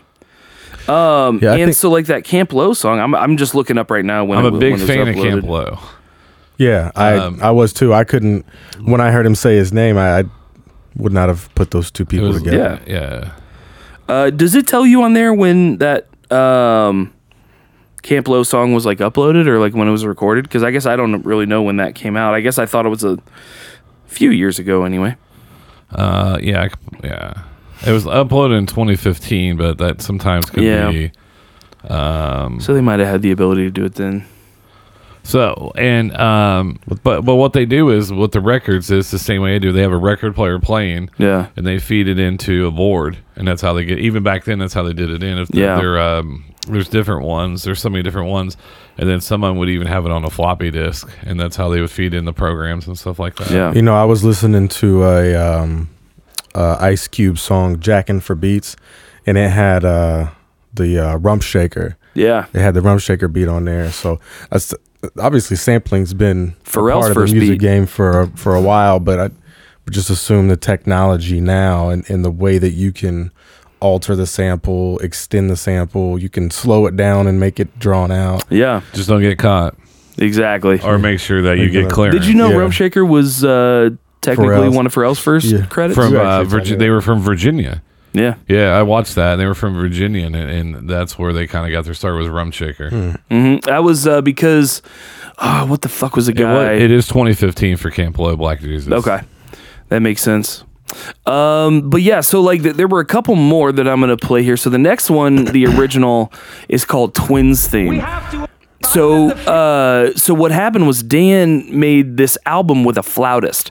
um 0.86 1.38
Yeah, 1.42 1.52
and 1.52 1.64
think- 1.64 1.74
so 1.76 1.90
like 1.90 2.06
that 2.06 2.24
Camp 2.24 2.52
Lo 2.54 2.72
song 2.72 2.98
i'm, 2.98 3.14
I'm 3.14 3.36
just 3.36 3.54
looking 3.54 3.76
up 3.76 3.90
right 3.90 4.04
now 4.04 4.24
when 4.24 4.38
I'm 4.38 4.46
it 4.46 4.54
a 4.54 4.58
big 4.58 4.72
when 4.72 4.80
it 4.80 4.84
was 4.84 4.90
fan 4.90 5.08
of. 5.08 5.14
Camp 5.16 5.44
Lo. 5.44 5.78
Yeah, 6.56 6.90
I 6.96 7.16
Um, 7.16 7.38
I 7.40 7.50
was 7.52 7.72
too. 7.72 7.94
I 7.94 8.04
couldn't 8.04 8.44
when 8.82 9.00
I 9.00 9.10
heard 9.12 9.24
him 9.24 9.34
say 9.36 9.56
his 9.56 9.72
name. 9.72 9.96
I, 9.96 10.20
I 10.20 10.24
would 10.96 11.12
not 11.12 11.28
have 11.28 11.48
put 11.54 11.70
those 11.70 11.90
two 11.90 12.04
people 12.04 12.28
was, 12.28 12.42
together. 12.42 12.80
yeah, 12.86 12.92
yeah. 12.92 13.30
Uh, 14.08 14.30
does 14.30 14.54
it 14.56 14.66
tell 14.66 14.84
you 14.84 15.02
on 15.02 15.12
there 15.12 15.32
when 15.32 15.78
that 15.78 16.08
um, 16.32 17.12
Camp 18.02 18.26
Lo 18.26 18.42
song 18.42 18.72
was 18.72 18.84
like 18.84 18.98
uploaded 18.98 19.46
or 19.46 19.60
like 19.60 19.74
when 19.74 19.86
it 19.86 19.92
was 19.92 20.04
recorded? 20.04 20.44
Because 20.44 20.64
I 20.64 20.72
guess 20.72 20.84
I 20.84 20.96
don't 20.96 21.22
really 21.24 21.46
know 21.46 21.62
when 21.62 21.76
that 21.76 21.94
came 21.94 22.16
out. 22.16 22.34
I 22.34 22.40
guess 22.40 22.58
I 22.58 22.66
thought 22.66 22.86
it 22.86 22.88
was 22.88 23.04
a 23.04 23.18
few 24.08 24.30
years 24.30 24.58
ago 24.58 24.84
anyway. 24.84 25.16
Uh, 25.92 26.38
yeah, 26.42 26.62
I 26.64 27.06
yeah. 27.06 27.42
It 27.86 27.92
was 27.92 28.04
uploaded 28.06 28.58
in 28.58 28.66
2015, 28.66 29.56
but 29.56 29.78
that 29.78 30.02
sometimes 30.02 30.50
could 30.50 30.64
Yeah. 30.64 30.90
be. 30.90 31.12
Um, 31.88 32.58
So 32.60 32.74
they 32.74 32.80
might 32.80 32.98
have 32.98 33.08
had 33.08 33.22
the 33.22 33.30
ability 33.30 33.62
to 33.64 33.70
do 33.70 33.84
it 33.84 33.94
then. 33.94 34.24
So 35.22 35.72
and 35.76 36.16
um, 36.16 36.78
but 37.04 37.22
but 37.24 37.34
what 37.36 37.52
they 37.52 37.66
do 37.66 37.90
is 37.90 38.10
with 38.12 38.32
the 38.32 38.40
records 38.40 38.90
is 38.90 39.10
the 39.10 39.18
same 39.18 39.42
way 39.42 39.52
they 39.52 39.58
do. 39.58 39.72
They 39.72 39.82
have 39.82 39.92
a 39.92 39.96
record 39.98 40.34
player 40.34 40.58
playing, 40.58 41.10
Yeah. 41.18 41.46
and 41.56 41.66
they 41.66 41.78
feed 41.78 42.08
it 42.08 42.18
into 42.18 42.66
a 42.66 42.70
board, 42.70 43.18
and 43.36 43.46
that's 43.46 43.60
how 43.62 43.74
they 43.74 43.84
get. 43.84 43.98
Even 43.98 44.22
back 44.22 44.44
then, 44.44 44.58
that's 44.58 44.72
how 44.74 44.82
they 44.82 44.94
did 44.94 45.10
it 45.10 45.22
in. 45.22 45.38
If 45.38 45.50
Yeah. 45.52 45.76
they're, 45.78 46.00
um, 46.00 46.44
there's 46.68 46.88
different 46.88 47.24
ones. 47.24 47.62
There's 47.62 47.80
so 47.80 47.88
many 47.88 48.02
different 48.02 48.28
ones, 48.28 48.56
and 48.96 49.08
then 49.08 49.20
someone 49.20 49.58
would 49.58 49.68
even 49.68 49.86
have 49.86 50.04
it 50.04 50.12
on 50.12 50.24
a 50.24 50.30
floppy 50.30 50.70
disk, 50.70 51.10
and 51.22 51.38
that's 51.38 51.56
how 51.56 51.68
they 51.68 51.80
would 51.80 51.90
feed 51.90 52.14
in 52.14 52.24
the 52.24 52.32
programs 52.32 52.86
and 52.86 52.98
stuff 52.98 53.18
like 53.18 53.36
that. 53.36 53.50
Yeah. 53.50 53.72
You 53.72 53.82
know, 53.82 53.94
I 53.94 54.04
was 54.04 54.24
listening 54.24 54.68
to 54.68 55.04
a 55.04 55.34
um, 55.34 55.90
uh, 56.54 56.76
Ice 56.80 57.08
Cube 57.08 57.38
song, 57.38 57.80
"Jackin' 57.80 58.20
for 58.20 58.34
Beats," 58.34 58.76
and 59.26 59.36
it 59.36 59.50
had 59.50 59.84
uh, 59.84 60.30
the 60.74 60.98
uh, 60.98 61.16
Rump 61.16 61.42
Shaker. 61.42 61.96
Yeah. 62.14 62.46
It 62.52 62.60
had 62.60 62.74
the 62.74 62.82
Rump 62.82 63.00
Shaker 63.00 63.28
beat 63.28 63.48
on 63.48 63.64
there. 63.64 63.90
So 63.92 64.20
that's 64.50 64.74
obviously 65.18 65.56
sampling's 65.56 66.14
been 66.14 66.56
a 66.66 66.68
Pharrell's 66.68 67.12
part 67.12 67.16
of 67.16 67.28
the 67.28 67.34
music 67.34 67.50
beat. 67.50 67.60
game 67.60 67.86
for 67.86 68.22
a, 68.22 68.26
for 68.28 68.54
a 68.54 68.60
while, 68.60 68.98
but 68.98 69.18
I 69.18 69.30
would 69.84 69.94
just 69.94 70.10
assume 70.10 70.48
the 70.48 70.56
technology 70.56 71.40
now 71.40 71.90
and, 71.90 72.08
and 72.10 72.24
the 72.24 72.30
way 72.30 72.58
that 72.58 72.70
you 72.70 72.92
can 72.92 73.30
alter 73.80 74.16
the 74.16 74.26
sample, 74.26 74.98
extend 74.98 75.50
the 75.50 75.56
sample, 75.56 76.18
you 76.18 76.28
can 76.28 76.50
slow 76.50 76.86
it 76.86 76.96
down 76.96 77.26
and 77.26 77.38
make 77.40 77.58
it 77.60 77.78
drawn 77.78 78.10
out. 78.10 78.44
Yeah. 78.50 78.80
Just 78.94 79.08
don't 79.08 79.20
get 79.20 79.38
caught, 79.38 79.76
Exactly. 80.18 80.80
or 80.82 80.98
make 80.98 81.20
sure 81.20 81.42
that 81.42 81.58
you 81.58 81.70
get 81.70 81.84
that. 81.84 81.92
clearance. 81.92 82.18
Did 82.20 82.26
you 82.28 82.34
know 82.34 82.50
Yeah. 82.50 82.56
Rump 82.56 82.72
Shaker 82.72 83.04
was 83.04 83.44
uh, 83.44 83.90
technically 84.20 84.54
Pharrell's. 84.56 84.76
one 84.76 84.86
of 84.86 84.94
Pharrell's 84.94 85.18
first 85.18 85.46
Yeah. 85.46 85.66
credits? 85.66 85.94
from 85.96 86.14
uh, 86.14 86.18
actually 86.18 86.24
told 86.28 86.44
me 86.46 86.50
Virginia? 86.50 86.78
They 86.78 86.90
were 86.90 87.00
from 87.00 87.20
Virginia. 87.20 87.82
yeah. 88.12 88.34
Yeah, 88.48 88.76
I 88.76 88.82
watched 88.82 89.14
that. 89.14 89.32
and 89.32 89.40
They 89.40 89.46
were 89.46 89.54
from 89.54 89.74
Virginia, 89.74 90.26
and, 90.26 90.34
and 90.34 90.88
that's 90.90 91.18
where 91.18 91.32
they 91.32 91.46
kind 91.46 91.66
of 91.66 91.72
got 91.72 91.84
their 91.84 91.94
start. 91.94 92.16
Was 92.16 92.28
Rump 92.28 92.52
Shaker. 92.54 92.90
hmm 93.30 93.56
That 93.66 93.84
was 93.84 94.06
uh, 94.06 94.20
because, 94.22 94.82
oh, 95.38 95.66
what 95.66 95.82
the 95.82 95.88
fuck 95.88 96.16
was 96.16 96.26
the 96.26 96.32
It, 96.32 96.44
wa- 96.44 96.64
guy? 96.64 96.72
it 96.72 96.90
is 96.90 97.06
2015 97.06 97.76
for 97.76 97.90
Camp 97.90 98.18
Lo 98.18 98.34
Black 98.36 98.60
Jesus. 98.60 98.92
Okay, 98.92 99.20
that 99.88 100.00
makes 100.00 100.20
sense. 100.22 100.64
Um, 101.26 101.90
but 101.90 102.02
yeah, 102.02 102.20
so 102.20 102.40
like 102.40 102.62
th- 102.62 102.76
there 102.76 102.88
were 102.88 103.00
a 103.00 103.06
couple 103.06 103.34
more 103.34 103.72
that 103.72 103.86
I'm 103.88 104.00
gonna 104.00 104.16
play 104.16 104.42
here. 104.42 104.56
So 104.56 104.70
the 104.70 104.78
next 104.78 105.10
one, 105.10 105.44
the 105.46 105.66
original, 105.66 106.32
is 106.68 106.84
called 106.84 107.14
Twins 107.14 107.66
Theme. 107.66 108.04
So, 108.84 109.30
uh, 109.30 110.14
so 110.14 110.32
what 110.32 110.50
happened 110.50 110.86
was 110.86 111.02
Dan 111.02 111.78
made 111.78 112.16
this 112.16 112.38
album 112.46 112.84
with 112.84 112.96
a 112.96 113.02
flautist. 113.02 113.70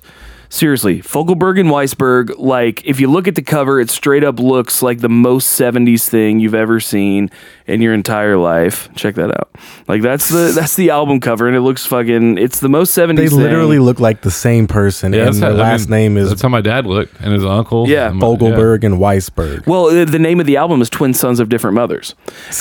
Seriously, 0.49 1.01
Fogelberg 1.01 1.59
and 1.59 1.69
Weisberg, 1.69 2.33
like 2.37 2.85
if 2.85 2.99
you 2.99 3.09
look 3.11 3.27
at 3.27 3.35
the 3.35 3.41
cover, 3.41 3.79
it 3.79 3.89
straight 3.89 4.23
up 4.23 4.39
looks 4.39 4.81
like 4.81 4.99
the 4.99 5.09
most 5.09 5.59
70s 5.59 6.07
thing 6.07 6.39
you've 6.39 6.55
ever 6.55 6.79
seen 6.79 7.29
in 7.67 7.81
your 7.81 7.93
entire 7.93 8.37
life. 8.37 8.87
Check 8.95 9.15
that 9.15 9.29
out. 9.31 9.49
Like 9.87 10.01
that's 10.01 10.29
the 10.29 10.51
that's 10.55 10.75
the 10.75 10.89
album 10.91 11.19
cover 11.19 11.47
and 11.47 11.55
it 11.57 11.61
looks 11.61 11.85
fucking 11.85 12.37
it's 12.37 12.59
the 12.61 12.69
most 12.69 12.97
70s 12.97 13.15
They 13.17 13.27
thing. 13.27 13.37
literally 13.39 13.79
look 13.79 13.99
like 13.99 14.21
the 14.21 14.31
same 14.31 14.67
person, 14.67 15.13
and 15.13 15.27
that's 15.27 15.39
their 15.39 15.49
how- 15.51 15.55
I 15.57 15.59
last 15.71 15.89
mean, 15.89 15.99
name 15.99 16.17
is 16.17 16.29
That's 16.29 16.41
how 16.41 16.49
my 16.49 16.61
dad 16.61 16.85
looked, 16.85 17.19
and 17.19 17.33
his 17.33 17.43
uncle. 17.45 17.87
Yeah. 17.89 18.07
um, 18.07 18.19
Fogelberg 18.21 18.83
and 18.83 18.95
Weisberg. 18.95 19.67
Well, 19.67 20.05
the 20.05 20.19
name 20.19 20.39
of 20.39 20.45
the 20.45 20.57
album 20.57 20.81
is 20.81 20.89
Twin 20.89 21.13
Sons 21.13 21.39
of 21.39 21.49
Different 21.49 21.75
Mothers, 21.75 22.15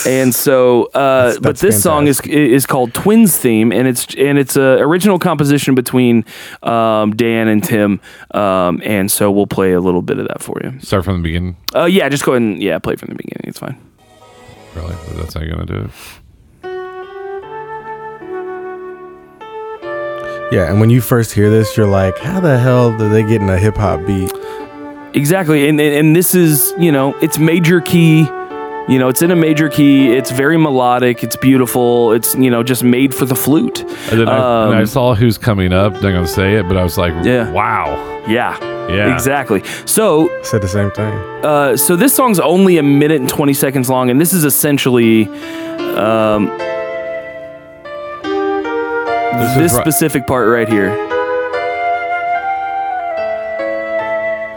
and 0.05 0.33
so, 0.35 0.85
uh, 0.93 1.27
That's- 1.27 1.35
but 1.37 1.43
that's 1.43 1.61
this 1.61 1.81
song 1.83 2.07
is 2.07 2.19
is 2.21 2.65
called 2.65 2.93
Twins 2.93 3.37
Theme, 3.37 3.71
and 3.71 3.87
it's 3.87 4.07
and 4.15 4.37
it's 4.37 4.55
a 4.57 4.77
original 4.79 5.19
composition 5.19 5.73
between 5.75 6.25
um, 6.63 7.15
Dan 7.15 7.47
and 7.47 7.63
Tim, 7.63 7.76
um, 8.31 8.81
and 8.83 9.11
so 9.11 9.31
we'll 9.31 9.47
play 9.47 9.73
a 9.73 9.79
little 9.79 10.01
bit 10.01 10.19
of 10.19 10.27
that 10.27 10.41
for 10.41 10.59
you. 10.63 10.79
Start 10.79 11.05
from 11.05 11.17
the 11.17 11.23
beginning. 11.23 11.57
Uh, 11.75 11.85
yeah, 11.85 12.09
just 12.09 12.23
go 12.23 12.33
ahead 12.33 12.41
and 12.41 12.61
yeah, 12.61 12.79
play 12.79 12.95
from 12.95 13.09
the 13.09 13.15
beginning. 13.15 13.43
It's 13.45 13.59
fine. 13.59 13.77
Really, 14.75 14.95
but 15.07 15.17
that's 15.17 15.33
how 15.33 15.41
you're 15.41 15.55
gonna 15.55 15.65
do 15.65 15.85
it. 15.85 15.91
Yeah, 20.49 20.69
and 20.69 20.79
when 20.79 20.89
you 20.89 21.01
first 21.01 21.33
hear 21.33 21.49
this, 21.49 21.75
you're 21.75 21.87
like, 21.87 22.17
how 22.19 22.39
the 22.39 22.57
hell 22.57 22.97
did 22.97 23.11
they 23.11 23.21
get 23.21 23.41
in 23.41 23.49
a 23.49 23.57
hip 23.57 23.75
hop 23.75 24.05
beat? 24.05 24.31
Exactly, 25.13 25.67
and, 25.67 25.79
and 25.81 25.93
and 25.93 26.15
this 26.15 26.33
is 26.35 26.73
you 26.79 26.91
know 26.91 27.15
it's 27.21 27.37
major 27.37 27.81
key. 27.81 28.23
You 28.89 28.97
know, 28.99 29.09
it's 29.09 29.21
in 29.21 29.31
a 29.31 29.35
major 29.35 29.67
key. 29.67 30.13
It's 30.13 30.31
very 30.31 30.57
melodic. 30.57 31.21
It's 31.21 31.35
beautiful. 31.35 32.13
It's 32.13 32.35
you 32.35 32.49
know 32.49 32.63
just 32.63 32.83
made 32.83 33.13
for 33.13 33.25
the 33.25 33.35
flute. 33.35 33.81
And 33.81 34.19
then 34.21 34.29
I, 34.29 34.65
and 34.67 34.75
I 34.75 34.79
Um, 34.81 34.85
saw 34.85 35.13
who's 35.13 35.37
coming 35.37 35.73
up. 35.73 35.91
Not 35.93 36.01
gonna 36.03 36.25
say 36.27 36.55
it, 36.55 36.67
but 36.69 36.77
I 36.77 36.83
was 36.83 36.97
like, 36.97 37.13
Yeah. 37.25 37.51
wow. 37.51 37.97
Yeah, 38.27 38.57
Yeah. 38.89 39.13
exactly. 39.13 39.61
So 39.85 40.29
Said 40.43 40.61
the 40.61 40.67
same 40.69 40.91
thing. 40.91 41.13
Uh, 41.43 41.75
so 41.77 41.95
this 41.97 42.13
song's 42.15 42.39
only 42.39 42.77
a 42.77 42.83
minute 42.83 43.19
and 43.21 43.29
20 43.29 43.53
seconds 43.53 43.89
long, 43.89 44.09
and 44.09 44.19
this 44.21 44.31
is 44.33 44.43
essentially 44.45 45.25
um, 45.97 46.47
This, 49.39 49.55
this 49.55 49.71
is 49.71 49.77
ri- 49.77 49.81
specific 49.81 50.27
part 50.27 50.47
right 50.49 50.67
here. 50.67 50.89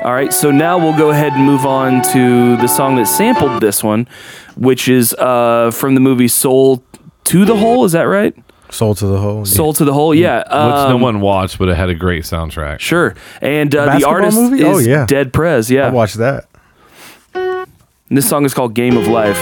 All 0.03 0.15
right, 0.15 0.33
so 0.33 0.51
now 0.51 0.79
we'll 0.79 0.97
go 0.97 1.11
ahead 1.11 1.35
and 1.35 1.45
move 1.45 1.67
on 1.67 2.01
to 2.13 2.57
the 2.57 2.67
song 2.69 2.97
that 2.97 3.07
sampled 3.07 3.61
this 3.61 3.85
one, 3.85 4.09
which 4.57 4.89
is 4.89 5.13
uh, 5.15 5.71
from 5.73 5.95
the 5.95 6.01
movie 6.01 6.27
Soul 6.27 6.83
to 7.25 7.45
the 7.45 7.55
Hole. 7.55 7.85
Is 7.85 7.93
that 7.93 8.05
right? 8.05 8.35
Soul 8.71 8.95
to 8.95 9.07
the 9.07 9.19
whole. 9.19 9.45
Soul 9.45 9.75
to 9.75 9.85
the 9.85 9.93
Hole. 9.93 10.15
Yeah. 10.15 10.39
which 10.39 10.49
no 10.49 10.95
um, 10.95 11.01
one 11.03 11.21
watched, 11.21 11.59
but 11.59 11.69
it 11.69 11.77
had 11.77 11.91
a 11.91 11.95
great 11.95 12.25
soundtrack. 12.25 12.81
Sure. 12.81 13.15
And 13.43 13.75
uh, 13.75 13.81
the 13.81 13.87
Basketball 13.91 14.15
artist 14.15 14.37
movie? 14.39 14.63
is 14.63 14.65
Oh, 14.65 14.79
yeah. 14.79 15.05
Dead 15.05 15.35
Prez. 15.35 15.71
Yeah. 15.71 15.89
I 15.89 15.91
watched 15.91 16.17
that. 16.17 16.47
And 17.35 17.67
this 18.09 18.27
song 18.27 18.47
is 18.47 18.55
called 18.55 18.73
Game 18.75 18.97
of 18.97 19.07
Life. 19.07 19.37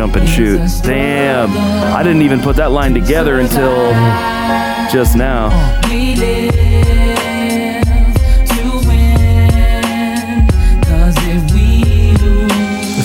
Jump, 0.00 0.16
and 0.16 0.26
shoot. 0.26 0.60
Damn. 0.82 1.50
I 1.94 2.02
didn't 2.02 2.22
even 2.22 2.40
put 2.40 2.56
that 2.56 2.70
line 2.70 2.94
together 2.94 3.38
until 3.38 3.92
just 4.90 5.14
now. 5.14 5.50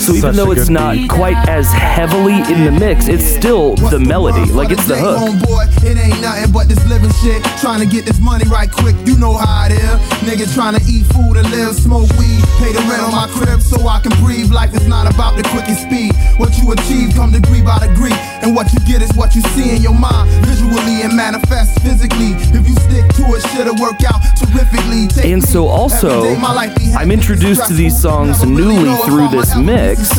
Lose, 0.07 0.21
So 0.21 0.27
even 0.27 0.33
Such 0.33 0.35
though 0.35 0.51
it's 0.51 0.69
not 0.69 0.95
beat. 0.95 1.09
quite 1.09 1.37
as 1.49 1.71
heavily 1.71 2.37
in 2.51 2.65
the 2.65 2.71
mix, 2.71 3.07
it's 3.07 3.25
still 3.25 3.75
the 3.75 3.99
melody. 3.99 4.45
Like 4.51 4.71
it's 4.71 4.85
the 4.87 4.97
hook. 4.97 5.17
Homeboy, 5.19 5.83
it 5.83 5.97
ain't 5.97 6.21
nothing 6.21 6.51
but 6.51 6.67
this 6.67 6.83
living 6.87 7.11
shit. 7.23 7.43
Trying 7.59 7.79
to 7.81 7.85
get 7.85 8.05
this 8.05 8.19
money 8.19 8.45
right 8.49 8.71
quick, 8.71 8.95
you 9.05 9.17
know 9.17 9.33
how 9.37 9.65
it 9.67 9.73
is. 9.73 9.97
Niggas 10.25 10.53
trying 10.53 10.75
to 10.77 10.83
eat 10.89 11.05
food 11.13 11.37
and 11.37 11.49
live, 11.51 11.75
smoke 11.75 12.09
weed, 12.17 12.41
pay 12.59 12.71
the 12.71 12.81
rent 12.89 13.01
on 13.01 13.11
my 13.11 13.27
crib 13.31 13.61
so 13.61 13.87
I 13.87 13.99
can 13.99 14.11
breathe. 14.23 14.51
Life 14.51 14.73
is 14.75 14.87
not 14.87 15.11
about 15.11 15.37
the 15.37 15.43
quickest 15.49 15.81
speed. 15.83 16.13
What 16.37 16.55
you 16.57 16.71
achieve 16.71 17.13
come 17.15 17.31
degree 17.31 17.61
by 17.61 17.79
degree, 17.85 18.15
and 18.45 18.55
what 18.55 18.71
you 18.71 18.79
get 18.81 19.01
is 19.01 19.11
what 19.17 19.33
you 19.33 19.41
see 19.41 19.75
in 19.75 19.81
your 19.81 19.93
mind, 19.93 20.29
visually 20.45 21.01
and 21.01 21.15
manifest 21.15 21.81
physically. 21.81 22.37
If 22.53 22.67
you 22.67 22.75
stick 22.75 23.05
to 23.17 23.23
it, 23.33 23.41
shit'll 23.49 23.75
work 23.81 24.03
out 24.05 24.21
terrifically. 24.37 25.07
Take 25.07 25.25
And 25.25 25.43
so 25.43 25.67
also, 25.67 26.21
every 26.23 26.35
day, 26.35 26.41
my 26.41 26.53
life 26.53 26.77
I'm 26.95 27.11
introduced 27.11 27.65
to 27.67 27.73
these 27.73 27.99
songs 27.99 28.45
newly 28.45 28.95
through 29.03 29.29
this 29.29 29.55
mix, 29.57 30.13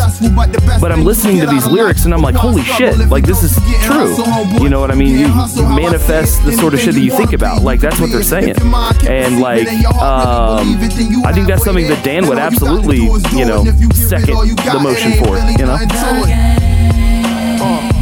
but 0.80 0.90
I'm 0.90 1.04
listening 1.04 1.40
to 1.40 1.46
these 1.46 1.66
lyrics 1.66 2.04
and 2.04 2.12
I'm 2.12 2.20
like, 2.20 2.34
holy 2.34 2.62
shit, 2.62 2.98
like 3.08 3.24
this 3.24 3.44
is 3.44 3.56
If 3.56 3.68
you 3.68 3.88
don't 3.88 4.16
true. 4.16 4.62
You 4.62 4.68
know 4.68 4.80
what 4.80 4.90
I 4.90 4.94
mean? 4.96 5.18
You, 5.18 5.28
you 5.28 5.68
manifest 5.68 6.44
the 6.44 6.52
sort 6.52 6.74
of 6.74 6.80
shit 6.80 6.94
that 6.94 7.00
you 7.00 7.12
think 7.12 7.32
about. 7.32 7.62
Like 7.62 7.80
that's 7.80 8.00
what 8.00 8.10
they're 8.10 8.24
saying. 8.24 8.56
And 9.08 9.40
like, 9.40 9.68
um, 9.94 10.76
I 11.24 11.32
think 11.32 11.46
that's 11.46 11.64
something 11.64 11.86
that 11.88 12.04
Dan 12.04 12.26
would 12.26 12.38
absolutely, 12.38 13.02
you 13.38 13.44
know, 13.44 13.64
second 13.94 14.34
the 14.36 14.80
motion 14.82 15.12
for, 15.22 15.38
you 15.58 15.66
know? 15.66 16.55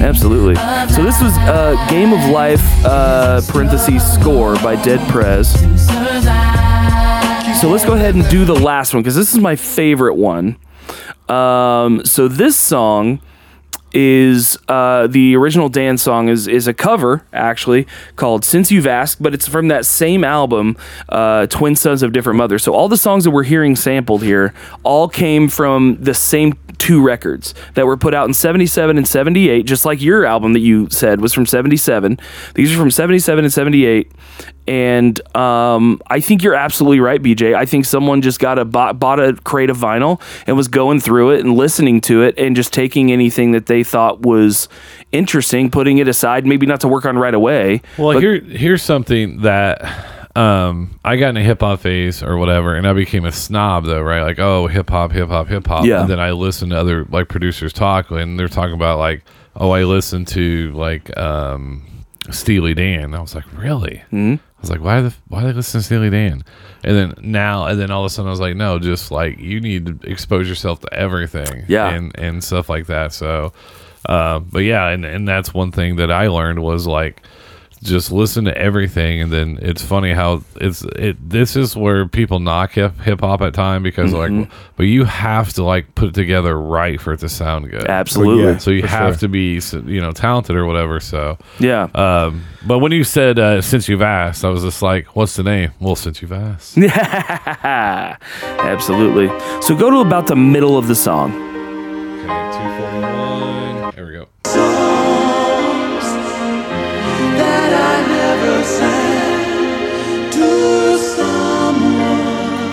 Absolutely. 0.02 0.56
So 0.94 1.02
this 1.02 1.20
was 1.22 1.36
uh, 1.38 1.86
Game 1.88 2.12
of 2.12 2.30
Life, 2.30 2.62
uh, 2.84 3.40
parentheses, 3.48 4.02
score 4.02 4.54
by 4.56 4.76
Dead 4.82 5.00
Prez. 5.08 5.52
So 7.60 7.70
let's 7.70 7.84
go 7.84 7.94
ahead 7.94 8.14
and 8.14 8.28
do 8.28 8.44
the 8.44 8.54
last 8.54 8.92
one 8.92 9.02
because 9.02 9.16
this 9.16 9.32
is 9.32 9.40
my 9.40 9.56
favorite 9.56 10.14
one. 10.14 10.56
Um, 11.28 12.04
so 12.04 12.28
this 12.28 12.56
song 12.56 13.20
is 13.94 14.58
uh, 14.68 15.06
the 15.06 15.36
original 15.36 15.68
Dan 15.68 15.96
song 15.96 16.28
is 16.28 16.48
is 16.48 16.66
a 16.66 16.74
cover 16.74 17.24
actually 17.32 17.86
called 18.16 18.44
"Since 18.44 18.70
You've 18.70 18.86
Asked," 18.86 19.22
but 19.22 19.32
it's 19.32 19.48
from 19.48 19.68
that 19.68 19.86
same 19.86 20.24
album, 20.24 20.76
uh, 21.08 21.46
"Twin 21.46 21.76
Sons 21.76 22.02
of 22.02 22.12
Different 22.12 22.36
Mothers." 22.36 22.64
So 22.64 22.74
all 22.74 22.88
the 22.88 22.96
songs 22.96 23.24
that 23.24 23.30
we're 23.30 23.44
hearing 23.44 23.76
sampled 23.76 24.22
here 24.22 24.52
all 24.82 25.08
came 25.08 25.48
from 25.48 25.96
the 26.00 26.14
same 26.14 26.54
two 26.78 27.02
records 27.02 27.54
that 27.74 27.86
were 27.86 27.96
put 27.96 28.14
out 28.14 28.26
in 28.26 28.34
77 28.34 28.98
and 28.98 29.06
78 29.06 29.62
just 29.62 29.84
like 29.84 30.02
your 30.02 30.26
album 30.26 30.54
that 30.54 30.60
you 30.60 30.88
said 30.90 31.20
was 31.20 31.32
from 31.32 31.46
77 31.46 32.18
these 32.54 32.74
are 32.74 32.76
from 32.76 32.90
77 32.90 33.44
and 33.44 33.52
78 33.52 34.10
and 34.66 35.36
um, 35.36 36.00
I 36.06 36.20
think 36.20 36.42
you're 36.42 36.54
absolutely 36.54 37.00
right, 37.00 37.22
BJ. 37.22 37.54
I 37.54 37.66
think 37.66 37.84
someone 37.84 38.22
just 38.22 38.40
got 38.40 38.58
a 38.58 38.64
bought, 38.64 38.98
bought 38.98 39.20
a 39.20 39.34
crate 39.44 39.68
of 39.68 39.76
vinyl 39.76 40.20
and 40.46 40.56
was 40.56 40.68
going 40.68 41.00
through 41.00 41.32
it 41.32 41.40
and 41.40 41.54
listening 41.54 42.00
to 42.02 42.22
it 42.22 42.38
and 42.38 42.56
just 42.56 42.72
taking 42.72 43.12
anything 43.12 43.52
that 43.52 43.66
they 43.66 43.82
thought 43.84 44.20
was 44.22 44.68
interesting, 45.12 45.70
putting 45.70 45.98
it 45.98 46.08
aside, 46.08 46.46
maybe 46.46 46.66
not 46.66 46.80
to 46.80 46.88
work 46.88 47.04
on 47.04 47.16
right 47.18 47.34
away. 47.34 47.82
Well, 47.98 48.14
but- 48.14 48.22
here 48.22 48.40
here's 48.40 48.82
something 48.82 49.42
that 49.42 49.82
um 50.36 50.98
I 51.04 51.16
got 51.16 51.28
in 51.30 51.36
a 51.36 51.42
hip 51.42 51.60
hop 51.60 51.80
phase 51.80 52.22
or 52.22 52.36
whatever, 52.38 52.74
and 52.74 52.86
I 52.86 52.92
became 52.92 53.24
a 53.24 53.32
snob 53.32 53.84
though, 53.84 54.00
right? 54.02 54.22
Like, 54.22 54.38
oh, 54.40 54.66
hip 54.66 54.90
hop, 54.90 55.12
hip 55.12 55.28
hop, 55.28 55.46
hip 55.48 55.66
hop. 55.66 55.84
Yeah. 55.86 56.00
And 56.00 56.10
then 56.10 56.18
I 56.18 56.32
listened 56.32 56.72
to 56.72 56.78
other 56.78 57.04
like 57.04 57.28
producers 57.28 57.72
talk, 57.72 58.10
and 58.10 58.38
they're 58.38 58.48
talking 58.48 58.74
about 58.74 58.98
like, 58.98 59.22
oh, 59.54 59.70
I 59.70 59.84
listen 59.84 60.24
to 60.26 60.72
like 60.72 61.16
um 61.16 61.86
Steely 62.30 62.74
Dan. 62.74 63.14
I 63.14 63.20
was 63.20 63.34
like, 63.34 63.44
really? 63.56 64.02
Mm-hmm. 64.12 64.34
I 64.34 64.60
was 64.60 64.70
like, 64.70 64.80
why 64.80 65.00
the 65.02 65.14
why 65.28 65.42
they 65.42 65.52
listen 65.52 65.80
to 65.80 65.84
Steely 65.84 66.10
Dan? 66.10 66.42
And 66.82 66.96
then 66.96 67.14
now, 67.20 67.66
and 67.66 67.78
then 67.78 67.90
all 67.90 68.02
of 68.02 68.06
a 68.06 68.10
sudden, 68.10 68.28
I 68.28 68.30
was 68.30 68.40
like, 68.40 68.56
no, 68.56 68.78
just 68.78 69.10
like 69.10 69.38
you 69.38 69.60
need 69.60 69.86
to 70.02 70.10
expose 70.10 70.48
yourself 70.48 70.80
to 70.80 70.92
everything, 70.94 71.64
Yeah. 71.68 71.90
and 71.90 72.12
and 72.18 72.42
stuff 72.42 72.68
like 72.68 72.86
that. 72.86 73.12
So, 73.12 73.52
uh, 74.06 74.38
but 74.38 74.60
yeah, 74.60 74.88
and 74.88 75.04
and 75.04 75.28
that's 75.28 75.52
one 75.52 75.70
thing 75.70 75.96
that 75.96 76.10
I 76.10 76.28
learned 76.28 76.62
was 76.62 76.86
like 76.86 77.22
just 77.84 78.10
listen 78.10 78.44
to 78.46 78.56
everything 78.58 79.20
and 79.20 79.30
then 79.30 79.58
it's 79.62 79.82
funny 79.84 80.12
how 80.12 80.42
it's 80.56 80.82
it 80.96 81.16
this 81.28 81.54
is 81.54 81.76
where 81.76 82.08
people 82.08 82.40
knock 82.40 82.72
hip 82.72 82.98
hip 83.00 83.20
hop 83.20 83.40
at 83.42 83.52
time 83.54 83.82
because 83.82 84.12
Mm-hmm. 84.12 84.40
like 84.40 84.50
but 84.76 84.84
you 84.84 85.04
have 85.04 85.52
to 85.52 85.62
like 85.62 85.94
put 85.94 86.08
it 86.08 86.14
together 86.14 86.58
right 86.58 87.00
for 87.00 87.12
it 87.12 87.20
to 87.20 87.28
sound 87.28 87.70
good 87.70 87.84
Absolutely. 87.86 88.44
Yeah. 88.44 88.58
so 88.58 88.70
you 88.70 88.82
have 88.84 89.14
sure. 89.14 89.20
to 89.20 89.28
be 89.28 89.60
you 89.86 90.00
know 90.00 90.12
talented 90.12 90.56
or 90.56 90.64
whatever 90.66 90.98
so 90.98 91.36
Yeah. 91.58 91.88
um 91.94 92.42
but 92.66 92.78
when 92.78 92.90
you 92.92 93.04
said 93.04 93.38
uh, 93.38 93.60
since 93.60 93.88
you've 93.88 94.02
asked 94.02 94.44
i 94.44 94.48
was 94.48 94.62
just 94.62 94.80
like 94.80 95.14
what's 95.14 95.36
the 95.36 95.42
name 95.42 95.72
well 95.78 95.94
since 95.96 96.22
you've 96.22 96.32
asked 96.32 96.76
yeah 96.78 98.16
Absolutely. 98.42 99.28
So 99.60 99.76
go 99.76 99.90
to 99.90 99.98
about 99.98 100.26
the 100.26 100.36
middle 100.36 100.76
of 100.78 100.88
the 100.88 100.94
song. 100.94 101.32
okay 102.24 103.03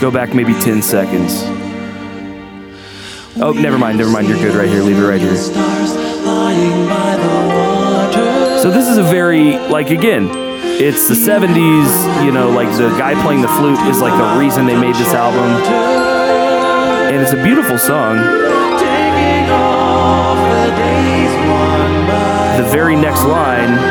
Go 0.02 0.10
back 0.10 0.34
maybe 0.34 0.56
10 0.56 0.82
seconds. 0.82 1.44
Oh, 3.40 3.54
never 3.56 3.78
mind, 3.78 4.00
never 4.00 4.10
mind. 4.10 4.28
You're 4.28 4.40
good 4.40 4.56
right 4.56 4.68
here. 4.68 4.82
Leave 4.82 4.98
it 4.98 5.06
right 5.06 5.22
here. 5.22 5.36
So 8.58 8.72
this 8.72 8.88
is 8.88 8.98
a 8.98 9.04
very 9.04 9.60
like 9.70 9.92
again, 9.92 10.28
it's 10.82 11.08
the 11.08 11.14
70s. 11.14 12.26
You 12.26 12.32
know, 12.32 12.50
like 12.50 12.76
the 12.78 12.90
guy 12.98 13.14
playing 13.22 13.42
the 13.42 13.48
flute 13.50 13.80
is 13.82 14.02
like 14.02 14.18
the 14.18 14.40
reason 14.40 14.66
they 14.66 14.76
made 14.76 14.96
this 14.96 15.14
album, 15.14 15.52
and 17.14 17.22
it's 17.22 17.34
a 17.34 17.44
beautiful 17.44 17.78
song. 17.78 18.18
The 22.58 22.68
very 22.72 22.96
next 22.96 23.24
line. 23.24 23.91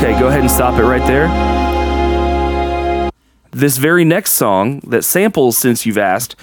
Okay, 0.00 0.18
go 0.18 0.28
ahead 0.28 0.40
and 0.40 0.50
stop 0.50 0.80
it 0.80 0.84
right 0.84 1.06
there. 1.06 1.28
This 3.50 3.76
very 3.76 4.02
next 4.02 4.32
song 4.32 4.80
that 4.86 5.04
samples 5.04 5.58
Since 5.58 5.84
You've 5.84 5.98
Asked 5.98 6.36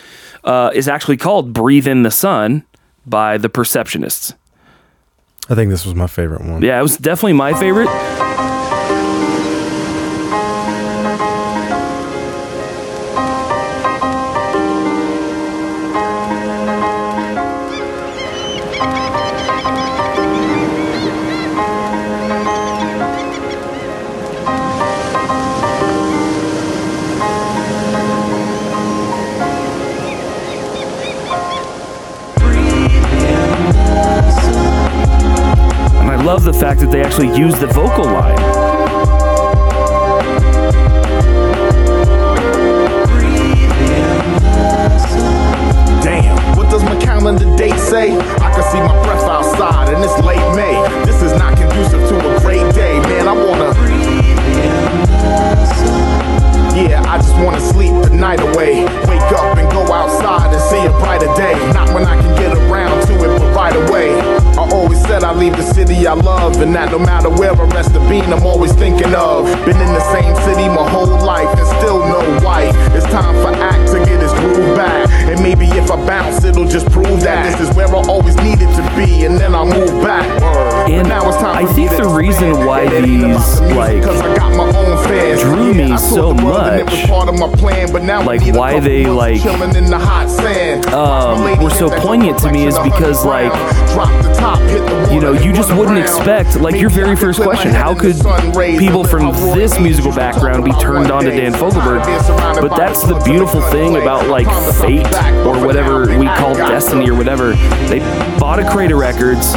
uh, 0.44 0.70
is 0.76 0.88
actually 0.88 1.18
called 1.18 1.54
Breathe 1.54 1.88
in 1.88 2.04
the 2.04 2.12
Sun 2.12 2.66
by 3.08 3.40
the 3.40 3.50
Perceptionists. 3.50 4.36
I 5.50 5.56
think 5.56 5.72
this 5.72 5.88
was 5.88 5.96
my 5.96 6.06
favorite 6.06 6.42
one. 6.46 6.62
Yeah, 6.62 6.78
it 6.78 6.84
was 6.84 6.98
definitely 6.98 7.34
my 7.34 7.60
favorite. 7.60 7.88
The 36.48 36.54
fact 36.54 36.80
that 36.80 36.90
they 36.90 37.02
actually 37.02 37.28
use 37.38 37.60
the 37.60 37.68
vocal 37.68 38.06
line. 38.06 38.34
Damn, 46.02 46.38
what 46.56 46.72
does 46.72 46.86
my 46.86 46.96
calendar 47.02 47.44
date 47.58 47.78
say? 47.78 48.16
I 48.16 48.50
can 48.56 48.64
see 48.72 48.80
my 48.80 48.96
breath 49.04 49.28
outside 49.28 49.94
and 49.94 50.02
it's 50.02 50.18
late 50.24 50.40
May. 50.56 50.80
This 51.06 51.22
is 51.22 51.34
not 51.34 51.58
conducive 51.58 52.08
to 52.08 52.16
a 52.16 52.40
great 52.40 52.74
day, 52.74 52.98
man. 53.02 53.28
I 53.28 53.34
wanna. 53.34 53.74
Yeah, 56.80 57.04
I 57.12 57.18
just 57.18 57.36
wanna 57.44 57.60
sleep 57.60 57.92
the 58.06 58.16
night 58.16 58.40
away. 58.40 58.86
Wake 59.10 59.32
up 59.36 59.58
and 59.58 59.70
go 59.70 59.82
outside 59.92 60.54
and 60.54 60.62
see 60.72 60.80
a 60.80 60.92
brighter 61.04 61.28
day. 61.36 61.56
Not 61.74 61.94
when 61.94 62.06
I 62.06 62.16
can 62.22 62.34
get 62.38 62.56
around 62.56 63.06
to 63.08 63.14
it, 63.16 63.38
but 63.38 63.54
right 63.54 63.76
away. 63.76 64.37
I 64.88 64.90
always 64.90 65.04
said 65.04 65.24
I 65.26 65.34
leave 65.36 65.52
the 65.52 65.68
city 65.74 66.08
I 66.08 66.14
love, 66.14 66.62
and 66.62 66.74
that 66.74 66.92
no 66.92 67.00
matter 67.00 67.28
where 67.30 67.52
I 67.52 67.66
rest 67.76 67.92
the 67.92 68.00
bean, 68.08 68.32
I'm 68.32 68.46
always 68.46 68.72
thinking 68.72 69.14
of. 69.14 69.44
Been 69.68 69.76
in 69.76 69.92
the 69.92 70.06
same 70.16 70.34
city 70.48 70.64
my 70.72 70.88
whole 70.88 71.12
life 71.28 71.52
and 71.60 71.68
still 71.76 72.00
no 72.00 72.24
wife. 72.40 72.72
It's 72.96 73.06
time 73.12 73.36
for 73.44 73.52
act 73.52 73.92
to 73.92 74.00
get 74.00 74.22
his 74.24 74.32
groove 74.40 74.78
back. 74.78 75.12
And 75.28 75.44
maybe 75.44 75.68
if 75.76 75.92
I 75.92 75.98
bounce, 76.08 76.46
it'll 76.46 76.64
just 76.72 76.90
prove 76.90 77.20
that 77.28 77.52
this 77.52 77.68
is 77.68 77.76
where 77.76 77.88
I 77.88 78.00
always 78.08 78.38
needed 78.38 78.72
to 78.80 78.84
be, 78.96 79.26
and 79.26 79.38
then 79.38 79.54
I'll 79.54 79.68
move 79.68 79.92
back. 80.00 80.24
But 80.40 80.88
And 80.90 81.10
now 81.10 81.28
it's 81.28 81.36
time 81.36 81.58
I 81.58 81.68
for 81.68 81.74
think 81.74 81.92
to 81.92 82.08
the 82.08 82.08
reason 82.08 82.66
why 82.66 82.84
It 82.84 83.04
ain't 83.04 83.28
about 83.28 83.44
these, 83.44 83.76
like, 83.76 84.04
'cause 85.08 85.18
I 85.18 85.20
got 85.20 85.20
my 85.20 85.32
own 85.32 85.38
fans. 85.38 85.42
drew 85.42 85.74
me 85.74 85.90
Yeah, 85.90 85.96
so 85.96 86.34
the 86.34 86.44
world 86.46 86.58
and 86.62 86.80
it 86.80 86.86
was 86.86 86.94
much, 86.94 87.10
part 87.10 87.30
of 87.30 87.40
my 87.40 87.48
plan, 87.56 87.92
but 87.92 88.04
now 88.04 88.24
like, 88.24 88.42
why 88.56 88.80
they, 88.80 89.06
like, 89.06 89.42
chilling 89.42 89.76
in 89.76 89.86
the 89.86 89.98
hot 89.98 90.30
sand. 90.30 90.86
um, 90.94 91.64
were 91.64 91.70
so 91.70 91.90
poignant 91.90 92.38
to 92.40 92.52
me 92.52 92.68
is 92.68 92.78
because, 92.80 93.26
like. 93.26 93.52
Drop 93.94 94.10
the 94.24 94.34
top, 94.34 94.60
hit 94.60 94.86
the 94.86 95.14
you 95.14 95.20
know, 95.22 95.32
you 95.34 95.54
just 95.54 95.74
wouldn't 95.76 95.98
expect, 95.98 96.60
like, 96.60 96.76
your 96.76 96.90
very 96.90 97.16
first 97.16 97.42
question, 97.42 97.72
how 97.72 97.94
could 97.96 98.16
people 98.78 99.04
from 99.04 99.32
this 99.56 99.80
musical 99.80 100.12
background 100.12 100.64
be 100.66 100.72
turned 100.74 101.12
on 101.12 101.24
to 101.24 101.32
Dan. 101.32 101.54
Fogelberg? 101.54 102.04
But 102.62 102.76
that's 102.76 103.04
the 103.04 103.20
beautiful 103.22 103.62
thing 103.62 103.96
about, 103.98 104.28
like, 104.28 104.48
Promise 104.48 104.82
I'll 104.82 104.88
be 104.88 105.04
fate 105.04 105.46
or 105.46 105.66
whatever 105.66 106.18
we 106.18 106.28
call 106.28 106.54
destiny 106.56 107.10
or 107.10 107.16
whatever. 107.16 107.54
They 107.88 108.00
bought 108.40 108.60
a 108.60 108.70
crate 108.70 108.92
of 108.92 109.00
records. 109.00 109.56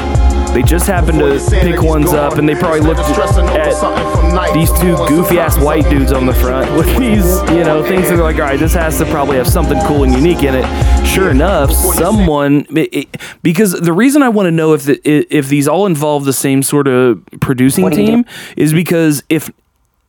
They 0.55 0.63
just 0.63 0.87
happened 0.87 1.21
to 1.21 1.39
pick 1.61 1.81
ones 1.83 2.13
up, 2.13 2.35
and 2.39 2.49
they 2.49 2.55
probably 2.55 2.81
looked 2.81 3.01
at 3.01 4.53
these 4.55 4.71
two 4.81 4.97
goofy 5.07 5.39
ass 5.39 5.59
white 5.59 5.89
dudes 5.89 6.13
on 6.13 6.27
the 6.27 6.35
front 6.35 6.71
with 6.77 6.87
these, 6.99 7.25
you 7.51 7.65
know, 7.65 7.83
things. 7.85 8.09
And 8.09 8.19
they're 8.19 8.25
like, 8.25 8.37
all 8.37 8.43
right, 8.43 8.59
this 8.59 8.75
has 8.75 8.99
to 8.99 9.05
probably 9.07 9.37
have 9.37 9.47
something 9.49 9.79
cool 9.87 10.03
and 10.05 10.13
unique 10.13 10.43
in 10.43 10.55
it. 10.55 11.07
Sure 11.07 11.31
enough, 11.31 11.73
someone 11.73 12.67
it, 12.77 12.95
it- 12.95 13.17
because 13.43 13.73
the 13.73 13.93
reason 13.93 14.23
I 14.23 14.29
want 14.29 14.47
to 14.47 14.51
know 14.51 14.73
if 14.75 14.85
the, 14.85 15.01
if 15.05 15.49
these 15.49 15.67
all 15.69 15.87
involve 15.87 16.25
the 16.25 16.33
same 16.33 16.63
sort 16.63 16.87
of 16.89 17.25
producing 17.41 17.85
team 17.91 18.25
is 18.57 18.73
because 18.73 19.23
if 19.29 19.51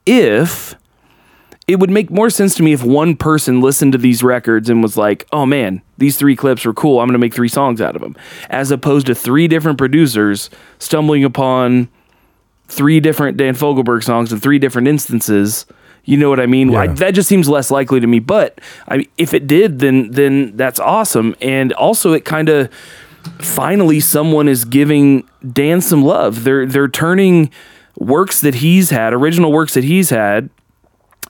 if 0.05 0.75
it 1.71 1.79
would 1.79 1.89
make 1.89 2.09
more 2.11 2.29
sense 2.29 2.53
to 2.55 2.63
me 2.63 2.73
if 2.73 2.83
one 2.83 3.15
person 3.15 3.61
listened 3.61 3.93
to 3.93 3.97
these 3.97 4.23
records 4.23 4.69
and 4.69 4.83
was 4.83 4.97
like, 4.97 5.25
"Oh 5.31 5.45
man, 5.45 5.81
these 5.97 6.17
three 6.17 6.35
clips 6.35 6.65
are 6.65 6.73
cool. 6.73 6.99
I'm 6.99 7.07
going 7.07 7.13
to 7.13 7.19
make 7.19 7.33
three 7.33 7.47
songs 7.47 7.79
out 7.79 7.95
of 7.95 8.01
them," 8.01 8.15
as 8.49 8.71
opposed 8.71 9.07
to 9.07 9.15
three 9.15 9.47
different 9.47 9.77
producers 9.77 10.49
stumbling 10.79 11.23
upon 11.23 11.87
three 12.67 12.99
different 12.99 13.37
Dan 13.37 13.55
Fogelberg 13.55 14.03
songs 14.03 14.33
in 14.33 14.39
three 14.39 14.59
different 14.59 14.87
instances. 14.87 15.65
You 16.03 16.17
know 16.17 16.29
what 16.29 16.39
I 16.39 16.47
mean? 16.47 16.75
I, 16.75 16.87
that 16.87 17.13
just 17.13 17.29
seems 17.29 17.47
less 17.47 17.69
likely 17.69 17.99
to 17.99 18.07
me. 18.07 18.19
But 18.19 18.59
I, 18.87 19.07
if 19.17 19.33
it 19.33 19.47
did, 19.47 19.79
then 19.79 20.11
then 20.11 20.57
that's 20.57 20.79
awesome. 20.79 21.35
And 21.41 21.73
also, 21.73 22.13
it 22.13 22.25
kind 22.25 22.49
of 22.49 22.69
finally 23.39 23.99
someone 23.99 24.47
is 24.47 24.65
giving 24.65 25.27
Dan 25.53 25.79
some 25.79 26.03
love. 26.03 26.43
They're 26.43 26.65
they're 26.65 26.87
turning 26.87 27.51
works 27.97 28.41
that 28.41 28.55
he's 28.55 28.89
had, 28.89 29.13
original 29.13 29.51
works 29.51 29.75
that 29.75 29.83
he's 29.83 30.09
had, 30.09 30.49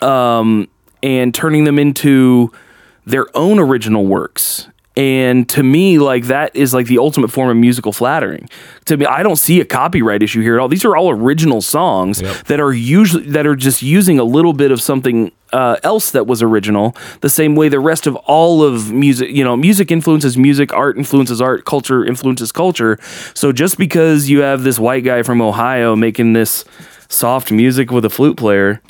um, 0.02 0.68
and 1.04 1.34
turning 1.34 1.64
them 1.64 1.80
into 1.80 2.52
their 3.06 3.28
own 3.36 3.60
original 3.60 4.06
works. 4.06 4.68
And 4.97 5.47
to 5.49 5.64
me, 5.64 5.99
like 5.99 6.26
that 6.26 6.54
is 6.54 6.74
like 6.74 6.88
the 6.88 6.97
ultimate 6.97 7.32
form 7.32 7.49
of 7.49 7.56
musical 7.56 7.93
flattering. 7.93 8.49
To 8.86 8.97
me, 8.97 9.06
I 9.06 9.24
don't 9.24 9.38
see 9.38 9.62
a 9.62 9.66
copyright 9.66 10.22
issue 10.22 10.41
here 10.41 10.56
at 10.56 10.60
all. 10.60 10.68
These 10.68 10.84
are 10.84 10.97
all 10.97 11.10
original 11.10 11.62
songs 11.62 12.20
that 12.43 12.60
are 12.60 12.74
usually 12.74 13.24
that 13.30 13.47
are 13.47 13.56
just 13.56 13.82
using 13.82 14.20
a 14.20 14.26
little 14.26 14.52
bit 14.52 14.70
of 14.70 14.82
something 14.82 15.32
uh, 15.54 15.78
else 15.84 16.12
that 16.12 16.28
was 16.28 16.41
original. 16.41 16.93
The 17.22 17.30
same 17.30 17.56
way 17.56 17.70
the 17.70 17.80
rest 17.80 18.06
of 18.06 18.18
all 18.18 18.64
of 18.64 18.91
music, 18.91 19.30
you 19.30 19.45
know, 19.45 19.56
music 19.56 19.91
influences 19.91 20.38
music, 20.38 20.74
art 20.74 20.97
influences 20.97 21.39
art, 21.39 21.64
culture 21.64 22.04
influences 22.06 22.52
culture. 22.52 22.97
So 23.34 23.54
just 23.54 23.78
because 23.78 24.30
you 24.30 24.41
have 24.41 24.64
this 24.64 24.78
white 24.78 25.06
guy 25.06 25.24
from 25.24 25.41
Ohio 25.41 25.95
making 25.95 26.34
this 26.34 26.66
soft 27.08 27.49
music 27.49 27.91
with 27.91 28.04
a 28.04 28.10
flute 28.10 28.36
player, 28.36 28.82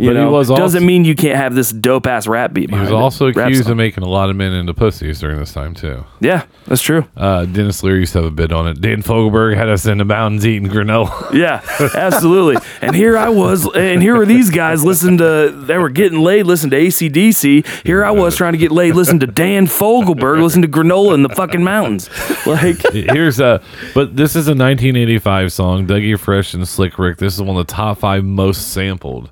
you 0.00 0.10
But 0.10 0.16
he 0.18 0.24
was 0.24 0.50
also- 0.50 0.60
doesn't 0.62 0.84
mean 0.86 1.04
you 1.04 1.14
can't 1.14 1.36
have 1.36 1.54
this 1.54 1.70
dope 1.72 2.06
ass 2.06 2.26
rap 2.26 2.52
beat. 2.52 2.70
He 2.70 2.76
was 2.76 2.88
behind 2.88 2.90
it. 2.90 2.94
also 3.02 3.26
accused 3.28 3.68
of 3.68 3.76
making 3.76 4.02
a 4.04 4.08
lot 4.08 4.30
of 4.30 4.36
men 4.36 4.52
into 4.52 4.72
pussies 4.74 5.20
during 5.20 5.38
this 5.38 5.52
time 5.52 5.74
too. 5.74 6.04
Yeah, 6.20 6.44
that's 6.66 6.82
true. 6.82 7.04
Uh, 7.16 7.44
Denis 7.44 7.82
Leary 7.82 8.00
used 8.00 8.12
to 8.12 8.18
have 8.18 8.26
a 8.26 8.30
bit 8.30 8.52
on 8.52 8.66
it. 8.68 8.80
Dan 8.80 9.02
Fogelberg 9.02 9.56
had 9.56 9.68
us 9.68 9.86
in 9.86 9.98
the 9.98 10.04
mountains 10.04 10.46
eating 10.46 10.68
granola. 10.68 11.10
Yeah, 11.40 11.60
absolutely. 11.94 12.56
and 12.82 12.94
here 12.94 13.16
I 13.16 13.28
was, 13.28 13.66
and 13.74 14.02
here 14.02 14.16
were 14.16 14.26
these 14.26 14.50
guys 14.50 14.84
listening 14.84 15.18
to, 15.18 15.50
they 15.66 15.78
were 15.78 15.88
getting 15.90 16.20
laid, 16.20 16.44
listening 16.44 16.70
to 16.70 16.76
ACDC. 16.86 17.84
Here 17.86 18.04
I 18.04 18.10
was 18.10 18.36
trying 18.36 18.52
to 18.52 18.58
get 18.58 18.70
laid, 18.72 18.94
listening 18.94 19.20
to 19.20 19.26
Dan 19.26 19.66
Fogelberg, 19.66 20.42
listening 20.42 20.62
to 20.62 20.68
granola 20.78 21.14
in 21.14 21.22
the 21.22 21.28
fucking 21.30 21.62
mountains. 21.62 22.08
Like, 22.46 22.82
Here's 22.92 23.38
a, 23.40 23.62
but 23.94 24.16
this 24.16 24.30
is 24.36 24.48
a 24.48 24.54
1985 24.54 25.52
song. 25.52 25.86
Dougie 25.86 26.18
Fresh 26.18 26.54
and 26.54 26.66
Slick 26.66 26.98
Rick. 26.98 27.18
This 27.18 27.34
is 27.34 27.40
one 27.42 27.56
of 27.56 27.66
the 27.66 27.72
top 27.72 27.98
five 27.98 28.24
most 28.24 28.72
sampled. 28.72 29.30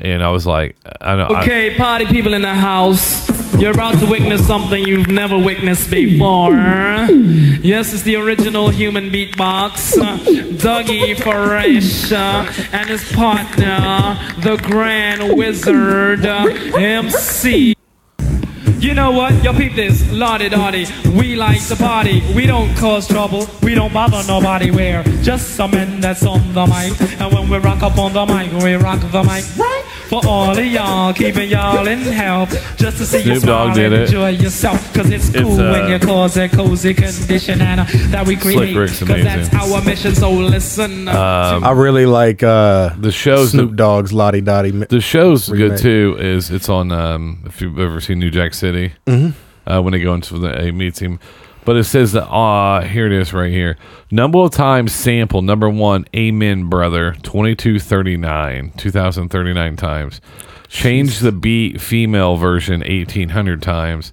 And 0.00 0.22
I 0.22 0.28
was 0.30 0.46
like, 0.46 0.76
I 1.00 1.16
know. 1.16 1.26
I- 1.26 1.42
Okay, 1.42 1.74
party 1.76 2.06
people 2.06 2.34
in 2.34 2.42
the 2.42 2.54
house. 2.54 3.26
You're 3.58 3.72
about 3.72 3.98
to 4.00 4.06
witness 4.06 4.46
something 4.46 4.84
you've 4.86 5.08
never 5.08 5.38
witnessed 5.38 5.90
before. 5.90 6.52
Yes, 6.52 7.94
it's 7.94 8.02
the 8.02 8.16
original 8.16 8.68
human 8.68 9.08
beatbox. 9.10 9.94
Dougie 10.58 11.16
Fresh 11.22 12.12
uh, 12.12 12.52
and 12.76 12.90
his 12.90 13.10
partner, 13.12 14.18
the 14.40 14.58
Grand 14.62 15.36
Wizard 15.38 16.26
uh, 16.26 16.44
MC. 16.76 17.75
You 18.78 18.92
know 18.92 19.10
what? 19.10 19.42
Yo, 19.42 19.54
peep 19.54 19.74
this. 19.74 20.10
Lottie 20.12 20.50
Dottie. 20.50 20.86
We 21.10 21.34
like 21.34 21.66
to 21.68 21.76
party. 21.76 22.22
We 22.34 22.46
don't 22.46 22.74
cause 22.76 23.08
trouble. 23.08 23.46
We 23.62 23.74
don't 23.74 23.92
bother 23.92 24.22
nobody. 24.28 24.70
We're 24.70 25.02
just 25.22 25.56
some 25.56 25.70
men 25.70 26.00
that's 26.00 26.24
on 26.26 26.52
the 26.52 26.66
mic. 26.66 27.20
And 27.20 27.32
when 27.32 27.48
we 27.48 27.56
rock 27.56 27.82
up 27.82 27.98
on 27.98 28.12
the 28.12 28.26
mic, 28.26 28.52
we 28.62 28.74
rock 28.74 29.00
the 29.00 29.22
mic. 29.22 29.44
Right? 29.56 29.84
For 30.08 30.20
all 30.24 30.56
of 30.56 30.64
y'all, 30.64 31.12
keeping 31.12 31.48
y'all 31.50 31.86
in 31.88 31.98
health. 31.98 32.50
Just 32.76 32.98
to 32.98 33.04
see 33.04 33.18
you 33.18 33.24
Snoop 33.40 33.42
Dogg 33.44 33.64
smile 33.72 33.74
did 33.74 33.92
and 33.92 33.94
it. 33.94 34.00
enjoy 34.06 34.28
yourself. 34.30 34.94
Cause 34.94 35.10
it's 35.10 35.28
It's, 35.30 35.40
cool 35.40 35.56
when 35.56 35.84
uh, 35.84 35.88
you 35.88 35.98
cause 35.98 36.36
a 36.36 36.48
cozy 36.48 36.94
condition 36.94 37.60
and 37.60 37.80
uh, 37.80 37.84
that 38.10 38.24
we 38.26 38.36
create. 38.36 38.76
Rick's 38.76 39.00
Cause 39.00 39.08
that's 39.08 39.48
amazing. 39.52 39.72
our 39.72 39.82
mission. 39.84 40.14
So 40.14 40.30
listen. 40.32 41.08
uh, 41.08 41.60
I 41.62 41.72
really 41.72 42.06
like 42.06 42.42
uh, 42.44 42.90
The 42.98 43.10
show's 43.10 43.50
Snoop 43.50 43.70
the, 43.70 43.76
Dogg's 43.76 44.12
Lodi 44.12 44.42
Dodi. 44.42 44.72
mi- 44.72 44.86
the 44.88 45.00
show's 45.00 45.48
good 45.48 45.58
remake. 45.58 45.80
too. 45.80 46.16
Is 46.20 46.50
it's 46.50 46.68
on 46.68 46.92
um, 46.92 47.42
if 47.46 47.60
you've 47.60 47.78
ever 47.78 48.00
seen 48.00 48.20
New 48.20 48.30
Jack 48.30 48.54
City 48.54 48.92
Mhm. 49.06 49.32
uh, 49.66 49.82
when 49.82 49.92
they 49.92 50.00
go 50.00 50.14
into 50.14 50.38
the 50.38 50.56
a 50.68 50.70
meets 50.72 51.00
him. 51.00 51.18
But 51.66 51.76
it 51.76 51.84
says 51.84 52.12
that 52.12 52.26
uh 52.28 52.82
here 52.82 53.06
it 53.06 53.12
is 53.12 53.34
right 53.34 53.50
here. 53.52 53.76
Number 54.10 54.38
of 54.38 54.52
times 54.52 54.94
sample 54.94 55.42
number 55.42 55.68
one, 55.68 56.06
Amen 56.16 56.70
Brother, 56.70 57.14
twenty 57.22 57.54
two 57.54 57.78
thirty 57.78 58.16
nine, 58.16 58.72
two 58.78 58.90
thousand 58.90 59.28
thirty 59.28 59.52
nine 59.52 59.76
times. 59.76 60.20
Change 60.68 61.18
the 61.18 61.32
beat 61.32 61.80
female 61.80 62.36
version 62.36 62.82
eighteen 62.84 63.30
hundred 63.30 63.62
times. 63.62 64.12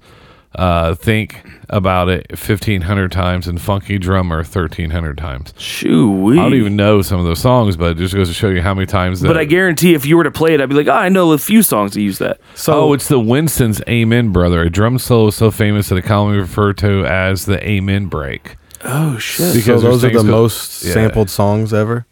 Uh, 0.56 0.94
think 0.94 1.44
about 1.70 2.10
it 2.10 2.38
fifteen 2.38 2.82
hundred 2.82 3.12
times 3.12 3.48
and 3.48 3.60
funky 3.60 3.98
drummer 3.98 4.44
thirteen 4.44 4.92
hundred 4.92 5.18
times. 5.18 5.54
Shoo. 5.58 6.12
We 6.12 6.38
I 6.40 6.44
don't 6.44 6.54
even 6.54 6.76
know 6.76 7.02
some 7.02 7.20
of 7.20 7.26
those 7.26 7.40
songs, 7.40 7.76
but 7.76 7.92
it 7.92 7.98
just 7.98 8.14
goes 8.14 8.28
to 8.28 8.34
show 8.36 8.50
you 8.50 8.62
how 8.62 8.74
many 8.76 8.86
times. 8.86 9.22
That, 9.22 9.28
But 9.30 9.38
I 9.38 9.46
guarantee 9.46 9.96
if 9.96 10.06
you 10.06 10.16
were 10.16 10.24
to 10.26 10.32
play 10.32 10.54
it, 10.54 10.62
I'd 10.62 10.70
be 10.70 10.76
like, 10.76 10.88
oh, 10.88 10.92
I 10.92 11.10
know 11.10 11.32
a 11.32 11.38
few 11.40 11.64
songs 11.64 11.94
that 11.94 12.02
use 12.02 12.20
that. 12.20 12.40
So 12.54 12.74
oh, 12.74 12.94
it's 12.94 13.08
the 13.08 13.20
Winstons 13.20 13.82
Amen 13.88 14.32
Brother, 14.32 14.62
a 14.62 14.70
drum 14.70 15.00
solo 15.00 15.32
so 15.32 15.50
famous 15.50 15.90
that 15.90 15.96
it 15.98 16.04
commonly 16.04 16.38
referred 16.40 16.78
to 16.80 17.04
as 17.06 17.46
the 17.46 17.68
Amen 17.68 18.06
break. 18.06 18.56
Oh 18.84 19.18
shit. 19.18 19.54
so 19.54 19.54
because 19.56 19.82
those 19.82 20.04
are 20.04 20.08
the 20.10 20.14
things 20.14 20.24
go- 20.24 20.30
most 20.32 20.84
Yeah. 20.84 20.94
sampled 20.94 21.30
songs 21.30 21.74
ever. 21.74 22.06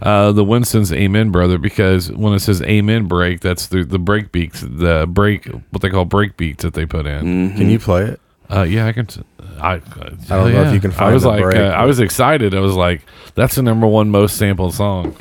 Uh, 0.00 0.32
the 0.32 0.44
Winstons 0.44 0.92
Amen 0.92 1.30
Brother, 1.30 1.58
because 1.58 2.10
when 2.12 2.32
it 2.32 2.40
says 2.40 2.62
Amen 2.62 3.06
break, 3.06 3.40
that's 3.40 3.66
the 3.66 3.84
the 3.84 3.98
break 3.98 4.32
beats, 4.32 4.60
the 4.62 5.06
break 5.08 5.44
what 5.46 5.82
they 5.82 5.90
call 5.90 6.04
break 6.06 6.36
beats 6.36 6.62
that 6.62 6.74
they 6.74 6.86
put 6.86 7.06
in. 7.06 7.54
Can 7.56 7.68
you 7.70 7.78
play 7.78 8.04
it? 8.04 8.20
Uh, 8.50 8.62
yeah, 8.62 8.86
I 8.86 8.92
can. 8.92 9.06
t- 9.06 9.22
I, 9.60 9.74
I 9.74 9.80
don't 10.28 10.52
know 10.54 10.62
if 10.64 10.72
you 10.74 10.80
can 10.80 10.90
I 10.90 10.94
find 10.94 11.14
was 11.14 11.22
the 11.24 11.28
like, 11.28 11.42
break, 11.42 11.56
uh, 11.58 11.64
I 11.64 11.84
was 11.84 12.00
excited. 12.00 12.54
I 12.54 12.60
was 12.60 12.74
like, 12.74 13.02
that's 13.34 13.54
the 13.56 13.62
number 13.62 13.86
one 13.86 14.08
most 14.10 14.36
sampled 14.38 14.74
song. 14.74 15.14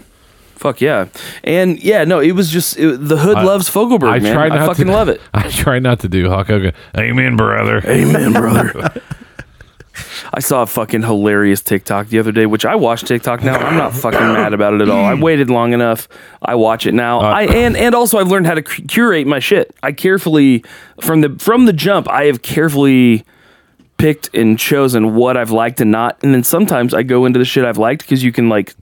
Fuck 0.56 0.82
yeah. 0.82 1.08
And 1.44 1.82
yeah, 1.84 2.04
no, 2.06 2.20
it 2.20 2.32
was 2.32 2.50
just 2.50 2.78
it, 2.80 2.98
the 3.08 3.18
hood 3.18 3.38
I- 3.38 3.44
loves 3.44 3.70
Fogelberg, 3.70 4.10
I 4.10 4.20
man. 4.20 4.34
tried 4.34 4.52
I 4.54 4.58
not 4.60 4.68
fucking 4.68 4.88
to, 4.88 4.92
love 4.94 5.10
it. 5.10 5.22
I 5.34 5.50
try 5.50 5.80
not 5.80 6.00
to 6.02 6.10
do 6.10 6.28
Hulk 6.30 6.48
Hogan. 6.48 6.74
Amen, 6.98 7.36
brother. 7.38 7.82
Amen, 7.86 8.34
brother. 8.34 9.02
I 10.34 10.40
saw 10.40 10.62
a 10.62 10.66
fucking 10.66 11.04
hilarious 11.04 11.62
TikTok 11.62 12.08
the 12.08 12.20
other 12.20 12.32
day, 12.32 12.46
which 12.46 12.66
I 12.66 12.76
watch 12.76 13.04
TikTok 13.04 13.44
now. 13.44 13.56
I'm 13.58 13.78
not 13.78 13.94
fucking 13.94 14.20
mad 14.20 14.54
about 14.54 14.74
it 14.76 14.82
at 14.82 14.90
all. 14.90 15.04
I 15.06 15.14
waited 15.14 15.50
long 15.50 15.74
enough. 15.74 16.08
I 16.42 16.56
watch 16.56 16.86
it 16.86 16.94
now. 16.94 17.20
Uh, 17.20 17.24
I 17.24 17.42
and 17.44 17.76
and 17.78 17.96
also 17.96 18.18
I've 18.20 18.28
learned 18.30 18.48
how 18.48 18.56
to 18.56 18.62
cu- 18.62 18.84
curate 18.84 19.28
my 19.28 19.40
shit. 19.40 19.76
I 19.84 19.92
carefully 19.92 20.64
from 21.02 21.22
the 21.22 21.30
from 21.40 21.66
the 21.66 21.74
jump. 21.74 22.10
I 22.10 22.26
have 22.26 22.42
carefully 22.42 23.26
picked 23.98 24.34
and 24.34 24.58
chosen 24.58 25.16
what 25.16 25.36
I've 25.38 25.52
liked 25.52 25.82
and 25.82 25.92
not. 25.92 26.18
And 26.24 26.34
then 26.34 26.44
sometimes 26.44 26.94
I 26.94 27.04
go 27.04 27.26
into 27.26 27.38
the 27.40 27.46
shit 27.46 27.66
I've 27.66 27.78
liked 27.78 28.02
because 28.02 28.24
you 28.24 28.32
can 28.32 28.48
like 28.50 28.74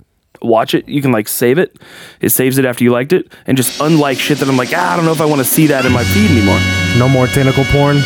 watch 0.41 0.74
it. 0.76 0.88
You 0.88 1.01
can 1.01 1.11
like 1.11 1.28
save 1.28 1.57
it. 1.57 1.76
It 2.22 2.30
saves 2.30 2.57
it 2.57 2.65
after 2.65 2.84
you 2.84 2.91
liked 2.91 3.13
it, 3.13 3.32
and 3.47 3.57
just 3.57 3.82
unlike 3.82 4.20
shit 4.20 4.38
that 4.39 4.47
I'm 4.47 4.57
like, 4.57 4.70
ah, 4.74 4.93
I 4.93 4.95
don't 4.95 5.05
know 5.05 5.11
if 5.11 5.22
I 5.22 5.26
want 5.26 5.39
to 5.39 5.45
see 5.45 5.68
that 5.68 5.86
in 5.86 5.91
my 5.91 6.03
feed 6.03 6.30
anymore. 6.30 6.59
No 6.97 7.09
more 7.09 7.26
tentacle 7.28 7.63
porn. 7.65 7.97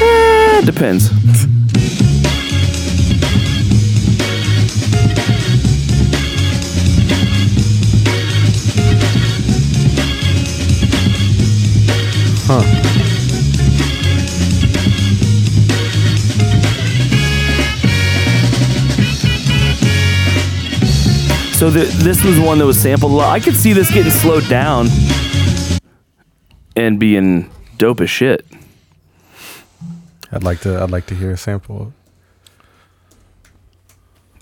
Eh, 0.00 0.60
depends. 0.64 1.10
Huh. 12.54 12.60
So 21.54 21.70
the, 21.70 21.84
this 22.02 22.24
was 22.24 22.38
one 22.40 22.58
that 22.58 22.66
was 22.66 22.78
sampled 22.78 23.12
a 23.12 23.14
lot. 23.14 23.30
I 23.30 23.38
could 23.38 23.54
see 23.54 23.72
this 23.72 23.88
getting 23.90 24.10
slowed 24.10 24.46
down 24.48 24.88
and 26.76 26.98
being 26.98 27.50
dope 27.78 28.00
as 28.00 28.10
shit. 28.10 28.44
I'd 30.32 30.42
like 30.42 30.60
to. 30.60 30.82
I'd 30.82 30.90
like 30.90 31.06
to 31.06 31.14
hear 31.14 31.30
a 31.30 31.36
sample. 31.36 31.92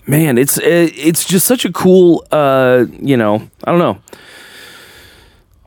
Man, 0.07 0.37
it's 0.37 0.57
it, 0.57 0.97
it's 0.97 1.23
just 1.23 1.45
such 1.45 1.63
a 1.63 1.71
cool. 1.71 2.25
Uh, 2.31 2.85
you 2.99 3.15
know, 3.17 3.47
I 3.63 3.71
don't 3.71 3.79
know. 3.79 4.01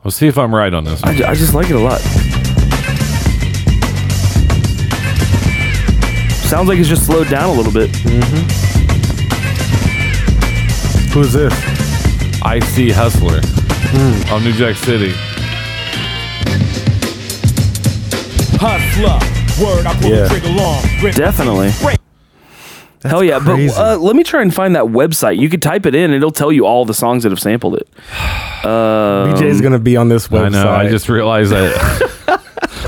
We'll 0.03 0.11
see 0.11 0.27
if 0.27 0.37
I'm 0.37 0.53
right 0.53 0.73
on 0.73 0.83
this. 0.83 1.01
I, 1.03 1.07
One. 1.07 1.15
ju- 1.17 1.25
I 1.25 1.33
just 1.35 1.53
like 1.53 1.69
it 1.69 1.75
a 1.75 1.79
lot. 1.79 2.01
Sounds 6.45 6.67
like 6.69 6.77
it's 6.79 6.87
just 6.89 7.05
slowed 7.05 7.27
down 7.29 7.49
a 7.49 7.53
little 7.53 7.71
bit. 7.73 7.89
Who's 11.11 11.33
this? 11.33 11.53
I 12.43 12.59
see 12.59 12.91
Hustler 12.91 13.41
on 14.33 14.43
New 14.43 14.53
Jack 14.53 14.75
City. 14.75 15.11
Hustler, 18.57 19.65
word, 19.65 19.85
I 19.85 19.93
pull 19.99 20.09
Yeah. 20.11 20.23
the 20.23 20.29
trigger 20.29 20.49
long. 20.49 20.83
Rip 21.03 21.15
Definitely. 21.15 21.71
break. 21.81 21.99
Hell 23.03 23.23
yeah! 23.23 23.39
crazy. 23.39 23.73
But 23.75 23.97
uh, 23.97 23.97
let 23.99 24.15
me 24.15 24.23
try 24.23 24.41
and 24.41 24.53
find 24.53 24.75
that 24.75 24.85
website. 24.85 25.37
You 25.37 25.47
could 25.49 25.61
type 25.61 25.85
it 25.85 25.93
in; 25.93 26.11
it'll 26.11 26.31
tell 26.31 26.51
you 26.51 26.65
all 26.65 26.85
the 26.85 26.93
songs 26.93 27.21
that 27.23 27.31
have 27.31 27.39
sampled 27.39 27.75
it. 27.75 27.87
BJ's 28.63 29.61
gonna 29.61 29.77
be 29.79 29.95
on 29.97 30.09
this 30.09 30.27
website. 30.29 30.45
I 30.45 30.49
know. 30.49 30.69
I 30.69 30.89
just 30.89 31.07
realized 31.09 31.51
that. 31.51 32.41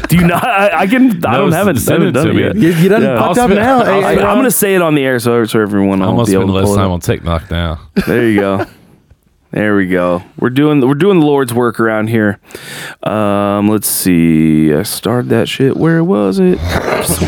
Do 0.09 0.15
you 0.17 0.25
not? 0.27 0.43
I, 0.43 0.81
I 0.81 0.87
can. 0.87 1.25
I 1.25 1.37
don't 1.37 1.51
have 1.51 1.67
it. 1.67 1.77
send 1.79 2.03
haven't 2.03 2.07
it 2.09 2.11
done 2.13 2.27
to 2.27 2.33
me. 2.33 2.41
yet. 2.43 2.55
You, 2.55 2.69
you 2.83 2.89
done 2.89 3.01
Yeah. 3.01 3.17
fucked 3.19 3.37
up 3.39 3.49
spit- 3.49 3.57
now. 3.57 3.79
I'll 3.79 3.85
Hey, 3.85 4.03
I, 4.03 4.15
hey, 4.15 4.21
am 4.21 4.37
gonna 4.37 4.51
say 4.51 4.75
it 4.75 4.81
on 4.81 4.95
the 4.95 5.03
air 5.03 5.19
so, 5.19 5.43
so 5.45 5.59
everyone 5.59 6.01
I 6.01 6.05
will 6.05 6.11
almost 6.11 6.29
be 6.29 6.33
able 6.35 6.43
spend 6.45 6.53
to 6.53 6.65
less 6.69 6.75
time 6.77 6.85
up. 6.87 6.91
on 6.93 6.99
TikTok 7.01 7.51
now. 7.51 7.79
There 8.05 8.27
you 8.29 8.39
go. 8.39 8.65
There 9.51 9.75
we 9.77 9.87
go. 9.87 10.23
We're 10.39 10.49
doing 10.49 10.81
we're 10.85 10.93
doing 10.95 11.19
the 11.21 11.25
Lord's 11.25 11.53
work 11.53 11.79
around 11.79 12.07
here. 12.09 12.39
Um, 13.03 13.69
let's 13.69 13.87
see. 13.87 14.73
I 14.73 14.83
started 14.83 15.29
that 15.29 15.47
shit. 15.49 15.77
Where 15.77 16.03
was 16.03 16.37
it? 16.39 16.57
Fucking 16.57 17.27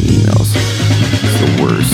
emails. 0.00 0.54
It's 0.56 1.40
the 1.40 1.62
worst. 1.62 1.92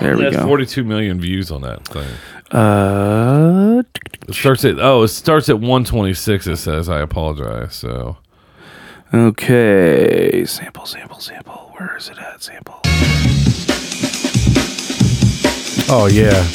There 0.00 0.16
we 0.16 0.22
That's 0.24 0.36
go. 0.36 0.46
42 0.46 0.84
million 0.84 1.20
views 1.20 1.50
on 1.50 1.60
that 1.62 1.86
thing. 1.86 2.08
Uh, 2.52 3.82
It 4.28 4.34
starts 4.34 4.64
at 4.64 4.78
oh, 4.78 5.02
it 5.02 5.08
starts 5.08 5.48
at 5.48 5.56
126. 5.58 6.46
It 6.46 6.56
says. 6.56 6.88
I 6.88 7.00
apologize. 7.00 7.74
So 7.74 8.18
okay. 9.12 10.44
Sample, 10.44 10.86
sample, 10.86 11.18
sample. 11.18 11.72
Where 11.76 11.96
is 11.96 12.08
it 12.10 12.18
at? 12.18 12.42
Sample. 12.42 12.80
Oh 15.94 16.08
yeah. 16.10 16.46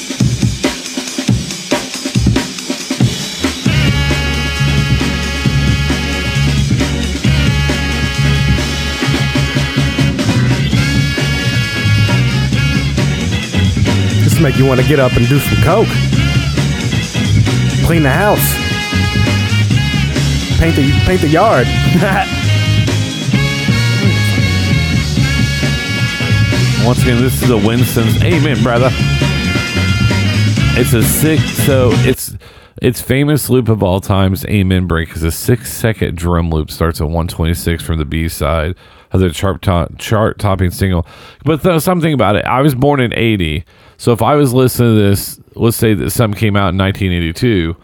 Make 14.41 14.57
you 14.57 14.67
want 14.67 14.79
to 14.79 14.87
get 14.87 14.99
up 14.99 15.13
and 15.13 15.27
do 15.27 15.39
some 15.39 15.63
coke. 15.63 15.87
Clean 17.87 18.03
the 18.03 18.11
house. 18.11 18.53
Paint 20.59 20.75
the 20.75 20.91
paint 21.05 21.21
the 21.21 21.27
yard. 21.27 21.65
once 26.85 27.01
again, 27.01 27.21
this 27.21 27.41
is 27.41 27.49
a 27.49 27.57
Winstons. 27.57 28.21
Amen, 28.23 28.61
brother. 28.61 28.89
It's 30.79 30.93
a 30.93 31.01
six. 31.01 31.41
So 31.65 31.89
it's 31.93 32.37
its 32.79 33.01
famous 33.01 33.49
loop 33.49 33.69
of 33.69 33.81
all 33.81 33.99
times. 33.99 34.45
Amen 34.45 34.85
break 34.85 35.15
is 35.15 35.23
a 35.23 35.31
six 35.31 35.73
second 35.73 36.15
drum 36.15 36.51
loop. 36.51 36.69
Starts 36.69 37.01
at 37.01 37.05
126 37.05 37.83
from 37.83 37.97
the 37.97 38.05
B 38.05 38.29
side 38.29 38.75
of 39.11 39.19
the 39.19 39.31
chart 39.31 39.63
top, 39.63 39.97
chart 39.97 40.37
topping 40.37 40.69
single. 40.69 41.07
But 41.43 41.63
th- 41.63 41.81
something 41.81 42.13
about 42.13 42.35
it. 42.35 42.45
I 42.45 42.61
was 42.61 42.75
born 42.75 42.99
in 42.99 43.11
80. 43.15 43.65
So 43.97 44.11
if 44.11 44.21
I 44.21 44.35
was 44.35 44.53
listening 44.53 44.95
to 44.95 45.01
this, 45.01 45.39
let's 45.55 45.75
say 45.77 45.93
that 45.95 46.11
something 46.11 46.39
came 46.39 46.55
out 46.55 46.69
in 46.69 46.77
1982 46.77 47.75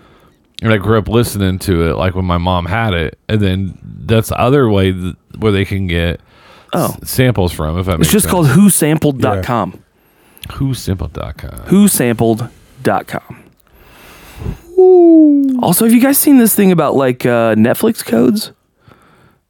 and 0.61 0.71
I 0.71 0.77
grew 0.77 0.97
up 0.97 1.07
listening 1.07 1.59
to 1.59 1.89
it, 1.89 1.95
like 1.97 2.13
when 2.15 2.25
my 2.25 2.37
mom 2.37 2.65
had 2.67 2.93
it, 2.93 3.17
and 3.27 3.41
then 3.41 3.77
that's 4.05 4.29
the 4.29 4.39
other 4.39 4.69
way 4.69 4.91
th- 4.93 5.15
where 5.39 5.51
they 5.51 5.65
can 5.65 5.87
get 5.87 6.21
Oh. 6.73 6.95
s- 7.01 7.09
samples 7.09 7.51
from. 7.51 7.77
If 7.79 7.85
that 7.87 7.93
It's 7.93 7.99
makes 8.01 8.11
just 8.11 8.23
sense. 8.25 8.31
called 8.31 8.47
whosampled.com. 8.47 9.79
whosimple.com. 10.49 11.59
Whosampled.com. 11.67 13.39
Also, 15.61 15.85
have 15.85 15.93
you 15.93 16.01
guys 16.01 16.17
seen 16.17 16.37
this 16.37 16.55
thing 16.55 16.71
about 16.71 16.95
like 16.95 17.25
uh, 17.25 17.55
Netflix 17.55 18.03
codes? 18.05 18.51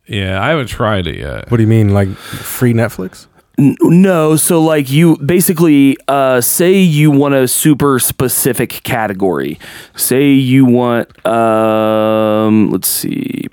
Yeah, 0.07 0.41
I 0.43 0.49
haven't 0.49 0.67
tried 0.67 1.07
it 1.07 1.17
yet. 1.17 1.49
What 1.49 1.57
do 1.57 1.63
you 1.63 1.69
mean, 1.69 1.89
like 1.93 2.09
free 2.09 2.73
Netflix? 2.73 3.27
No, 3.57 4.35
so 4.35 4.59
like 4.59 4.89
you 4.89 5.15
basically 5.17 5.95
uh, 6.07 6.41
say 6.41 6.79
you 6.79 7.11
want 7.11 7.35
a 7.35 7.47
super 7.47 7.99
specific 7.99 8.81
category. 8.83 9.59
Say 9.95 10.31
you 10.31 10.65
want 10.65 11.25
um, 11.25 12.71
let's 12.71 12.87
see, 12.87 13.47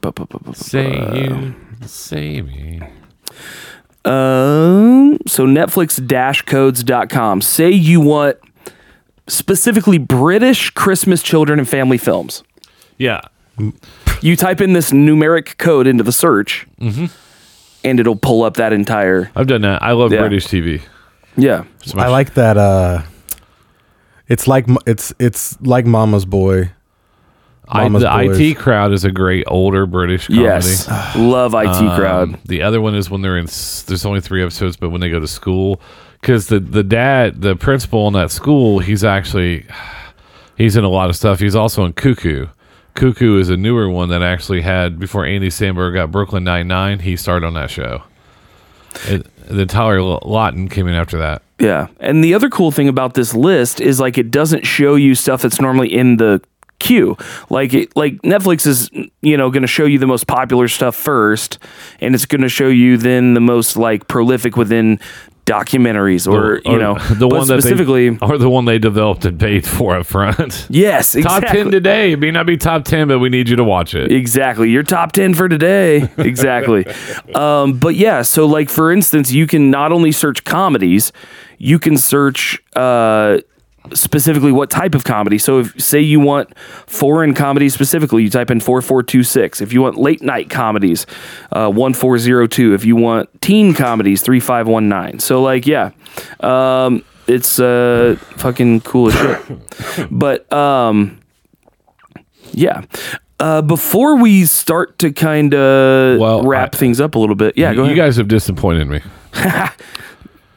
Say 0.55 0.91
you, 1.15 1.55
say 1.87 2.41
me. 2.41 2.81
Um, 4.07 5.19
so 5.27 5.47
Netflix 5.47 6.05
dash 6.07 6.43
codes.com. 6.43 7.43
Say 7.43 7.71
you 7.71 8.01
want 8.01 8.39
specifically 9.29 9.99
British 9.99 10.71
Christmas 10.71 11.23
children 11.23 11.59
and 11.59 11.69
family 11.69 11.99
films. 11.99 12.43
Yeah. 12.97 13.21
You 14.23 14.37
type 14.37 14.63
in 14.63 14.73
this 14.73 14.93
numeric 14.93 15.59
code 15.59 15.87
into 15.87 16.03
the 16.03 16.13
search, 16.13 16.67
Mm-hmm. 16.81 17.07
And 17.85 17.99
it'll 18.01 18.17
pull 18.17 18.43
up 18.43 18.55
that 18.55 18.73
entire. 18.73 19.31
I've 19.35 19.47
done 19.47 19.63
that. 19.63 19.83
I 19.83 19.93
love 19.93 20.13
Yeah. 20.13 20.21
British 20.21 20.47
TV. 20.47 20.83
Yeah, 21.37 21.65
It's 21.83 21.95
my 21.95 22.05
I 22.05 22.09
like 22.09 22.35
that. 22.35 22.57
Uh, 22.57 23.03
it's 24.29 24.47
like 24.47 24.69
m- 24.69 24.79
it's 24.87 25.13
it's 25.19 25.61
like 25.63 25.87
Mama's 25.87 26.25
Boy. 26.25 26.71
I, 27.69 27.85
Mama's 27.85 28.03
the 28.03 28.09
Boys. 28.11 28.41
IT 28.41 28.55
crowd 28.57 28.93
is 28.93 29.05
a 29.05 29.13
great 29.13 29.45
older 29.47 29.87
British 29.87 30.27
comedy. 30.27 30.43
yes, 30.45 30.89
love 31.17 31.55
IT 31.55 31.69
Um, 31.69 31.97
crowd. 31.97 32.39
The 32.47 32.63
other 32.63 32.81
one 32.81 32.95
is 32.97 33.09
when 33.11 33.23
they're 33.23 33.39
in. 33.39 33.45
s- 33.45 33.83
There's 33.87 34.05
only 34.05 34.21
three 34.21 34.43
episodes, 34.43 34.77
but 34.77 34.91
when 34.91 35.01
they 35.01 35.09
go 35.09 35.21
to 35.21 35.29
school, 35.29 35.81
because 36.21 36.49
the 36.49 36.59
the 36.61 36.83
dad, 36.83 37.43
the 37.43 37.55
principal 37.57 38.07
in 38.09 38.15
that 38.15 38.31
school, 38.33 38.81
he's 38.81 39.05
actually 39.05 39.67
he's 40.57 40.77
in 40.77 40.83
a 40.85 40.89
lot 40.89 41.11
of 41.11 41.17
stuff. 41.17 41.39
He's 41.39 41.55
also 41.57 41.85
in 41.85 41.93
Cuckoo. 41.93 42.47
Cuckoo 42.95 43.39
is 43.39 43.49
a 43.49 43.57
newer 43.57 43.89
one 43.89 44.09
that 44.11 44.23
actually 44.23 44.63
had 44.63 44.99
before 44.99 45.25
Andy 45.25 45.49
Samberg 45.49 45.95
got 45.95 46.11
Brooklyn 46.11 46.45
Nine 46.45 46.69
Nine. 46.69 46.99
He 47.01 47.17
started 47.17 47.47
on 47.47 47.55
that 47.55 47.71
show. 47.71 48.03
It, 49.05 49.27
then 49.47 49.69
Taylor 49.69 49.99
Lautner 49.99 50.71
came 50.71 50.87
in 50.87 50.95
after 50.95 51.19
that. 51.19 51.43
Yeah. 51.59 51.89
And 52.01 52.25
the 52.25 52.35
other 52.35 52.49
cool 52.49 52.71
thing 52.71 52.89
about 52.89 53.15
this 53.15 53.35
list 53.35 53.81
is 53.81 54.01
like 54.01 54.19
it 54.19 54.31
doesn't 54.31 54.67
show 54.67 54.95
you 54.95 55.15
stuff 55.15 55.43
that's 55.43 55.61
normally 55.61 55.93
in 55.93 56.17
the 56.17 56.43
queue. 56.79 57.17
Like 57.51 57.75
it 57.75 57.95
like 57.95 58.15
Netflix 58.23 58.67
is 58.67 58.91
you 59.21 59.37
know 59.37 59.51
going 59.51 59.63
to 59.63 59.69
show 59.69 59.85
you 59.85 59.99
the 59.99 60.07
most 60.07 60.27
popular 60.27 60.67
stuff 60.67 60.97
first 60.97 61.59
and 62.01 62.15
it's 62.15 62.27
going 62.27 62.41
to 62.41 62.49
show 62.49 62.69
you 62.69 62.97
then 62.97 63.35
the 63.35 63.41
most 63.41 63.77
like 63.77 64.09
prolific 64.09 64.57
within 64.57 64.99
documentaries 65.51 66.31
or, 66.31 66.61
you 66.71 66.79
know 66.79 66.95
the 67.15 67.27
one 67.27 67.47
that 67.49 67.61
specifically 67.61 68.11
they, 68.11 68.27
or 68.27 68.39
the 68.39 68.49
one 68.49 68.65
they 68.65 68.79
developed 68.79 69.25
and 69.25 69.39
paid 69.39 69.67
for 69.67 69.97
up 69.97 70.07
front. 70.07 70.67
Yes, 70.81 71.13
top 71.21 71.43
ten 71.43 71.71
today. 71.71 72.13
It 72.13 72.21
may 72.21 72.31
not 72.31 72.47
be 72.47 72.57
top 72.57 72.85
ten, 72.85 73.09
but 73.09 73.19
we 73.19 73.29
need 73.29 73.49
you 73.49 73.57
to 73.57 73.65
watch 73.65 73.95
it. 73.95 74.11
Exactly. 74.13 74.71
Your 74.71 74.83
top 74.83 75.13
10 75.13 75.35
for 75.35 75.49
today. 75.49 76.09
Exactly. 76.31 76.87
um, 77.35 77.79
but 77.79 77.97
yeah, 77.97 78.23
so 78.23 78.47
like 78.47 78.71
for 78.71 78.93
instance, 78.93 79.33
you 79.33 79.47
can 79.47 79.71
not 79.71 79.91
only 79.91 80.13
search 80.13 80.45
comedies, 80.45 81.13
you 81.59 81.79
can 81.79 81.97
search 81.97 82.63
uh, 82.77 83.39
specifically 83.95 84.53
what 84.53 84.71
type 84.71 84.95
of 84.95 85.05
comedy. 85.05 85.39
So 85.39 85.61
if 85.61 85.81
say 85.81 86.01
you 86.01 86.21
want 86.21 86.57
foreign 86.87 87.35
comedy 87.35 87.69
specifically, 87.69 88.23
you 88.23 88.31
type 88.31 88.51
in 88.51 88.61
4426. 88.61 89.61
If 89.61 89.73
you 89.73 89.83
want 89.83 89.97
late 89.97 90.23
night 90.23 90.51
comedies, 90.51 91.07
uh, 91.53 91.71
1402. 91.71 92.75
If 92.75 92.85
you 92.85 92.97
want 92.97 93.29
teen 93.41 93.75
comedies, 93.75 94.23
3519. 94.23 95.21
So 95.21 95.43
like 95.43 95.67
yeah. 95.67 95.91
Um, 96.41 97.05
it's 97.27 97.61
uh 97.61 98.17
fucking 98.37 98.81
cool 98.83 99.09
as 99.13 99.15
shit. 99.15 100.09
But 100.11 100.53
um 100.53 101.21
yeah. 102.53 102.83
Uh, 103.39 103.63
before 103.63 104.17
we 104.17 104.45
start 104.45 104.99
to 104.99 105.13
kind 105.13 105.55
of 105.55 106.19
Well, 106.21 106.43
wrap 106.43 106.75
I- 106.75 106.79
things 106.79 107.01
up 107.01 107.15
a 107.15 107.19
little 107.19 107.37
bit, 107.37 107.57
yeah, 107.57 107.73
go 107.75 107.85
you 107.85 107.95
guys 107.95 108.17
have 108.17 108.29
disappointed 108.29 108.87
me. 108.89 109.01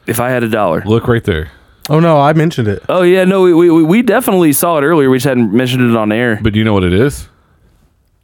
if 0.06 0.20
I 0.20 0.28
had 0.28 0.42
a 0.42 0.48
dollar, 0.50 0.82
Look 0.84 1.08
right 1.08 1.24
there. 1.24 1.50
Oh 1.90 2.00
no, 2.00 2.18
I 2.18 2.32
mentioned 2.32 2.68
it. 2.68 2.82
oh 2.88 3.02
yeah, 3.02 3.24
no, 3.24 3.42
we, 3.42 3.52
we 3.52 3.82
we 3.82 4.02
definitely 4.02 4.52
saw 4.52 4.78
it 4.78 4.82
earlier. 4.82 5.10
We 5.10 5.16
just 5.16 5.26
hadn't 5.26 5.52
mentioned 5.52 5.88
it 5.88 5.96
on 5.96 6.12
air. 6.12 6.38
But 6.42 6.52
do 6.54 6.58
you 6.58 6.64
know 6.64 6.72
what 6.72 6.84
it 6.84 6.94
is? 6.94 7.28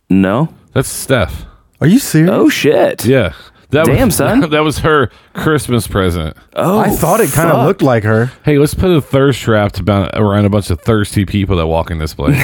No. 0.08 0.52
That's 0.72 0.88
Steph. 0.88 1.44
Are 1.80 1.86
you 1.86 1.98
serious? 1.98 2.30
Oh 2.32 2.48
shit. 2.48 3.04
Yeah. 3.04 3.34
That 3.70 3.86
Damn, 3.86 4.08
was, 4.08 4.16
son. 4.16 4.40
That 4.50 4.60
was 4.64 4.78
her 4.78 5.10
Christmas 5.32 5.86
present. 5.86 6.36
Oh, 6.54 6.78
I 6.80 6.90
thought 6.90 7.20
it 7.20 7.30
kind 7.30 7.50
of 7.50 7.64
looked 7.66 7.82
like 7.82 8.02
her. 8.02 8.32
Hey, 8.44 8.58
let's 8.58 8.74
put 8.74 8.90
a 8.90 9.00
thirst 9.00 9.40
trap 9.40 9.72
to 9.72 9.82
about, 9.82 10.10
around 10.14 10.44
a 10.44 10.50
bunch 10.50 10.70
of 10.70 10.80
thirsty 10.80 11.24
people 11.24 11.56
that 11.56 11.68
walk 11.68 11.90
in 11.92 11.98
this 11.98 12.12
place. 12.12 12.36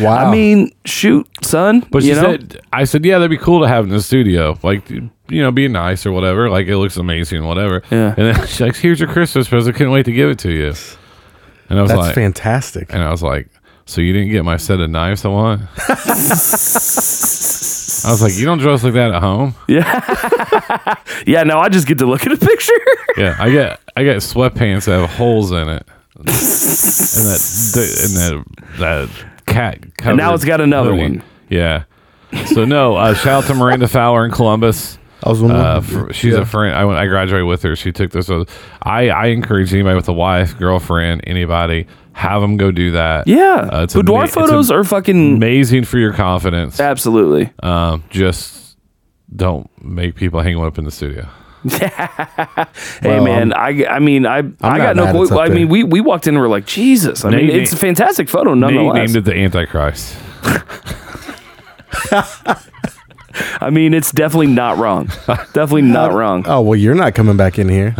Wow. 0.00 0.16
I 0.16 0.30
mean, 0.30 0.72
shoot, 0.84 1.26
son. 1.42 1.86
But 1.90 2.02
she 2.02 2.10
you 2.10 2.14
know? 2.16 2.22
said, 2.22 2.60
I 2.72 2.84
said, 2.84 3.04
yeah, 3.04 3.18
that'd 3.18 3.30
be 3.30 3.38
cool 3.42 3.60
to 3.60 3.68
have 3.68 3.84
in 3.84 3.90
the 3.90 4.00
studio. 4.00 4.58
Like, 4.62 4.88
you 4.90 5.10
know, 5.28 5.50
being 5.50 5.72
nice 5.72 6.06
or 6.06 6.12
whatever. 6.12 6.48
Like, 6.50 6.66
it 6.66 6.76
looks 6.76 6.96
amazing, 6.96 7.44
whatever. 7.44 7.82
Yeah. 7.90 8.14
And 8.16 8.34
then 8.34 8.34
she's 8.46 8.60
like, 8.60 8.76
here's 8.76 9.00
your 9.00 9.08
Christmas 9.08 9.48
present. 9.48 9.76
Couldn't 9.76 9.92
wait 9.92 10.04
to 10.06 10.12
give 10.12 10.30
it 10.30 10.38
to 10.40 10.50
you. 10.50 10.74
And 11.68 11.78
I 11.78 11.82
was 11.82 11.90
that's 11.90 12.00
like, 12.00 12.14
fantastic. 12.14 12.92
and 12.92 13.02
I 13.02 13.10
was 13.10 13.22
like, 13.22 13.48
so 13.86 14.00
you 14.00 14.12
didn't 14.12 14.30
get 14.30 14.44
my 14.44 14.56
set 14.56 14.78
of 14.80 14.88
knives 14.88 15.24
I 15.24 15.28
want? 15.28 15.62
I 18.04 18.10
was 18.10 18.22
like, 18.22 18.36
you 18.36 18.44
don't 18.44 18.58
dress 18.58 18.84
like 18.84 18.92
that 18.94 19.12
at 19.12 19.20
home. 19.20 19.54
Yeah. 19.68 20.94
yeah. 21.26 21.42
No, 21.42 21.58
I 21.58 21.68
just 21.68 21.86
get 21.86 21.98
to 21.98 22.06
look 22.06 22.26
at 22.26 22.32
a 22.32 22.36
picture. 22.36 22.72
Yeah, 23.16 23.36
I 23.38 23.50
get 23.50 23.80
I 23.96 24.04
get 24.04 24.16
sweatpants 24.18 24.86
that 24.86 25.00
have 25.00 25.10
holes 25.10 25.50
in 25.52 25.68
it, 25.68 25.86
and 26.16 26.26
that 26.26 27.40
and 28.02 28.16
that 28.16 28.44
that 28.78 29.08
cat. 29.50 29.78
And 30.02 30.16
now 30.16 30.34
it's 30.34 30.44
got 30.44 30.60
another 30.60 30.90
hoodie. 30.90 31.02
one. 31.18 31.22
Yeah. 31.48 31.84
So 32.54 32.64
no, 32.64 32.96
uh, 32.96 33.14
shout 33.14 33.44
out 33.44 33.48
to 33.48 33.54
Miranda 33.54 33.88
Fowler 33.88 34.24
in 34.24 34.30
Columbus. 34.30 34.98
I 35.24 35.28
was 35.28 35.42
wondering. 35.42 35.60
Uh, 35.64 35.80
for, 35.80 36.12
she's 36.12 36.32
Yeah. 36.34 36.40
a 36.40 36.44
friend. 36.46 36.74
I 36.74 36.84
went. 36.84 36.98
I 36.98 37.06
graduated 37.06 37.46
with 37.46 37.62
her. 37.62 37.76
She 37.76 37.92
took 37.92 38.10
this. 38.12 38.28
With, 38.28 38.48
I 38.82 39.10
I 39.10 39.26
encourage 39.26 39.72
anybody 39.74 39.96
with 39.96 40.08
a 40.08 40.12
wife, 40.14 40.56
girlfriend, 40.58 41.22
anybody, 41.26 41.86
have 42.12 42.40
them 42.40 42.56
go 42.56 42.70
do 42.70 42.92
that. 42.92 43.26
yeah. 43.28 43.68
Uh, 43.70 43.82
it's 43.82 43.94
Boudoir 43.94 44.18
ama- 44.20 44.24
it's 44.26 44.34
photos 44.34 44.70
are 44.70 44.84
fucking 44.84 45.36
amazing 45.36 45.84
for 45.84 45.98
your 45.98 46.12
confidence. 46.14 46.80
absolutely. 46.80 47.50
Um, 47.62 48.04
just 48.10 48.76
don't 49.34 49.68
make 49.84 50.14
people 50.14 50.40
hang 50.40 50.56
one 50.58 50.66
up 50.68 50.78
in 50.78 50.84
the 50.84 50.90
studio. 50.90 51.28
Hey 53.02 53.04
Well, 53.04 53.24
man, 53.24 53.52
I 53.52 53.84
I 53.86 53.98
mean 53.98 54.24
I 54.26 54.38
I 54.38 54.42
not 54.42 54.60
got 54.78 54.96
no. 54.96 55.04
mad 55.04 55.14
Qu- 55.14 55.22
it's 55.24 55.32
I 55.32 55.48
mean 55.48 55.68
we 55.68 55.84
we 55.84 56.00
walked 56.00 56.26
in 56.26 56.34
and 56.34 56.42
we're 56.42 56.48
like 56.48 56.66
Jesus. 56.66 57.24
I 57.24 57.30
Nate- 57.30 57.46
mean 57.48 57.60
it's 57.60 57.72
a 57.72 57.76
fantastic 57.76 58.28
photo 58.28 58.54
Nate 58.54 58.74
nonetheless. 58.74 59.12
named 59.12 59.16
it 59.16 59.24
the 59.26 59.36
Antichrist. 59.36 60.16
I 63.60 63.70
mean 63.70 63.94
it's 63.94 64.12
definitely 64.12 64.46
not 64.48 64.78
wrong. 64.78 65.06
definitely 65.26 65.82
not 65.82 66.12
wrong. 66.18 66.44
oh 66.46 66.60
well, 66.62 66.76
you're 66.76 66.94
not 66.94 67.14
coming 67.14 67.36
back 67.36 67.58
in 67.58 67.68
here. 67.68 67.94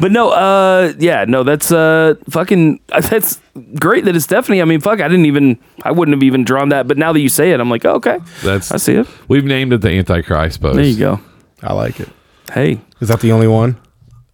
But 0.00 0.12
no, 0.12 0.30
uh, 0.30 0.92
yeah, 0.98 1.24
no, 1.26 1.44
that's 1.44 1.72
uh, 1.72 2.14
fucking 2.30 2.80
that's 2.90 3.40
great 3.78 4.04
that 4.04 4.14
it's 4.14 4.24
Stephanie. 4.24 4.60
I 4.60 4.64
mean, 4.64 4.80
fuck, 4.80 5.00
I 5.00 5.08
didn't 5.08 5.26
even 5.26 5.58
I 5.82 5.92
wouldn't 5.92 6.14
have 6.14 6.22
even 6.22 6.44
drawn 6.44 6.68
that. 6.70 6.86
But 6.86 6.98
now 6.98 7.12
that 7.12 7.20
you 7.20 7.28
say 7.28 7.52
it, 7.52 7.60
I'm 7.60 7.70
like, 7.70 7.84
oh, 7.84 7.94
okay, 7.94 8.18
That's 8.44 8.70
I 8.70 8.76
see 8.76 8.94
it. 8.94 9.06
We've 9.28 9.44
named 9.44 9.72
it 9.72 9.80
the 9.80 9.90
Antichrist 9.90 10.60
post. 10.60 10.76
There 10.76 10.84
you 10.84 10.98
go. 10.98 11.20
I 11.62 11.72
like 11.72 12.00
it. 12.00 12.08
Hey, 12.52 12.80
Is 13.00 13.08
that 13.08 13.20
the 13.20 13.32
only 13.32 13.48
one? 13.48 13.76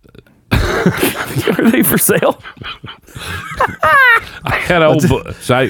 are 0.52 1.70
they 1.70 1.82
for 1.82 1.98
sale? 1.98 2.40
I 4.44 4.56
had 4.66 4.82
a 4.82 4.90
whole 4.92 5.00
book. 5.08 5.34
So 5.36 5.54
I, 5.54 5.62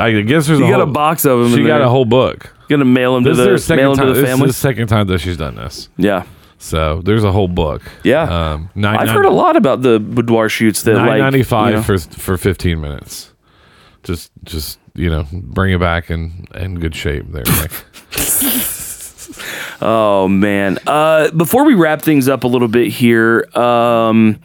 I 0.00 0.20
guess 0.22 0.46
there's 0.46 0.58
You 0.60 0.66
a 0.66 0.70
got 0.70 0.80
whole, 0.80 0.82
a 0.82 0.92
box 0.92 1.24
of 1.24 1.40
them. 1.40 1.50
She 1.58 1.64
got 1.66 1.78
there. 1.78 1.86
a 1.86 1.88
whole 1.88 2.04
book. 2.04 2.52
Gonna 2.68 2.84
mail 2.84 3.14
them 3.14 3.24
to 3.24 3.30
This 3.30 3.38
is 3.38 3.44
the 3.44 3.50
her 3.50 3.58
second 3.58 3.76
mail 3.82 3.90
them 3.94 3.98
time. 4.06 4.06
to 4.14 4.20
the 4.20 4.26
This 4.26 4.34
is 4.40 4.46
the 4.46 4.52
second 4.52 4.86
time 4.88 5.06
that 5.08 5.18
she's 5.18 5.36
done 5.36 5.56
this. 5.56 5.88
yeah, 5.96 6.24
So 6.58 7.02
there's 7.04 7.24
a 7.24 7.32
whole 7.32 7.48
book. 7.48 7.82
yeah. 8.04 8.22
Um, 8.52 8.70
nine, 8.74 8.96
I've 8.98 9.08
heard 9.10 9.26
a 9.26 9.30
lot 9.30 9.56
about 9.56 9.82
the 9.82 9.98
boudoir 9.98 10.48
shoots 10.48 10.82
that 10.82 10.94
Nine 10.94 11.06
like 11.06 11.18
ninety 11.18 11.42
five 11.42 11.70
you 11.70 11.76
know- 11.76 11.82
for 11.82 11.98
for 11.98 12.36
fifteen 12.38 12.80
minutes. 12.80 13.32
Just 14.04 14.30
just 14.44 14.78
you 14.94 15.08
know 15.10 15.26
bring 15.32 15.72
it 15.72 15.80
back 15.80 16.10
in 16.10 16.46
in 16.54 16.78
good 16.78 16.94
shape 16.94 17.26
there. 17.32 17.44
Nick. 17.60 17.70
Oh 19.84 20.28
man. 20.28 20.78
Uh, 20.86 21.32
before 21.32 21.64
we 21.64 21.74
wrap 21.74 22.02
things 22.02 22.28
up 22.28 22.44
a 22.44 22.46
little 22.46 22.68
bit 22.68 22.86
here, 22.86 23.48
um, 23.58 24.38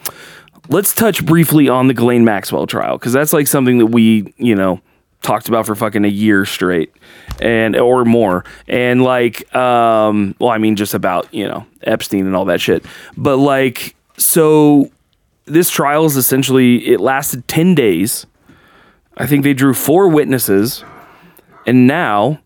let's 0.68 0.96
touch 0.96 1.24
briefly 1.24 1.70
on 1.70 1.88
the 1.88 1.94
Ghislaine 1.94 2.26
Maxwell 2.26 2.66
trial 2.66 2.98
because 2.98 3.14
that's 3.14 3.34
like 3.34 3.46
something 3.46 3.78
that 3.78 3.86
we, 3.86 4.34
you 4.38 4.56
know, 4.56 4.82
talked 5.22 5.48
about 5.48 5.68
for 5.68 5.76
fucking 5.76 6.06
a 6.06 6.10
year 6.10 6.44
straight 6.44 6.92
and 7.40 7.76
or 7.76 8.04
more. 8.04 8.46
And 8.68 9.04
like, 9.04 9.54
um, 9.56 10.34
well, 10.40 10.50
I 10.50 10.58
mean, 10.58 10.76
just 10.76 10.96
about 10.96 11.32
you 11.32 11.48
know 11.48 11.68
Epstein 11.84 12.26
and 12.26 12.36
all 12.36 12.46
that 12.46 12.60
shit. 12.60 12.84
But 13.16 13.38
like, 13.38 13.96
so 14.18 14.90
this 15.46 15.70
trial 15.70 16.06
is 16.06 16.18
essentially 16.18 16.78
it 16.88 17.00
lasted 17.00 17.48
ten 17.48 17.76
days. 17.76 18.26
I 19.18 19.28
think 19.28 19.44
they 19.44 19.54
drew 19.54 19.76
four 19.76 20.08
witnesses, 20.08 20.84
and 21.68 21.86
now 21.86 22.40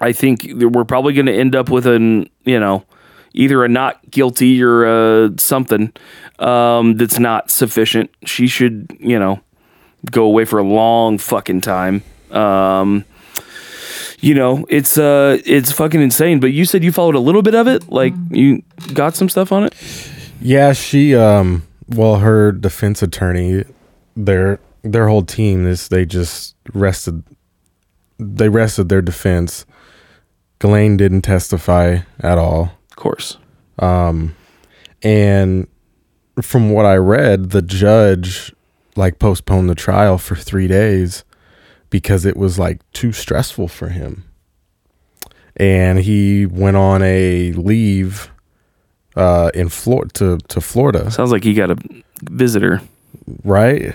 I 0.00 0.12
think 0.12 0.46
we're 0.54 0.84
probably 0.84 1.12
going 1.12 1.26
to 1.26 1.34
end 1.34 1.54
up 1.54 1.68
with 1.68 1.86
an, 1.86 2.28
you 2.44 2.58
know, 2.58 2.84
either 3.32 3.64
a 3.64 3.68
not 3.68 4.10
guilty 4.10 4.62
or 4.62 4.84
a 4.84 5.30
something 5.38 5.92
um, 6.38 6.96
that's 6.96 7.18
not 7.18 7.50
sufficient. 7.50 8.10
She 8.24 8.46
should, 8.46 8.96
you 8.98 9.18
know, 9.18 9.40
go 10.10 10.24
away 10.24 10.44
for 10.44 10.58
a 10.58 10.64
long 10.64 11.18
fucking 11.18 11.60
time. 11.60 12.02
Um, 12.30 13.04
you 14.20 14.34
know, 14.34 14.66
it's 14.68 14.98
uh, 14.98 15.38
it's 15.44 15.72
fucking 15.72 16.00
insane. 16.00 16.40
But 16.40 16.48
you 16.48 16.64
said 16.64 16.84
you 16.84 16.92
followed 16.92 17.14
a 17.14 17.20
little 17.20 17.42
bit 17.42 17.54
of 17.54 17.66
it, 17.66 17.88
like 17.88 18.14
you 18.30 18.62
got 18.92 19.16
some 19.16 19.28
stuff 19.28 19.52
on 19.52 19.64
it. 19.64 19.74
Yeah, 20.40 20.72
she 20.72 21.14
um 21.14 21.66
well 21.88 22.16
her 22.16 22.52
defense 22.52 23.02
attorney 23.02 23.64
their 24.16 24.60
their 24.82 25.08
whole 25.08 25.22
team 25.22 25.66
is 25.66 25.88
they 25.88 26.04
just 26.06 26.54
rested 26.72 27.22
they 28.18 28.48
rested 28.48 28.88
their 28.88 29.02
defense. 29.02 29.64
Ghislaine 30.60 30.96
didn't 30.96 31.22
testify 31.22 32.00
at 32.20 32.38
all. 32.38 32.72
Of 32.90 32.96
course. 32.96 33.36
Um 33.78 34.36
and 35.02 35.66
from 36.42 36.70
what 36.70 36.86
I 36.86 36.96
read, 36.96 37.50
the 37.50 37.62
judge 37.62 38.54
like 38.96 39.18
postponed 39.18 39.68
the 39.70 39.74
trial 39.74 40.18
for 40.18 40.36
3 40.36 40.68
days 40.68 41.24
because 41.90 42.24
it 42.24 42.36
was 42.36 42.58
like 42.58 42.78
too 42.92 43.12
stressful 43.12 43.68
for 43.68 43.88
him. 43.88 44.24
And 45.56 45.98
he 45.98 46.46
went 46.46 46.76
on 46.76 47.02
a 47.02 47.52
leave 47.52 48.30
uh 49.16 49.50
in 49.54 49.68
Florida 49.68 50.10
to, 50.14 50.38
to 50.48 50.60
Florida. 50.60 51.10
Sounds 51.10 51.32
like 51.32 51.42
he 51.44 51.54
got 51.54 51.70
a 51.70 51.76
visitor. 52.22 52.80
right 53.44 53.94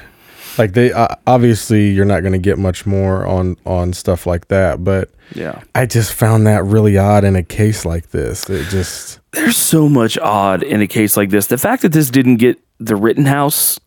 like 0.57 0.73
they 0.73 0.91
uh, 0.91 1.07
obviously 1.27 1.89
you're 1.89 2.05
not 2.05 2.21
going 2.21 2.33
to 2.33 2.39
get 2.39 2.57
much 2.57 2.85
more 2.85 3.25
on 3.25 3.57
on 3.65 3.93
stuff 3.93 4.25
like 4.25 4.47
that 4.49 4.83
but 4.83 5.09
Yeah. 5.35 5.61
i 5.73 5.85
just 5.85 6.13
found 6.13 6.45
that 6.47 6.63
really 6.63 6.97
odd 6.97 7.23
in 7.23 7.35
a 7.35 7.43
case 7.43 7.85
like 7.85 8.11
this 8.11 8.49
it 8.49 8.69
just 8.69 9.19
There's 9.31 9.57
so 9.57 9.89
much 9.89 10.17
odd 10.17 10.63
in 10.63 10.81
a 10.81 10.87
case 10.87 11.17
like 11.17 11.29
this. 11.29 11.47
The 11.47 11.57
fact 11.57 11.81
that 11.81 11.91
this 11.91 12.09
didn't 12.09 12.37
get 12.37 12.57
the 12.79 12.95
Rittenhouse 12.95 13.79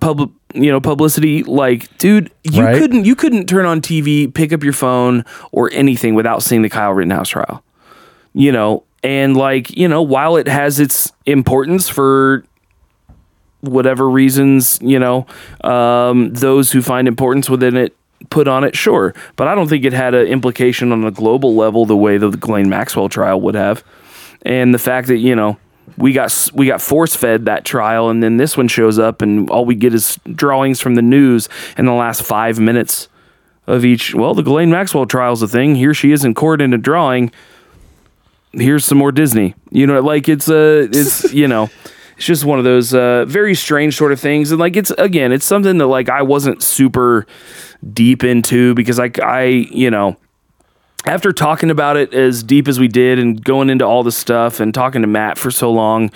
public, 0.00 0.30
you 0.52 0.70
know, 0.72 0.80
publicity, 0.80 1.44
like, 1.44 1.96
dude, 1.98 2.32
you 2.42 2.64
Right. 2.64 2.76
couldn't, 2.76 3.04
you 3.04 3.14
couldn't 3.14 3.46
turn 3.48 3.66
on 3.66 3.80
TV, 3.80 4.26
pick 4.34 4.52
up 4.52 4.64
your 4.64 4.72
phone 4.72 5.24
or 5.52 5.70
anything 5.72 6.16
without 6.16 6.42
seeing 6.42 6.62
the 6.62 6.68
Kyle 6.68 6.92
Rittenhouse 6.92 7.28
trial. 7.28 7.62
You 8.32 8.50
know, 8.50 8.82
and 9.04 9.36
like, 9.36 9.70
you 9.76 9.86
know, 9.86 10.02
while 10.02 10.36
it 10.36 10.48
has 10.48 10.80
its 10.80 11.12
importance 11.24 11.88
for 11.88 12.44
whatever 13.68 14.08
reasons, 14.08 14.78
you 14.82 14.98
know, 14.98 15.26
um, 15.62 16.32
those 16.32 16.72
who 16.72 16.82
find 16.82 17.08
importance 17.08 17.48
within 17.48 17.76
it 17.76 17.96
put 18.30 18.48
on 18.48 18.64
it, 18.64 18.76
sure. 18.76 19.14
But 19.36 19.48
I 19.48 19.54
don't 19.54 19.68
think 19.68 19.84
it 19.84 19.92
had 19.92 20.14
an 20.14 20.26
implication 20.26 20.92
on 20.92 21.04
a 21.04 21.10
global 21.10 21.54
level 21.54 21.86
the 21.86 21.96
way 21.96 22.18
the 22.18 22.30
Ghislaine 22.30 22.68
Maxwell 22.68 23.08
trial 23.08 23.40
would 23.42 23.54
have. 23.54 23.84
And 24.42 24.74
the 24.74 24.78
fact 24.78 25.08
that, 25.08 25.18
you 25.18 25.34
know, 25.34 25.58
we 25.96 26.12
got 26.12 26.50
we 26.54 26.66
got 26.66 26.80
force 26.80 27.14
fed 27.14 27.44
that 27.44 27.64
trial, 27.64 28.08
and 28.08 28.22
then 28.22 28.36
this 28.36 28.56
one 28.56 28.68
shows 28.68 28.98
up, 28.98 29.22
and 29.22 29.48
all 29.50 29.64
we 29.64 29.74
get 29.74 29.94
is 29.94 30.18
drawings 30.32 30.80
from 30.80 30.94
the 30.94 31.02
news 31.02 31.48
in 31.76 31.86
the 31.86 31.92
last 31.92 32.22
five 32.22 32.58
minutes 32.58 33.08
of 33.66 33.84
each. 33.84 34.14
Well, 34.14 34.34
the 34.34 34.42
Ghislaine 34.42 34.70
Maxwell 34.70 35.06
trial's 35.06 35.42
a 35.42 35.48
thing. 35.48 35.74
Here 35.74 35.94
she 35.94 36.12
is 36.12 36.24
in 36.24 36.34
court 36.34 36.60
in 36.60 36.72
a 36.72 36.78
drawing. 36.78 37.30
Here's 38.52 38.84
some 38.84 38.98
more 38.98 39.12
Disney. 39.12 39.54
You 39.70 39.86
know, 39.86 40.00
like 40.00 40.28
it's 40.28 40.48
a 40.48 40.88
it's 40.90 41.32
you 41.32 41.48
know, 41.48 41.70
it's 42.16 42.26
just 42.26 42.44
one 42.44 42.58
of 42.58 42.64
those 42.64 42.94
uh, 42.94 43.24
very 43.26 43.54
strange 43.54 43.96
sort 43.96 44.12
of 44.12 44.20
things, 44.20 44.50
and 44.50 44.60
like 44.60 44.76
it's 44.76 44.90
again, 44.92 45.32
it's 45.32 45.44
something 45.46 45.78
that 45.78 45.86
like 45.86 46.08
I 46.08 46.22
wasn't 46.22 46.62
super 46.62 47.26
deep 47.92 48.24
into 48.24 48.74
because 48.74 48.98
like 48.98 49.20
I 49.20 49.44
you 49.44 49.90
know 49.90 50.16
after 51.06 51.32
talking 51.32 51.70
about 51.70 51.96
it 51.96 52.14
as 52.14 52.42
deep 52.42 52.68
as 52.68 52.80
we 52.80 52.88
did 52.88 53.18
and 53.18 53.42
going 53.42 53.70
into 53.70 53.84
all 53.84 54.02
the 54.02 54.12
stuff 54.12 54.60
and 54.60 54.72
talking 54.72 55.02
to 55.02 55.08
Matt 55.08 55.38
for 55.38 55.50
so 55.50 55.70
long, 55.70 56.10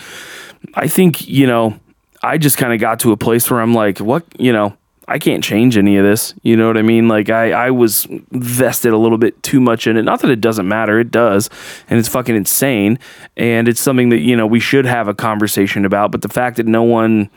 I 0.74 0.88
think, 0.88 1.28
you 1.28 1.46
know, 1.46 1.78
I 2.22 2.38
just 2.38 2.56
kind 2.56 2.72
of 2.72 2.80
got 2.80 3.00
to 3.00 3.12
a 3.12 3.16
place 3.16 3.50
where 3.50 3.60
I'm 3.60 3.74
like, 3.74 3.98
what, 3.98 4.24
you 4.38 4.52
know, 4.52 4.76
I 5.08 5.18
can't 5.18 5.42
change 5.42 5.78
any 5.78 5.96
of 5.96 6.04
this. 6.04 6.34
You 6.42 6.54
know 6.54 6.66
what 6.66 6.76
I 6.76 6.82
mean? 6.82 7.08
Like 7.08 7.30
I, 7.30 7.52
I 7.52 7.70
was 7.70 8.06
vested 8.30 8.92
a 8.92 8.98
little 8.98 9.16
bit 9.16 9.42
too 9.42 9.58
much 9.58 9.86
in 9.86 9.96
it. 9.96 10.02
Not 10.02 10.20
that 10.20 10.30
it 10.30 10.42
doesn't 10.42 10.68
matter, 10.68 11.00
it 11.00 11.10
does. 11.10 11.48
And 11.88 11.98
it's 11.98 12.08
fucking 12.08 12.36
insane. 12.36 12.98
And 13.36 13.68
it's 13.68 13.80
something 13.80 14.10
that, 14.10 14.20
you 14.20 14.36
know, 14.36 14.46
we 14.46 14.60
should 14.60 14.84
have 14.84 15.08
a 15.08 15.14
conversation 15.14 15.86
about. 15.86 16.12
But 16.12 16.20
the 16.20 16.28
fact 16.28 16.58
that 16.58 16.66
no 16.66 16.82
one 16.82 17.30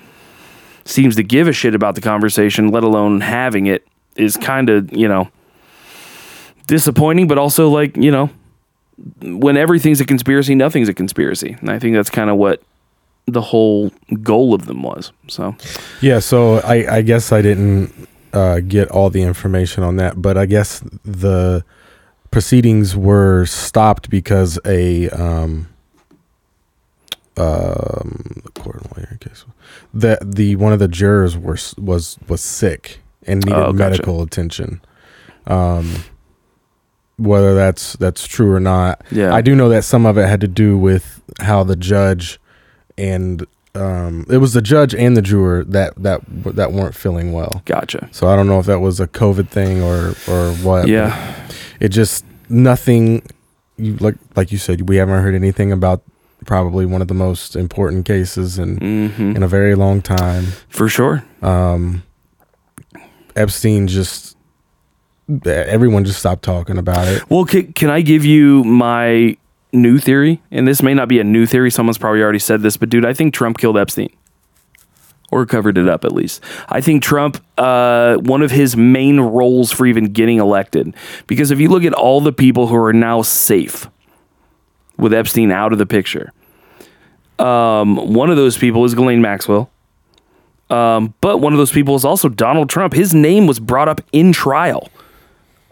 seems 0.83 1.15
to 1.15 1.23
give 1.23 1.47
a 1.47 1.53
shit 1.53 1.73
about 1.73 1.95
the 1.95 2.01
conversation, 2.01 2.67
let 2.67 2.83
alone 2.83 3.21
having 3.21 3.67
it, 3.67 3.87
is 4.17 4.35
kind 4.35 4.69
of, 4.69 4.91
you 4.91 5.07
know, 5.07 5.29
disappointing, 6.67 7.27
but 7.27 7.37
also 7.37 7.69
like, 7.69 7.95
you 7.95 8.11
know, 8.11 8.29
when 9.21 9.55
everything's 9.55 10.01
a 10.01 10.05
conspiracy, 10.05 10.55
nothing's 10.55 10.89
a 10.89 10.93
conspiracy. 10.93 11.55
And 11.61 11.69
I 11.69 11.79
think 11.79 11.95
that's 11.95 12.09
kind 12.09 12.29
of 12.29 12.35
what 12.35 12.61
the 13.27 13.41
whole 13.41 13.91
goal 14.23 14.53
of 14.53 14.65
them 14.65 14.83
was. 14.83 15.11
So, 15.27 15.55
yeah 16.01 16.19
so 16.19 16.55
i 16.59 16.97
i 16.97 17.01
guess 17.01 17.31
i 17.31 17.41
didn't 17.41 17.93
uh 18.33 18.59
get 18.61 18.89
all 18.89 19.09
the 19.09 19.21
information 19.21 19.83
on 19.83 19.95
that 19.97 20.21
but 20.21 20.37
i 20.37 20.45
guess 20.45 20.81
the 21.05 21.63
proceedings 22.31 22.95
were 22.95 23.45
stopped 23.45 24.09
because 24.09 24.59
a 24.65 25.09
um 25.09 25.67
um 27.37 28.41
the 28.43 28.51
court 28.61 28.81
lawyer 28.97 29.17
case 29.21 29.45
that 29.93 30.19
the 30.35 30.55
one 30.57 30.73
of 30.73 30.79
the 30.79 30.87
jurors 30.87 31.37
were 31.37 31.57
was 31.77 32.17
was 32.27 32.41
sick 32.41 32.99
and 33.25 33.45
needed 33.45 33.57
Oh, 33.57 33.71
gotcha. 33.71 33.91
medical 33.91 34.21
attention 34.21 34.81
um 35.47 36.03
whether 37.17 37.53
that's 37.55 37.93
that's 37.93 38.25
true 38.27 38.51
or 38.51 38.59
not 38.59 39.01
Yeah. 39.11 39.33
i 39.33 39.41
do 39.41 39.55
know 39.55 39.69
that 39.69 39.83
some 39.85 40.05
of 40.05 40.17
it 40.17 40.27
had 40.27 40.41
to 40.41 40.47
do 40.47 40.77
with 40.77 41.21
how 41.39 41.63
the 41.63 41.75
judge 41.77 42.39
and 43.09 43.45
um 43.73 44.25
it 44.29 44.37
was 44.37 44.51
the 44.53 44.61
judge 44.61 44.93
and 44.93 45.15
the 45.17 45.21
juror 45.21 45.63
that 45.63 45.95
that 45.95 46.19
that 46.59 46.71
weren't 46.73 46.93
feeling 46.95 47.31
well 47.33 47.61
gotcha. 47.65 48.07
so 48.11 48.27
i 48.27 48.35
don't 48.35 48.47
know 48.47 48.59
if 48.59 48.65
that 48.65 48.79
was 48.79 48.99
a 48.99 49.07
covid 49.07 49.47
thing 49.47 49.81
or 49.81 50.13
or 50.27 50.51
what 50.63 50.87
Yeah. 50.87 51.15
it 51.79 51.89
just 51.89 52.25
nothing 52.49 53.23
you 53.77 53.95
like 53.97 54.15
like 54.35 54.51
you 54.51 54.57
said 54.57 54.87
we 54.89 54.97
haven't 54.97 55.21
heard 55.23 55.35
anything 55.35 55.71
about 55.71 56.01
probably 56.45 56.85
one 56.85 57.01
of 57.01 57.07
the 57.07 57.13
most 57.13 57.55
important 57.55 58.05
cases 58.05 58.59
in 58.59 58.77
hmm 58.77 59.35
in 59.37 59.41
a 59.43 59.47
very 59.47 59.75
long 59.75 60.01
time 60.01 60.45
For 60.69 60.89
sure. 60.89 61.23
um 61.41 62.03
epstein 63.35 63.87
just 63.87 64.35
everyone 65.45 66.03
just 66.03 66.19
stopped 66.19 66.43
talking 66.43 66.77
about 66.77 67.07
it 67.07 67.29
Well, 67.29 67.45
can, 67.45 67.71
can 67.71 67.89
I 67.89 68.01
give 68.01 68.25
you 68.25 68.65
my 68.65 69.37
new 69.73 69.97
theory? 69.97 70.41
And 70.51 70.67
this 70.67 70.81
may 70.81 70.93
not 70.93 71.07
be 71.07 71.19
a 71.19 71.23
new 71.23 71.45
theory. 71.45 71.71
Someone's 71.71 71.97
probably 71.97 72.21
already 72.21 72.39
said 72.39 72.61
this, 72.61 72.77
but 72.77 72.89
dude, 72.89 73.05
I 73.05 73.13
think 73.13 73.33
Trump 73.33 73.57
killed 73.57 73.77
Epstein. 73.77 74.09
Or 75.31 75.45
covered 75.45 75.77
it 75.77 75.87
up 75.87 76.03
at 76.03 76.11
least. 76.11 76.43
I 76.67 76.81
think 76.81 77.01
Trump, 77.01 77.41
uh, 77.57 78.17
one 78.17 78.41
of 78.41 78.51
his 78.51 78.75
main 78.75 79.19
roles 79.21 79.71
for 79.71 79.85
even 79.85 80.11
getting 80.11 80.39
elected, 80.39 80.93
because 81.25 81.51
if 81.51 81.59
you 81.59 81.69
look 81.69 81.85
at 81.85 81.93
all 81.93 82.19
the 82.19 82.33
people 82.33 82.67
who 82.67 82.75
are 82.75 82.91
now 82.91 83.21
safe 83.21 83.89
with 84.97 85.13
Epstein 85.13 85.49
out 85.49 85.71
of 85.71 85.79
the 85.79 85.85
picture, 85.85 86.33
um, 87.39 88.13
one 88.13 88.29
of 88.29 88.35
those 88.35 88.57
people 88.57 88.83
is 88.83 88.93
Ghislaine 88.93 89.21
Maxwell. 89.21 89.71
Um, 90.69 91.13
but 91.21 91.37
one 91.37 91.53
of 91.53 91.59
those 91.59 91.71
people 91.71 91.95
is 91.95 92.03
also 92.03 92.27
Donald 92.27 92.69
Trump. 92.69 92.93
His 92.93 93.13
name 93.13 93.47
was 93.47 93.59
brought 93.59 93.87
up 93.87 94.01
in 94.11 94.33
trial 94.33 94.89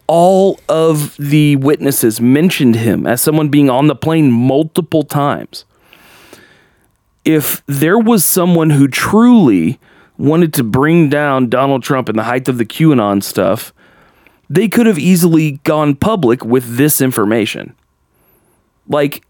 all 0.10 0.60
of 0.68 1.16
the 1.18 1.56
witnesses 1.58 2.20
mentioned 2.20 2.76
him 2.76 3.06
as 3.06 3.22
someone 3.22 3.48
being 3.50 3.70
on 3.70 3.86
the 3.86 3.96
plane 3.96 4.32
multiple 4.32 5.04
times. 5.04 5.66
If 7.24 7.62
there 7.68 8.00
was 8.00 8.26
someone 8.26 8.72
who 8.72 8.88
truly 8.88 9.80
wanted 10.18 10.52
to 10.56 10.64
bring 10.64 11.10
down 11.10 11.48
Donald 11.48 11.84
Trump 11.84 12.10
in 12.10 12.16
the 12.16 12.24
height 12.24 12.50
of 12.50 12.58
the 12.58 12.66
QAnon 12.66 13.22
stuff, 13.22 13.72
they 14.50 14.68
could 14.68 14.88
have 14.88 14.98
easily 14.98 15.60
gone 15.64 15.96
public 15.96 16.44
with 16.44 16.78
this 16.78 17.02
information. 17.02 17.76
Like, 18.88 19.24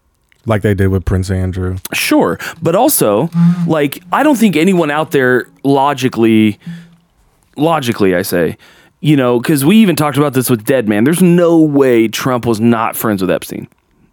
like 0.46 0.62
they 0.62 0.72
did 0.72 0.88
with 0.88 1.04
prince 1.04 1.30
andrew 1.30 1.76
Sure, 1.92 2.38
but 2.62 2.74
also 2.74 3.28
like 3.66 4.02
I 4.10 4.22
don't 4.22 4.38
think 4.38 4.56
anyone 4.56 4.90
out 4.90 5.10
there 5.10 5.46
logically 5.62 6.58
logically 7.58 8.14
I 8.14 8.22
say, 8.22 8.56
you 9.00 9.16
know, 9.16 9.40
cuz 9.40 9.64
we 9.64 9.76
even 9.76 9.96
talked 9.96 10.16
about 10.16 10.32
this 10.32 10.48
with 10.50 10.64
Dead 10.64 10.88
Man. 10.88 11.04
There's 11.04 11.22
no 11.22 11.58
way 11.58 12.08
Trump 12.08 12.46
was 12.46 12.60
not 12.60 12.96
friends 12.96 13.20
with 13.22 13.30
Epstein. 13.30 13.68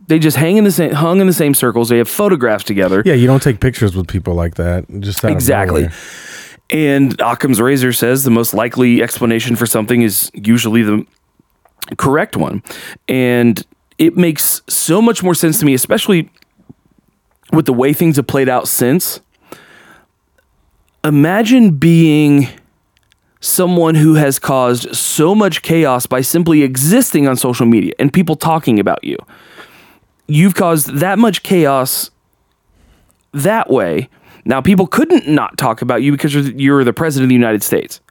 They 0.07 0.19
just 0.19 0.37
hang 0.37 0.57
in 0.57 0.63
the 0.63 0.71
same 0.71 0.91
hung 0.91 1.19
in 1.19 1.27
the 1.27 1.33
same 1.33 1.53
circles. 1.53 1.89
They 1.89 1.97
have 1.97 2.09
photographs 2.09 2.63
together. 2.63 3.03
yeah 3.05 3.13
you 3.13 3.27
don't 3.27 3.43
take 3.43 3.59
pictures 3.59 3.95
with 3.95 4.07
people 4.07 4.33
like 4.33 4.55
that 4.55 4.85
just 4.99 5.23
Exactly. 5.23 5.89
And 6.69 7.19
Occam's 7.21 7.61
razor 7.61 7.93
says 7.93 8.23
the 8.23 8.29
most 8.29 8.53
likely 8.53 9.01
explanation 9.01 9.55
for 9.55 9.65
something 9.65 10.01
is 10.01 10.29
usually 10.33 10.83
the 10.83 11.05
correct 11.97 12.35
one. 12.35 12.61
And 13.07 13.63
it 13.97 14.17
makes 14.17 14.61
so 14.67 15.01
much 15.01 15.23
more 15.23 15.33
sense 15.33 15.59
to 15.59 15.65
me, 15.65 15.73
especially 15.73 16.29
with 17.53 17.65
the 17.65 17.73
way 17.73 17.93
things 17.93 18.17
have 18.17 18.27
played 18.27 18.49
out 18.49 18.67
since. 18.67 19.21
Imagine 21.03 21.77
being 21.77 22.49
someone 23.39 23.95
who 23.95 24.15
has 24.15 24.39
caused 24.39 24.95
so 24.95 25.35
much 25.35 25.61
chaos 25.61 26.05
by 26.05 26.21
simply 26.21 26.63
existing 26.63 27.27
on 27.27 27.35
social 27.35 27.65
media 27.65 27.93
and 27.99 28.11
people 28.11 28.35
talking 28.35 28.79
about 28.79 29.03
you. 29.03 29.17
You've 30.27 30.55
caused 30.55 30.95
that 30.95 31.19
much 31.19 31.43
chaos 31.43 32.09
that 33.33 33.69
way. 33.69 34.09
Now, 34.45 34.61
people 34.61 34.87
couldn't 34.87 35.27
not 35.27 35.57
talk 35.57 35.81
about 35.81 36.01
you 36.01 36.11
because 36.11 36.33
you're- 36.35 36.83
the 36.83 36.93
president 36.93 37.25
of 37.25 37.29
the 37.29 37.35
United 37.35 37.63
States. 37.63 38.01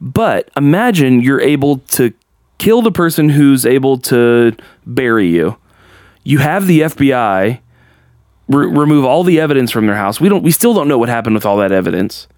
But 0.00 0.50
imagine 0.56 1.20
you're 1.20 1.40
able 1.40 1.78
to 1.92 2.12
kill 2.58 2.82
the 2.82 2.92
person 2.92 3.30
who's 3.30 3.66
able 3.66 3.98
to 3.98 4.54
bury 4.86 5.28
you. 5.28 5.56
You 6.24 6.38
have 6.38 6.66
the 6.66 6.80
FBI 6.82 7.60
re- 8.48 8.66
remove 8.66 9.04
all 9.04 9.24
the 9.24 9.40
evidence 9.40 9.70
from 9.70 9.86
their 9.86 9.96
house. 9.96 10.20
We 10.20 10.28
don't. 10.28 10.42
We 10.42 10.50
still 10.50 10.74
don't 10.74 10.88
know 10.88 10.98
what 10.98 11.08
happened 11.08 11.34
with 11.34 11.46
all 11.46 11.56
that 11.58 11.72
evidence. 11.72 12.28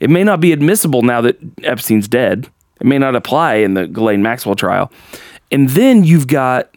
It 0.00 0.10
may 0.10 0.24
not 0.24 0.40
be 0.40 0.52
admissible 0.52 1.02
now 1.02 1.20
that 1.20 1.38
Epstein's 1.62 2.08
dead. 2.08 2.48
It 2.80 2.86
may 2.86 2.98
not 2.98 3.14
apply 3.14 3.56
in 3.56 3.74
the 3.74 3.86
Ghislaine 3.86 4.22
Maxwell 4.22 4.54
trial. 4.54 4.90
And 5.50 5.68
then 5.70 6.04
you've 6.04 6.26
got 6.26 6.74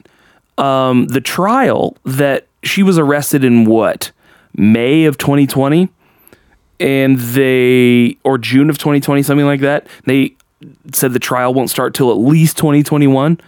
um, 0.58 1.08
the 1.08 1.22
trial 1.22 1.98
that 2.04 2.48
she 2.64 2.84
was 2.84 2.98
arrested 2.98 3.44
in 3.44 3.66
what 3.66 4.12
May 4.56 5.06
of 5.06 5.18
2020, 5.18 5.90
and 6.80 7.18
they 7.18 8.18
or 8.24 8.38
June 8.38 8.70
of 8.70 8.78
2020, 8.78 9.24
something 9.24 9.46
like 9.46 9.62
that. 9.62 9.88
They 10.06 10.36
said 10.94 11.14
the 11.14 11.20
trial 11.20 11.54
won't 11.54 11.70
start 11.70 11.94
till 11.94 12.12
at 12.12 12.18
least 12.18 12.58
2021 12.58 13.40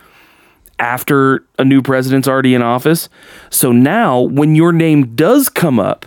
after 0.80 1.44
a 1.58 1.64
new 1.64 1.82
president's 1.82 2.28
already 2.28 2.54
in 2.54 2.62
office. 2.62 3.08
So 3.50 3.72
now, 3.72 4.20
when 4.22 4.56
your 4.56 4.72
name 4.72 5.16
does 5.16 5.50
come 5.50 5.80
up 5.80 6.06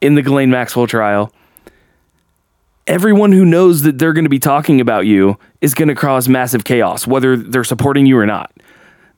in 0.00 0.14
the 0.14 0.22
Ghislaine 0.22 0.50
Maxwell 0.50 0.86
trial, 0.86 1.32
everyone 2.86 3.32
who 3.32 3.44
knows 3.44 3.82
that 3.82 3.98
they're 3.98 4.12
going 4.12 4.24
to 4.24 4.30
be 4.30 4.38
talking 4.38 4.80
about 4.80 5.06
you 5.06 5.38
is 5.60 5.74
going 5.74 5.88
to 5.88 5.94
cause 5.94 6.28
massive 6.28 6.64
chaos, 6.64 7.06
whether 7.06 7.36
they're 7.36 7.64
supporting 7.64 8.06
you 8.06 8.18
or 8.18 8.26
not. 8.26 8.52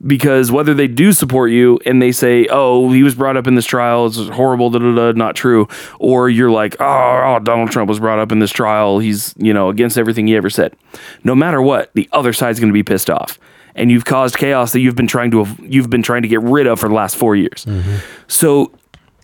Because 0.06 0.52
whether 0.52 0.74
they 0.74 0.86
do 0.86 1.12
support 1.12 1.50
you 1.50 1.80
and 1.84 2.00
they 2.00 2.12
say, 2.12 2.46
"Oh, 2.50 2.92
he 2.92 3.02
was 3.02 3.16
brought 3.16 3.36
up 3.36 3.48
in 3.48 3.56
this 3.56 3.66
trial, 3.66 4.06
it's 4.06 4.16
horrible, 4.28 4.70
da 4.70 4.78
da 4.78 4.94
da, 4.94 5.12
not 5.18 5.34
true," 5.34 5.66
or 5.98 6.30
you're 6.30 6.52
like, 6.52 6.76
"Oh, 6.78 6.84
oh, 7.24 7.40
Donald 7.42 7.72
Trump 7.72 7.88
was 7.88 7.98
brought 7.98 8.20
up 8.20 8.30
in 8.30 8.38
this 8.38 8.52
trial, 8.52 9.00
he's 9.00 9.34
you 9.38 9.52
know 9.52 9.70
against 9.70 9.98
everything 9.98 10.28
he 10.28 10.36
ever 10.36 10.50
said." 10.50 10.76
No 11.24 11.34
matter 11.34 11.60
what, 11.60 11.90
the 11.94 12.08
other 12.12 12.32
side's 12.32 12.60
going 12.60 12.68
to 12.68 12.74
be 12.74 12.84
pissed 12.84 13.10
off, 13.10 13.40
and 13.74 13.90
you've 13.90 14.04
caused 14.04 14.38
chaos 14.38 14.70
that 14.70 14.78
you've 14.78 14.94
been 14.94 15.08
trying 15.08 15.32
to 15.32 15.44
you've 15.64 15.90
been 15.90 16.04
trying 16.04 16.22
to 16.22 16.28
get 16.28 16.42
rid 16.42 16.68
of 16.68 16.78
for 16.78 16.88
the 16.88 16.94
last 16.94 17.16
four 17.16 17.34
years. 17.34 17.64
Mm-hmm. 17.64 17.96
So 18.28 18.70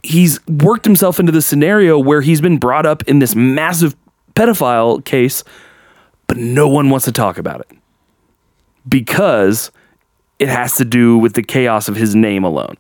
he's 0.03 0.45
worked 0.49 0.85
himself 0.85 1.21
into 1.21 1.31
the 1.31 1.41
scenario 1.41 2.01
where 2.01 2.21
he's 2.21 2.41
been 2.41 2.59
brought 2.59 2.85
up 2.85 3.05
in 3.05 3.21
this 3.21 3.37
massive 3.37 3.95
pedophile 4.35 5.05
case, 5.05 5.45
but 6.27 6.37
no 6.37 6.69
one 6.69 6.91
wants 6.91 7.05
to 7.07 7.13
talk 7.13 7.39
about 7.39 7.61
it 7.61 7.79
because 8.89 9.71
it 10.39 10.49
has 10.49 10.77
to 10.77 10.85
do 10.85 11.17
with 11.19 11.35
the 11.35 11.43
chaos 11.43 11.89
of 11.89 11.97
his 11.97 12.15
name 12.15 12.45
alone. 12.45 12.77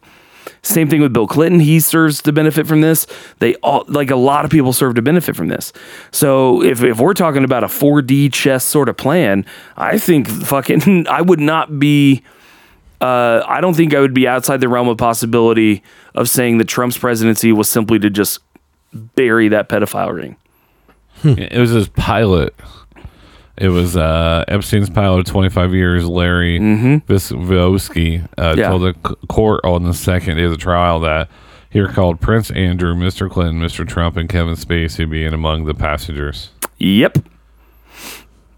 Same 0.62 0.88
thing 0.88 1.00
with 1.00 1.12
Bill 1.12 1.26
Clinton. 1.26 1.60
He 1.60 1.78
serves 1.78 2.22
to 2.22 2.32
benefit 2.32 2.66
from 2.66 2.80
this. 2.80 3.06
They 3.38 3.54
all 3.56 3.84
like 3.86 4.10
a 4.10 4.16
lot 4.16 4.44
of 4.44 4.50
people 4.50 4.72
serve 4.72 4.94
to 4.94 5.02
benefit 5.02 5.36
from 5.36 5.48
this. 5.48 5.72
So 6.10 6.62
if, 6.62 6.82
if 6.82 6.98
we're 6.98 7.14
talking 7.14 7.44
about 7.44 7.64
a 7.64 7.66
4D 7.66 8.32
chess 8.32 8.64
sort 8.64 8.88
of 8.88 8.96
plan, 8.96 9.44
I 9.76 9.98
think 9.98 10.28
fucking 10.28 11.06
I 11.08 11.20
would 11.20 11.40
not 11.40 11.78
be 11.78 12.22
uh, 13.00 13.44
I 13.46 13.60
don't 13.60 13.74
think 13.74 13.94
I 13.94 14.00
would 14.00 14.14
be 14.14 14.26
outside 14.26 14.60
the 14.60 14.68
realm 14.68 14.88
of 14.88 14.96
possibility 14.96 15.82
of 16.14 16.28
saying 16.28 16.58
that 16.58 16.68
Trump's 16.68 16.96
presidency 16.96 17.52
was 17.52 17.68
simply 17.68 17.98
to 17.98 18.08
just 18.08 18.38
bury 18.92 19.48
that 19.48 19.68
pedophile 19.68 20.14
ring. 20.14 20.36
It 21.22 21.58
was 21.58 21.70
his 21.70 21.88
pilot. 21.88 22.54
It 23.56 23.68
was 23.68 23.96
uh, 23.96 24.44
Epstein's 24.48 24.90
pilot 24.90 25.20
of 25.20 25.24
25 25.26 25.72
years, 25.74 26.06
Larry 26.08 26.58
Visoski, 26.58 28.26
uh. 28.36 28.54
Yeah. 28.58 28.68
told 28.70 28.82
the 28.82 28.94
c- 29.08 29.14
court 29.28 29.60
on 29.64 29.84
the 29.84 29.94
second 29.94 30.36
day 30.38 30.42
of 30.44 30.50
the 30.50 30.56
trial 30.56 30.98
that 31.00 31.28
he 31.70 31.78
recalled 31.80 32.20
Prince 32.20 32.50
Andrew, 32.50 32.94
Mr. 32.94 33.30
Clinton, 33.30 33.60
Mr. 33.60 33.86
Trump, 33.86 34.16
and 34.16 34.28
Kevin 34.28 34.54
Spacey 34.54 35.08
being 35.08 35.32
among 35.32 35.64
the 35.66 35.74
passengers. 35.74 36.50
Yep. 36.78 37.18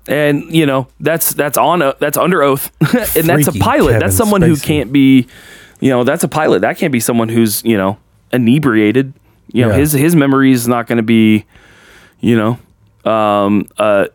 And 0.08 0.44
you 0.54 0.66
know 0.66 0.86
that's 1.00 1.34
that's 1.34 1.58
on 1.58 1.82
a, 1.82 1.94
that's 1.98 2.16
under 2.16 2.40
oath, 2.42 2.70
and 3.16 3.26
that's 3.28 3.48
a 3.48 3.52
Freaky 3.52 3.58
pilot. 3.58 3.86
Kevin 3.88 4.00
that's 4.00 4.16
someone 4.16 4.40
who 4.40 4.52
Spacey. 4.54 4.64
can't 4.64 4.92
be, 4.92 5.26
you 5.80 5.90
know, 5.90 6.04
that's 6.04 6.22
a 6.22 6.28
pilot. 6.28 6.60
That 6.60 6.78
can't 6.78 6.92
be 6.92 7.00
someone 7.00 7.28
who's 7.28 7.64
you 7.64 7.76
know 7.76 7.98
inebriated. 8.32 9.12
You 9.52 9.62
know, 9.64 9.70
Yeah. 9.72 9.76
his 9.78 9.92
his 9.92 10.14
memory 10.14 10.52
is 10.52 10.68
not 10.68 10.86
going 10.86 10.98
to 10.98 11.02
be, 11.02 11.44
you 12.20 12.36
know, 12.36 12.58
um, 13.10 13.66
uh, 13.78 14.06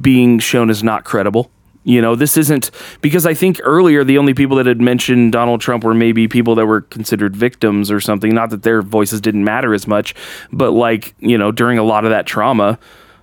being 0.00 0.38
shown 0.38 0.70
as 0.70 0.82
not 0.82 1.04
credible. 1.04 1.50
You 1.84 2.00
know, 2.00 2.14
this 2.14 2.36
isn't 2.36 2.70
because 3.00 3.26
I 3.26 3.34
think 3.34 3.60
earlier 3.64 4.04
the 4.04 4.18
only 4.18 4.34
people 4.34 4.56
that 4.58 4.66
had 4.66 4.80
mentioned 4.80 5.32
Donald 5.32 5.60
Trump 5.60 5.82
were 5.82 5.94
maybe 5.94 6.28
people 6.28 6.54
that 6.54 6.66
were 6.66 6.82
considered 6.82 7.34
victims 7.34 7.90
or 7.90 7.98
something. 7.98 8.32
Not 8.32 8.50
that 8.50 8.62
their 8.62 8.82
voices 8.82 9.20
didn't 9.20 9.42
matter 9.42 9.74
as 9.74 9.88
much, 9.88 10.14
but 10.52 10.70
like, 10.70 11.14
you 11.18 11.36
know, 11.36 11.50
during 11.50 11.78
a 11.78 11.82
lot 11.82 12.04
of 12.04 12.10
that 12.10 12.24
trauma, 12.24 12.78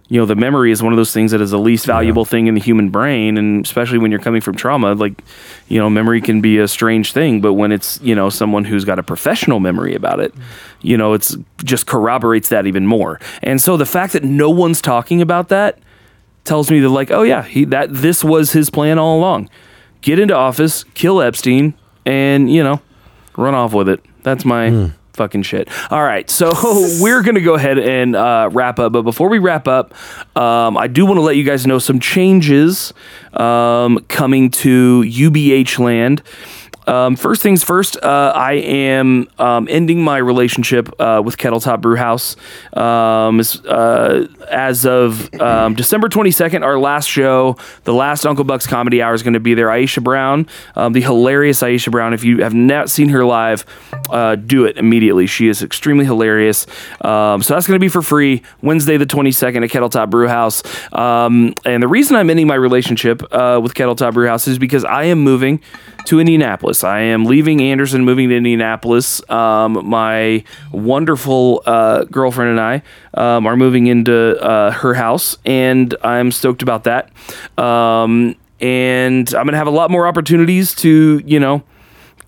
you 0.10 0.20
know, 0.20 0.26
the 0.26 0.36
memory 0.36 0.72
is 0.72 0.84
one 0.84 0.92
of 0.92 0.98
those 0.98 1.14
things 1.14 1.32
that 1.32 1.40
is 1.40 1.52
the 1.52 1.60
least 1.60 1.86
valuable 1.86 2.26
thing 2.26 2.48
in 2.48 2.56
the 2.56 2.60
human 2.60 2.90
brain. 2.90 3.38
And 3.38 3.64
especially 3.64 4.00
when 4.00 4.10
you're 4.10 4.20
coming 4.20 4.42
from 4.42 4.56
trauma, 4.56 4.94
like, 4.96 5.24
you 5.68 5.80
know, 5.80 5.90
memory 5.90 6.20
can 6.20 6.42
be 6.42 6.58
a 6.58 6.68
strange 6.68 7.14
thing. 7.14 7.42
But 7.42 7.54
when 7.54 7.72
it's, 7.72 8.02
you 8.02 8.16
know, 8.16 8.30
someone 8.30 8.66
who's 8.66 8.86
got 8.86 8.98
a 8.98 9.04
professional 9.04 9.60
memory 9.60 9.94
about 9.94 10.20
it, 10.20 10.34
you 10.82 10.98
know, 10.98 11.14
it's 11.14 11.38
just 11.64 11.86
corroborates 11.86 12.50
that 12.50 12.66
even 12.66 12.88
more. 12.88 13.20
And 13.44 13.62
so 13.62 13.78
the 13.78 13.86
fact 13.86 14.14
that 14.14 14.24
no 14.24 14.50
one's 14.50 14.82
talking 14.82 15.22
about 15.22 15.50
that 15.50 15.80
tells 16.44 16.72
me 16.72 16.80
that 16.80 16.90
like 16.90 17.12
oh 17.12 17.22
yeah 17.22 17.44
he 17.44 17.66
that 17.66 17.94
this 17.94 18.24
was 18.24 18.54
his 18.54 18.70
plan 18.72 18.98
all 18.98 19.20
along 19.20 19.48
get 20.02 20.18
into 20.18 20.34
office 20.34 20.84
kill 20.96 21.22
epstein 21.22 21.76
and 22.06 22.52
you 22.52 22.64
know 22.64 22.82
run 23.38 23.54
off 23.54 23.74
with 23.74 23.88
it 23.88 24.04
that's 24.24 24.46
my 24.46 24.70
hmm. 24.70 24.86
Fucking 25.20 25.44
shit. 25.44 25.68
All 25.92 26.02
right 26.02 26.30
so 26.30 26.54
we're 27.02 27.22
gonna 27.22 27.42
go 27.42 27.56
ahead 27.56 27.78
and 27.78 28.16
uh, 28.16 28.50
wrap 28.54 28.80
up 28.80 28.94
but 28.94 29.02
before 29.02 29.28
we 29.28 29.38
wrap 29.38 29.68
up 29.68 29.94
um, 30.38 30.78
i 30.78 30.88
do 30.88 31.06
want 31.06 31.18
to 31.18 31.22
let 31.22 31.36
you 31.36 31.44
guys 31.44 31.68
know 31.68 31.78
some 31.78 32.00
changes 32.00 32.94
um, 33.34 34.00
coming 34.08 34.50
to 34.50 35.02
ubh 35.02 35.80
land 35.80 36.22
um, 36.88 37.16
first 37.16 37.42
things 37.42 37.64
first, 37.64 37.98
uh, 37.98 38.32
I 38.36 38.54
am 38.54 39.28
um, 39.38 39.68
ending 39.70 40.04
my 40.04 40.18
relationship 40.18 40.90
uh, 41.00 41.22
with 41.24 41.38
Kettle 41.38 41.60
Top 41.60 41.82
Brew 41.82 41.96
House. 41.96 42.36
Um, 42.74 43.40
as, 43.40 43.64
uh, 43.66 44.28
as 44.50 44.86
of 44.86 45.34
um, 45.40 45.76
December 45.76 46.10
22nd, 46.10 46.64
our 46.64 46.80
last 46.80 47.08
show, 47.08 47.58
the 47.84 47.94
last 47.94 48.26
Uncle 48.26 48.44
Buck's 48.44 48.66
Comedy 48.66 49.02
Hour 49.02 49.14
is 49.14 49.24
going 49.24 49.34
to 49.34 49.40
be 49.40 49.54
there. 49.54 49.68
Aisha 49.68 50.04
Brown, 50.04 50.48
um, 50.76 50.94
the 50.94 51.02
hilarious 51.02 51.62
Aisha 51.62 51.92
Brown. 51.92 52.14
If 52.14 52.24
you 52.24 52.44
have 52.44 52.54
not 52.54 52.90
seen 52.90 53.10
her 53.10 53.24
live, 53.24 53.66
uh, 54.10 54.36
do 54.36 54.66
it 54.66 54.78
immediately. 54.78 55.28
She 55.28 55.48
is 55.48 55.62
extremely 55.62 56.06
hilarious. 56.06 56.66
Um, 57.02 57.44
so 57.44 57.54
that's 57.54 57.68
going 57.68 57.80
to 57.80 57.84
be 57.84 57.90
for 57.90 58.02
free 58.02 58.42
Wednesday, 58.62 58.98
the 58.98 59.06
22nd 59.06 59.64
at 59.64 59.70
Kettle 59.70 59.90
Top 59.90 60.10
Brew 60.10 60.28
House. 60.28 60.64
Um, 60.94 61.54
and 61.66 61.84
the 61.84 61.88
reason 61.88 62.16
I'm 62.16 62.30
ending 62.30 62.48
my 62.48 62.56
relationship 62.56 63.22
uh, 63.32 63.60
with 63.62 63.76
Kettle 63.76 63.96
Top 63.96 64.14
Brew 64.14 64.28
House 64.28 64.48
is 64.48 64.58
because 64.58 64.84
I 64.86 65.04
am 65.06 65.20
moving 65.20 65.62
to 66.06 66.20
Indianapolis. 66.20 66.79
I 66.84 67.00
am 67.02 67.26
leaving 67.26 67.62
Anderson, 67.62 68.04
moving 68.04 68.30
to 68.30 68.36
Indianapolis. 68.36 69.28
Um, 69.30 69.88
my 69.88 70.44
wonderful 70.72 71.64
uh, 71.66 72.06
girlfriend 72.06 72.52
and 72.52 72.60
I 72.60 72.84
um, 73.14 73.46
are 73.48 73.56
moving 73.56 73.88
into 73.88 74.42
uh, 74.42 74.72
her 74.72 74.94
house, 74.94 75.38
and 75.46 75.96
I'm 76.04 76.32
stoked 76.32 76.62
about 76.62 76.86
that. 76.86 77.12
Um, 77.58 78.36
and 78.62 79.28
I'm 79.34 79.46
going 79.46 79.54
to 79.54 79.58
have 79.58 79.68
a 79.68 79.72
lot 79.72 79.90
more 79.90 80.08
opportunities 80.08 80.74
to, 80.76 81.22
you 81.26 81.40
know, 81.40 81.64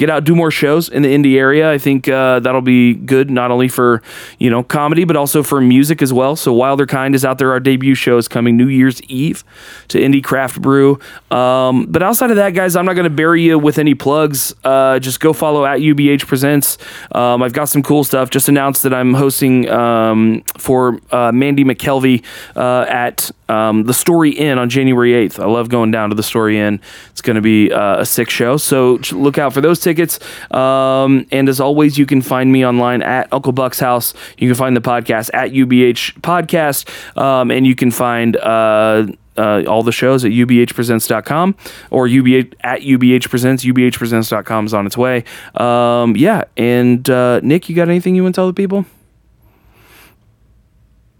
get 0.01 0.09
out 0.09 0.23
do 0.23 0.35
more 0.35 0.49
shows 0.49 0.89
in 0.89 1.03
the 1.03 1.13
Indy 1.13 1.37
area. 1.37 1.71
I 1.71 1.77
think 1.77 2.07
uh, 2.07 2.39
that'll 2.39 2.63
be 2.63 2.95
good 2.95 3.29
not 3.29 3.51
only 3.51 3.67
for 3.67 4.01
you 4.39 4.49
know 4.49 4.63
comedy 4.63 5.03
but 5.03 5.15
also 5.15 5.43
for 5.43 5.61
music 5.61 6.01
as 6.01 6.11
well. 6.11 6.35
So 6.35 6.51
wilder 6.51 6.87
kind 6.87 7.13
is 7.13 7.23
out 7.23 7.37
there. 7.37 7.51
Our 7.51 7.59
debut 7.59 7.93
show 7.93 8.17
is 8.17 8.27
coming 8.27 8.57
new 8.57 8.67
year's 8.67 9.01
eve 9.03 9.43
to 9.89 9.99
indie 9.99 10.23
craft 10.23 10.59
brew. 10.59 10.99
Um, 11.29 11.85
but 11.85 12.01
outside 12.01 12.31
of 12.31 12.37
that 12.37 12.51
guys 12.51 12.75
i'm 12.75 12.85
not 12.85 12.93
going 12.93 13.05
to 13.05 13.15
bury 13.23 13.43
you 13.43 13.59
with 13.59 13.77
any 13.77 13.93
plugs. 13.93 14.55
Uh, 14.63 14.97
just 14.97 15.19
go 15.19 15.33
follow 15.33 15.65
at 15.65 15.79
ubh 15.79 16.25
presents. 16.25 16.79
Um, 17.11 17.43
i've 17.43 17.53
got 17.53 17.65
some 17.69 17.83
cool 17.83 18.03
stuff. 18.03 18.31
Just 18.31 18.49
announced 18.49 18.81
that 18.83 18.93
i'm 18.93 19.13
hosting 19.13 19.69
um, 19.69 20.41
for 20.57 20.99
uh, 21.11 21.31
mandy 21.31 21.63
mckelvey 21.63 22.23
uh, 22.55 22.85
at 22.89 23.29
um, 23.51 23.83
the 23.83 23.93
Story 23.93 24.31
Inn 24.31 24.57
on 24.57 24.69
January 24.69 25.11
8th. 25.11 25.39
I 25.39 25.45
love 25.45 25.69
going 25.69 25.91
down 25.91 26.09
to 26.09 26.15
the 26.15 26.23
Story 26.23 26.57
Inn. 26.57 26.79
It's 27.11 27.21
going 27.21 27.35
to 27.35 27.41
be 27.41 27.71
uh, 27.71 28.01
a 28.01 28.05
sick 28.05 28.29
show. 28.29 28.57
So 28.57 28.99
look 29.11 29.37
out 29.37 29.53
for 29.53 29.61
those 29.61 29.79
tickets. 29.79 30.19
Um, 30.53 31.25
and 31.31 31.49
as 31.49 31.59
always, 31.59 31.97
you 31.97 32.05
can 32.05 32.21
find 32.21 32.51
me 32.51 32.65
online 32.65 33.01
at 33.01 33.31
Uncle 33.31 33.51
Buck's 33.51 33.79
house. 33.79 34.13
You 34.37 34.47
can 34.47 34.55
find 34.55 34.75
the 34.75 34.81
podcast 34.81 35.29
at 35.33 35.51
UBH 35.51 36.21
Podcast. 36.21 36.87
Um, 37.17 37.51
and 37.51 37.67
you 37.67 37.75
can 37.75 37.91
find. 37.91 38.37
Uh, 38.37 39.07
uh, 39.37 39.63
all 39.65 39.81
the 39.81 39.93
shows 39.93 40.25
at 40.25 40.31
ubhpresents.com 40.31 41.55
or 41.89 42.05
ubh 42.05 42.53
at 42.59 42.81
ubh 42.81 43.29
presents 43.29 43.63
ubhpresents.com 43.63 44.65
is 44.65 44.73
on 44.73 44.85
its 44.85 44.97
way 44.97 45.23
um, 45.55 46.17
yeah 46.17 46.43
and 46.57 47.09
uh, 47.09 47.39
nick 47.39 47.69
you 47.69 47.75
got 47.75 47.87
anything 47.87 48.13
you 48.13 48.23
want 48.23 48.35
to 48.35 48.37
tell 48.39 48.47
the 48.47 48.53
people 48.53 48.85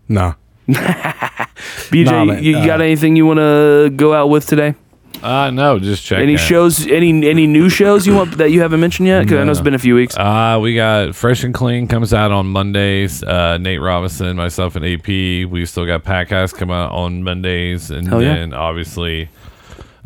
Nah. 0.10 0.34
bj 1.92 2.06
Nah, 2.06 2.26
man, 2.26 2.44
you, 2.44 2.58
you 2.58 2.66
got 2.66 2.82
uh, 2.82 2.84
anything 2.84 3.16
you 3.16 3.26
want 3.26 3.40
to 3.40 3.92
go 3.96 4.14
out 4.14 4.30
with 4.30 4.46
today 4.48 4.76
Uh, 5.22 5.52
no, 5.52 5.78
just 5.78 6.04
check 6.04 6.20
Any 6.20 6.34
out. 6.34 6.40
shows? 6.40 6.88
Any 6.88 7.10
any 7.30 7.46
new 7.46 7.70
shows 7.70 8.08
you 8.08 8.16
want 8.16 8.38
that 8.40 8.50
you 8.52 8.62
haven't 8.62 8.80
mentioned 8.80 9.08
yet? 9.08 9.22
Because 9.24 9.38
I 9.40 9.44
know 9.44 9.52
it's 9.52 9.62
been 9.62 9.76
a 9.76 9.80
few 9.80 9.94
weeks. 9.94 10.18
Uh, 10.18 10.58
we 10.60 10.74
got 10.74 11.14
Fresh 11.16 11.44
and 11.44 11.54
Clean 11.54 11.88
comes 11.88 12.12
out 12.12 12.32
on 12.32 12.48
Mondays. 12.48 13.22
Uh, 13.22 13.60
Nate 13.60 13.82
Robinson, 13.82 14.36
myself, 14.36 14.76
and 14.76 14.84
AP. 14.84 15.08
We 15.08 15.66
still 15.68 15.86
got 15.86 16.04
Packcast 16.04 16.56
come 16.56 16.72
out 16.72 16.92
on 16.92 17.22
Mondays, 17.24 17.92
and 17.92 18.08
Hell 18.08 18.22
yeah. 18.24 18.34
then 18.34 18.54
obviously 18.56 19.30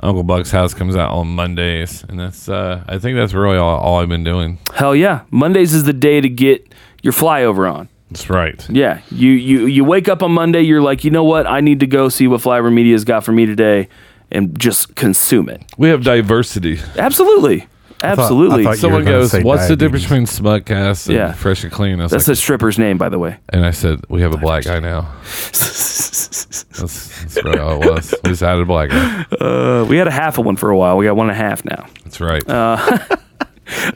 Uncle 0.03 0.23
Buck's 0.23 0.51
house 0.51 0.73
comes 0.73 0.97
out 0.97 1.11
on 1.11 1.27
Mondays, 1.27 2.03
and 2.09 2.19
that's 2.19 2.49
uh, 2.49 2.83
I 2.85 2.97
think 2.99 3.15
that's 3.15 3.33
really 3.33 3.57
all, 3.57 3.79
all 3.79 3.99
I've 4.01 4.09
been 4.09 4.25
doing. 4.25 4.59
Hell 4.73 4.95
yeah. 4.97 5.21
Mondays 5.31 5.73
is 5.73 5.85
the 5.85 5.93
day 5.93 6.19
to 6.19 6.27
get 6.27 6.73
your 7.03 7.13
flyover 7.13 7.71
on. 7.73 7.87
That's 8.15 8.29
right. 8.29 8.69
Yeah. 8.69 9.01
You 9.11 9.31
you 9.31 9.65
you 9.65 9.83
wake 9.83 10.07
up 10.07 10.23
on 10.23 10.31
Monday, 10.31 10.61
you're 10.61 10.81
like, 10.81 11.03
you 11.03 11.11
know 11.11 11.25
what? 11.25 11.45
I 11.47 11.59
need 11.59 11.81
to 11.81 11.87
go 11.87 12.07
see 12.07 12.27
what 12.27 12.39
Flyover 12.41 12.71
Media's 12.73 13.03
got 13.03 13.25
for 13.25 13.33
me 13.33 13.45
today 13.45 13.89
and 14.31 14.57
just 14.57 14.95
consume 14.95 15.49
it. 15.49 15.61
We 15.77 15.89
have 15.89 16.03
diversity. 16.03 16.79
Absolutely. 16.97 17.67
Absolutely. 18.03 18.63
thought 18.63 18.71
you 18.71 18.75
Someone 18.77 19.03
gonna 19.03 19.17
goes, 19.17 19.31
say 19.31 19.41
"What's 19.43 19.67
the 19.67 19.75
difference 19.75 20.07
diabetes." 20.07 20.39
between 20.39 20.63
Smudcast 20.63 21.07
and 21.07 21.15
Yeah. 21.15 21.31
Fresh 21.33 21.63
and 21.63 21.71
Clean?" 21.73 21.99
I 21.99 22.03
was 22.03 22.11
That's 22.11 22.27
like, 22.27 22.33
a 22.33 22.37
stripper's 22.37 22.77
name, 22.79 22.97
by 22.97 23.09
the 23.09 23.19
way. 23.19 23.37
and 23.49 23.65
I 23.65 23.71
said, 23.71 23.99
"We 24.09 24.21
have 24.21 24.33
a 24.33 24.37
black 24.37 24.63
guy 24.65 24.79
now." 24.79 25.11
That's, 25.23 26.63
that's 26.63 27.43
really 27.43 27.59
all 27.59 27.81
it 27.81 27.89
was. 27.91 28.13
We 28.23 28.29
just 28.31 28.43
added 28.43 28.61
a 28.63 28.65
black 28.65 28.89
guy. 28.91 29.25
Uh, 29.39 29.85
we 29.89 29.97
had 29.97 30.07
a 30.07 30.11
half 30.11 30.37
of 30.37 30.45
one 30.45 30.55
for 30.55 30.69
a 30.69 30.77
while. 30.77 30.97
We 30.97 31.05
got 31.05 31.15
one 31.15 31.29
and 31.29 31.37
a 31.37 31.41
half 31.41 31.63
now. 31.65 31.85
That's 32.03 32.19
right. 32.21 32.43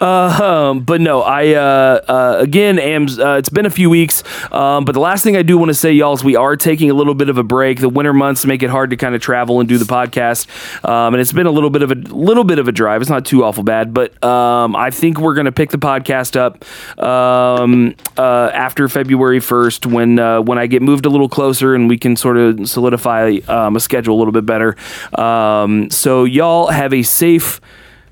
Um, 0.02 0.82
but 0.82 1.02
no, 1.02 1.22
I 1.22 1.54
uh, 1.54 2.02
uh, 2.08 2.38
again 2.40 2.80
am. 2.80 3.08
Uh, 3.08 3.38
it's 3.38 3.50
been 3.50 3.66
a 3.66 3.70
few 3.70 3.90
weeks, 3.90 4.24
um, 4.52 4.86
but 4.86 4.94
the 4.94 5.00
last 5.00 5.24
thing 5.24 5.36
I 5.36 5.42
do 5.42 5.58
want 5.58 5.70
to 5.70 5.74
say, 5.74 5.92
y'all, 5.92 6.14
is 6.14 6.24
we 6.24 6.36
are 6.36 6.56
taking 6.56 6.90
a 6.90 6.94
little 6.94 7.16
bit 7.16 7.30
of 7.30 7.38
a 7.38 7.44
break. 7.44 7.80
The 7.80 7.90
winter 7.90 8.14
months 8.14 8.46
make 8.46 8.64
it 8.64 8.70
hard 8.70 8.90
to 8.92 8.98
kind 8.98 9.16
of 9.16 9.22
travel 9.22 9.60
and 9.60 9.68
do 9.68 9.78
the 9.78 9.86
podcast, 9.86 10.48
um, 10.88 11.14
and 11.14 11.22
it's 11.22 11.34
been 11.34 11.48
a 11.48 11.52
little 11.52 11.70
bit 11.70 11.82
of 11.82 11.92
a 11.92 11.96
little 11.96 12.44
bit 12.44 12.60
of 12.60 12.68
a 12.68 12.72
drive. 12.72 13.02
It's 13.02 13.10
not 13.10 13.26
too 13.26 13.44
awful 13.44 13.64
bad, 13.64 13.94
but 13.94 14.22
um, 14.24 14.76
I 14.76 14.92
think 14.92 15.20
we're 15.20 15.34
going 15.36 15.46
to 15.46 15.52
pick 15.52 15.72
the 15.72 15.78
podcast 15.78 16.36
up 16.36 16.66
um, 17.04 17.96
uh, 18.18 18.52
after 18.54 18.88
February 18.90 19.40
first 19.40 19.86
when 19.86 20.20
uh, 20.20 20.42
when 20.42 20.58
I 20.58 20.68
get 20.68 20.82
moved 20.82 21.06
a 21.06 21.10
little 21.10 21.30
closer 21.30 21.76
and 21.76 21.90
we 21.90 21.98
can 21.98 22.16
sort 22.16 22.38
of 22.38 22.70
solidify 22.70 23.40
um, 23.48 23.76
a 23.76 23.80
schedule 23.80 24.16
a 24.16 24.20
little 24.20 24.34
bit 24.34 24.46
better. 24.46 24.76
Um, 25.18 25.90
so 25.90 26.24
y'all 26.24 26.68
have 26.68 26.94
a 26.94 27.04
safe. 27.04 27.62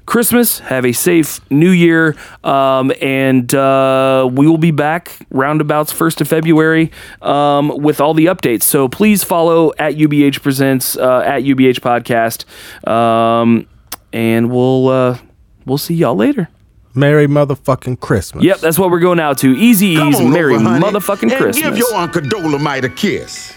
Christmas. 0.08 0.60
Have 0.60 0.86
a 0.86 0.94
safe 0.94 1.40
New 1.52 1.70
Year, 1.70 2.16
um, 2.44 2.92
and 3.02 3.54
uh, 3.54 4.28
we 4.32 4.48
will 4.48 4.58
be 4.58 4.72
back 4.72 5.18
roundabouts 5.30 5.92
first 5.92 6.22
of 6.22 6.28
February 6.28 6.92
um, 7.22 7.68
with 7.78 8.02
all 8.02 8.14
the 8.16 8.26
updates. 8.26 8.64
So 8.64 8.88
please 8.88 9.24
follow 9.24 9.74
at 9.78 9.96
UBH 9.96 10.42
Presents 10.42 10.98
uh, 10.98 11.20
at 11.20 11.44
UBH 11.44 11.82
Podcast, 11.82 12.46
um, 12.90 13.68
and 14.14 14.50
we'll 14.50 14.88
uh, 14.88 15.18
we'll 15.66 15.78
see 15.78 15.94
y'all 15.94 16.16
later. 16.16 16.50
Merry 16.96 17.28
motherfucking 17.28 18.00
Christmas. 18.00 18.44
Yep, 18.44 18.60
that's 18.62 18.80
what 18.80 18.90
we're 18.90 19.00
going 19.02 19.20
out 19.20 19.38
to. 19.40 19.50
Easy 19.56 19.98
Come 19.98 20.10
Ease, 20.10 20.22
Merry 20.22 20.56
over, 20.56 20.64
honey, 20.64 20.84
motherfucking 20.86 21.24
and 21.24 21.34
Christmas. 21.34 21.64
Give 21.64 21.78
your 21.78 21.94
Uncle 21.94 22.22
Dolomite 22.22 22.86
a 22.86 22.90
kiss. 22.90 23.54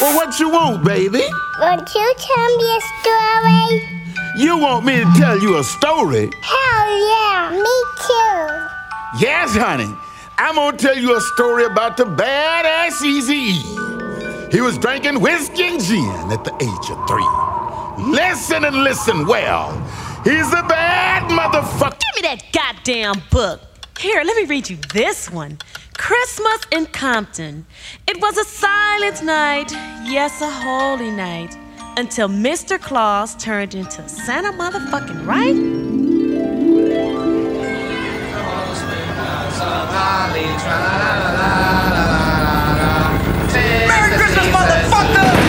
Well, 0.00 0.14
what 0.14 0.38
you 0.38 0.50
want, 0.50 0.84
baby? 0.84 1.24
Won't 1.60 1.94
you 1.94 2.14
tell 2.16 2.56
me 2.56 2.76
a 2.76 3.80
story? 3.80 3.99
You 4.36 4.58
want 4.58 4.84
me 4.84 4.96
to 4.96 5.12
tell 5.16 5.38
you 5.38 5.58
a 5.58 5.64
story? 5.64 6.30
Hell 6.40 7.08
yeah, 7.08 7.50
me 7.52 7.76
too. 8.06 9.26
Yes, 9.26 9.56
honey. 9.56 9.92
I'm 10.38 10.54
gonna 10.54 10.76
tell 10.76 10.96
you 10.96 11.16
a 11.16 11.20
story 11.20 11.64
about 11.64 11.96
the 11.96 12.04
badass 12.04 13.02
Easy 13.02 13.52
He 14.50 14.60
was 14.60 14.78
drinking 14.78 15.20
whiskey 15.20 15.64
and 15.64 15.80
gin 15.80 16.32
at 16.32 16.44
the 16.44 16.54
age 16.54 16.90
of 16.90 17.06
three. 17.06 18.10
Listen 18.10 18.64
and 18.64 18.84
listen 18.84 19.26
well. 19.26 19.72
He's 20.24 20.48
a 20.48 20.62
bad 20.62 21.30
motherfucker. 21.30 21.98
Give 21.98 22.22
me 22.22 22.28
that 22.28 22.42
goddamn 22.52 23.22
book. 23.30 23.60
Here, 23.98 24.22
let 24.24 24.36
me 24.36 24.44
read 24.44 24.70
you 24.70 24.78
this 24.94 25.30
one. 25.30 25.58
Christmas 25.98 26.60
in 26.70 26.86
Compton. 26.86 27.66
It 28.08 28.18
was 28.22 28.38
a 28.38 28.44
silent 28.44 29.22
night, 29.22 29.70
yes, 30.08 30.40
a 30.40 30.48
holy 30.48 31.10
night, 31.10 31.54
until 31.96 32.28
Mr. 32.28 32.80
Claus 32.80 33.34
turned 33.36 33.74
into 33.74 34.08
Santa 34.08 34.52
motherfucking 34.52 35.26
right. 35.26 35.54
Merry 43.88 44.16
Christmas, 44.16 44.46
motherfucker! 44.46 45.39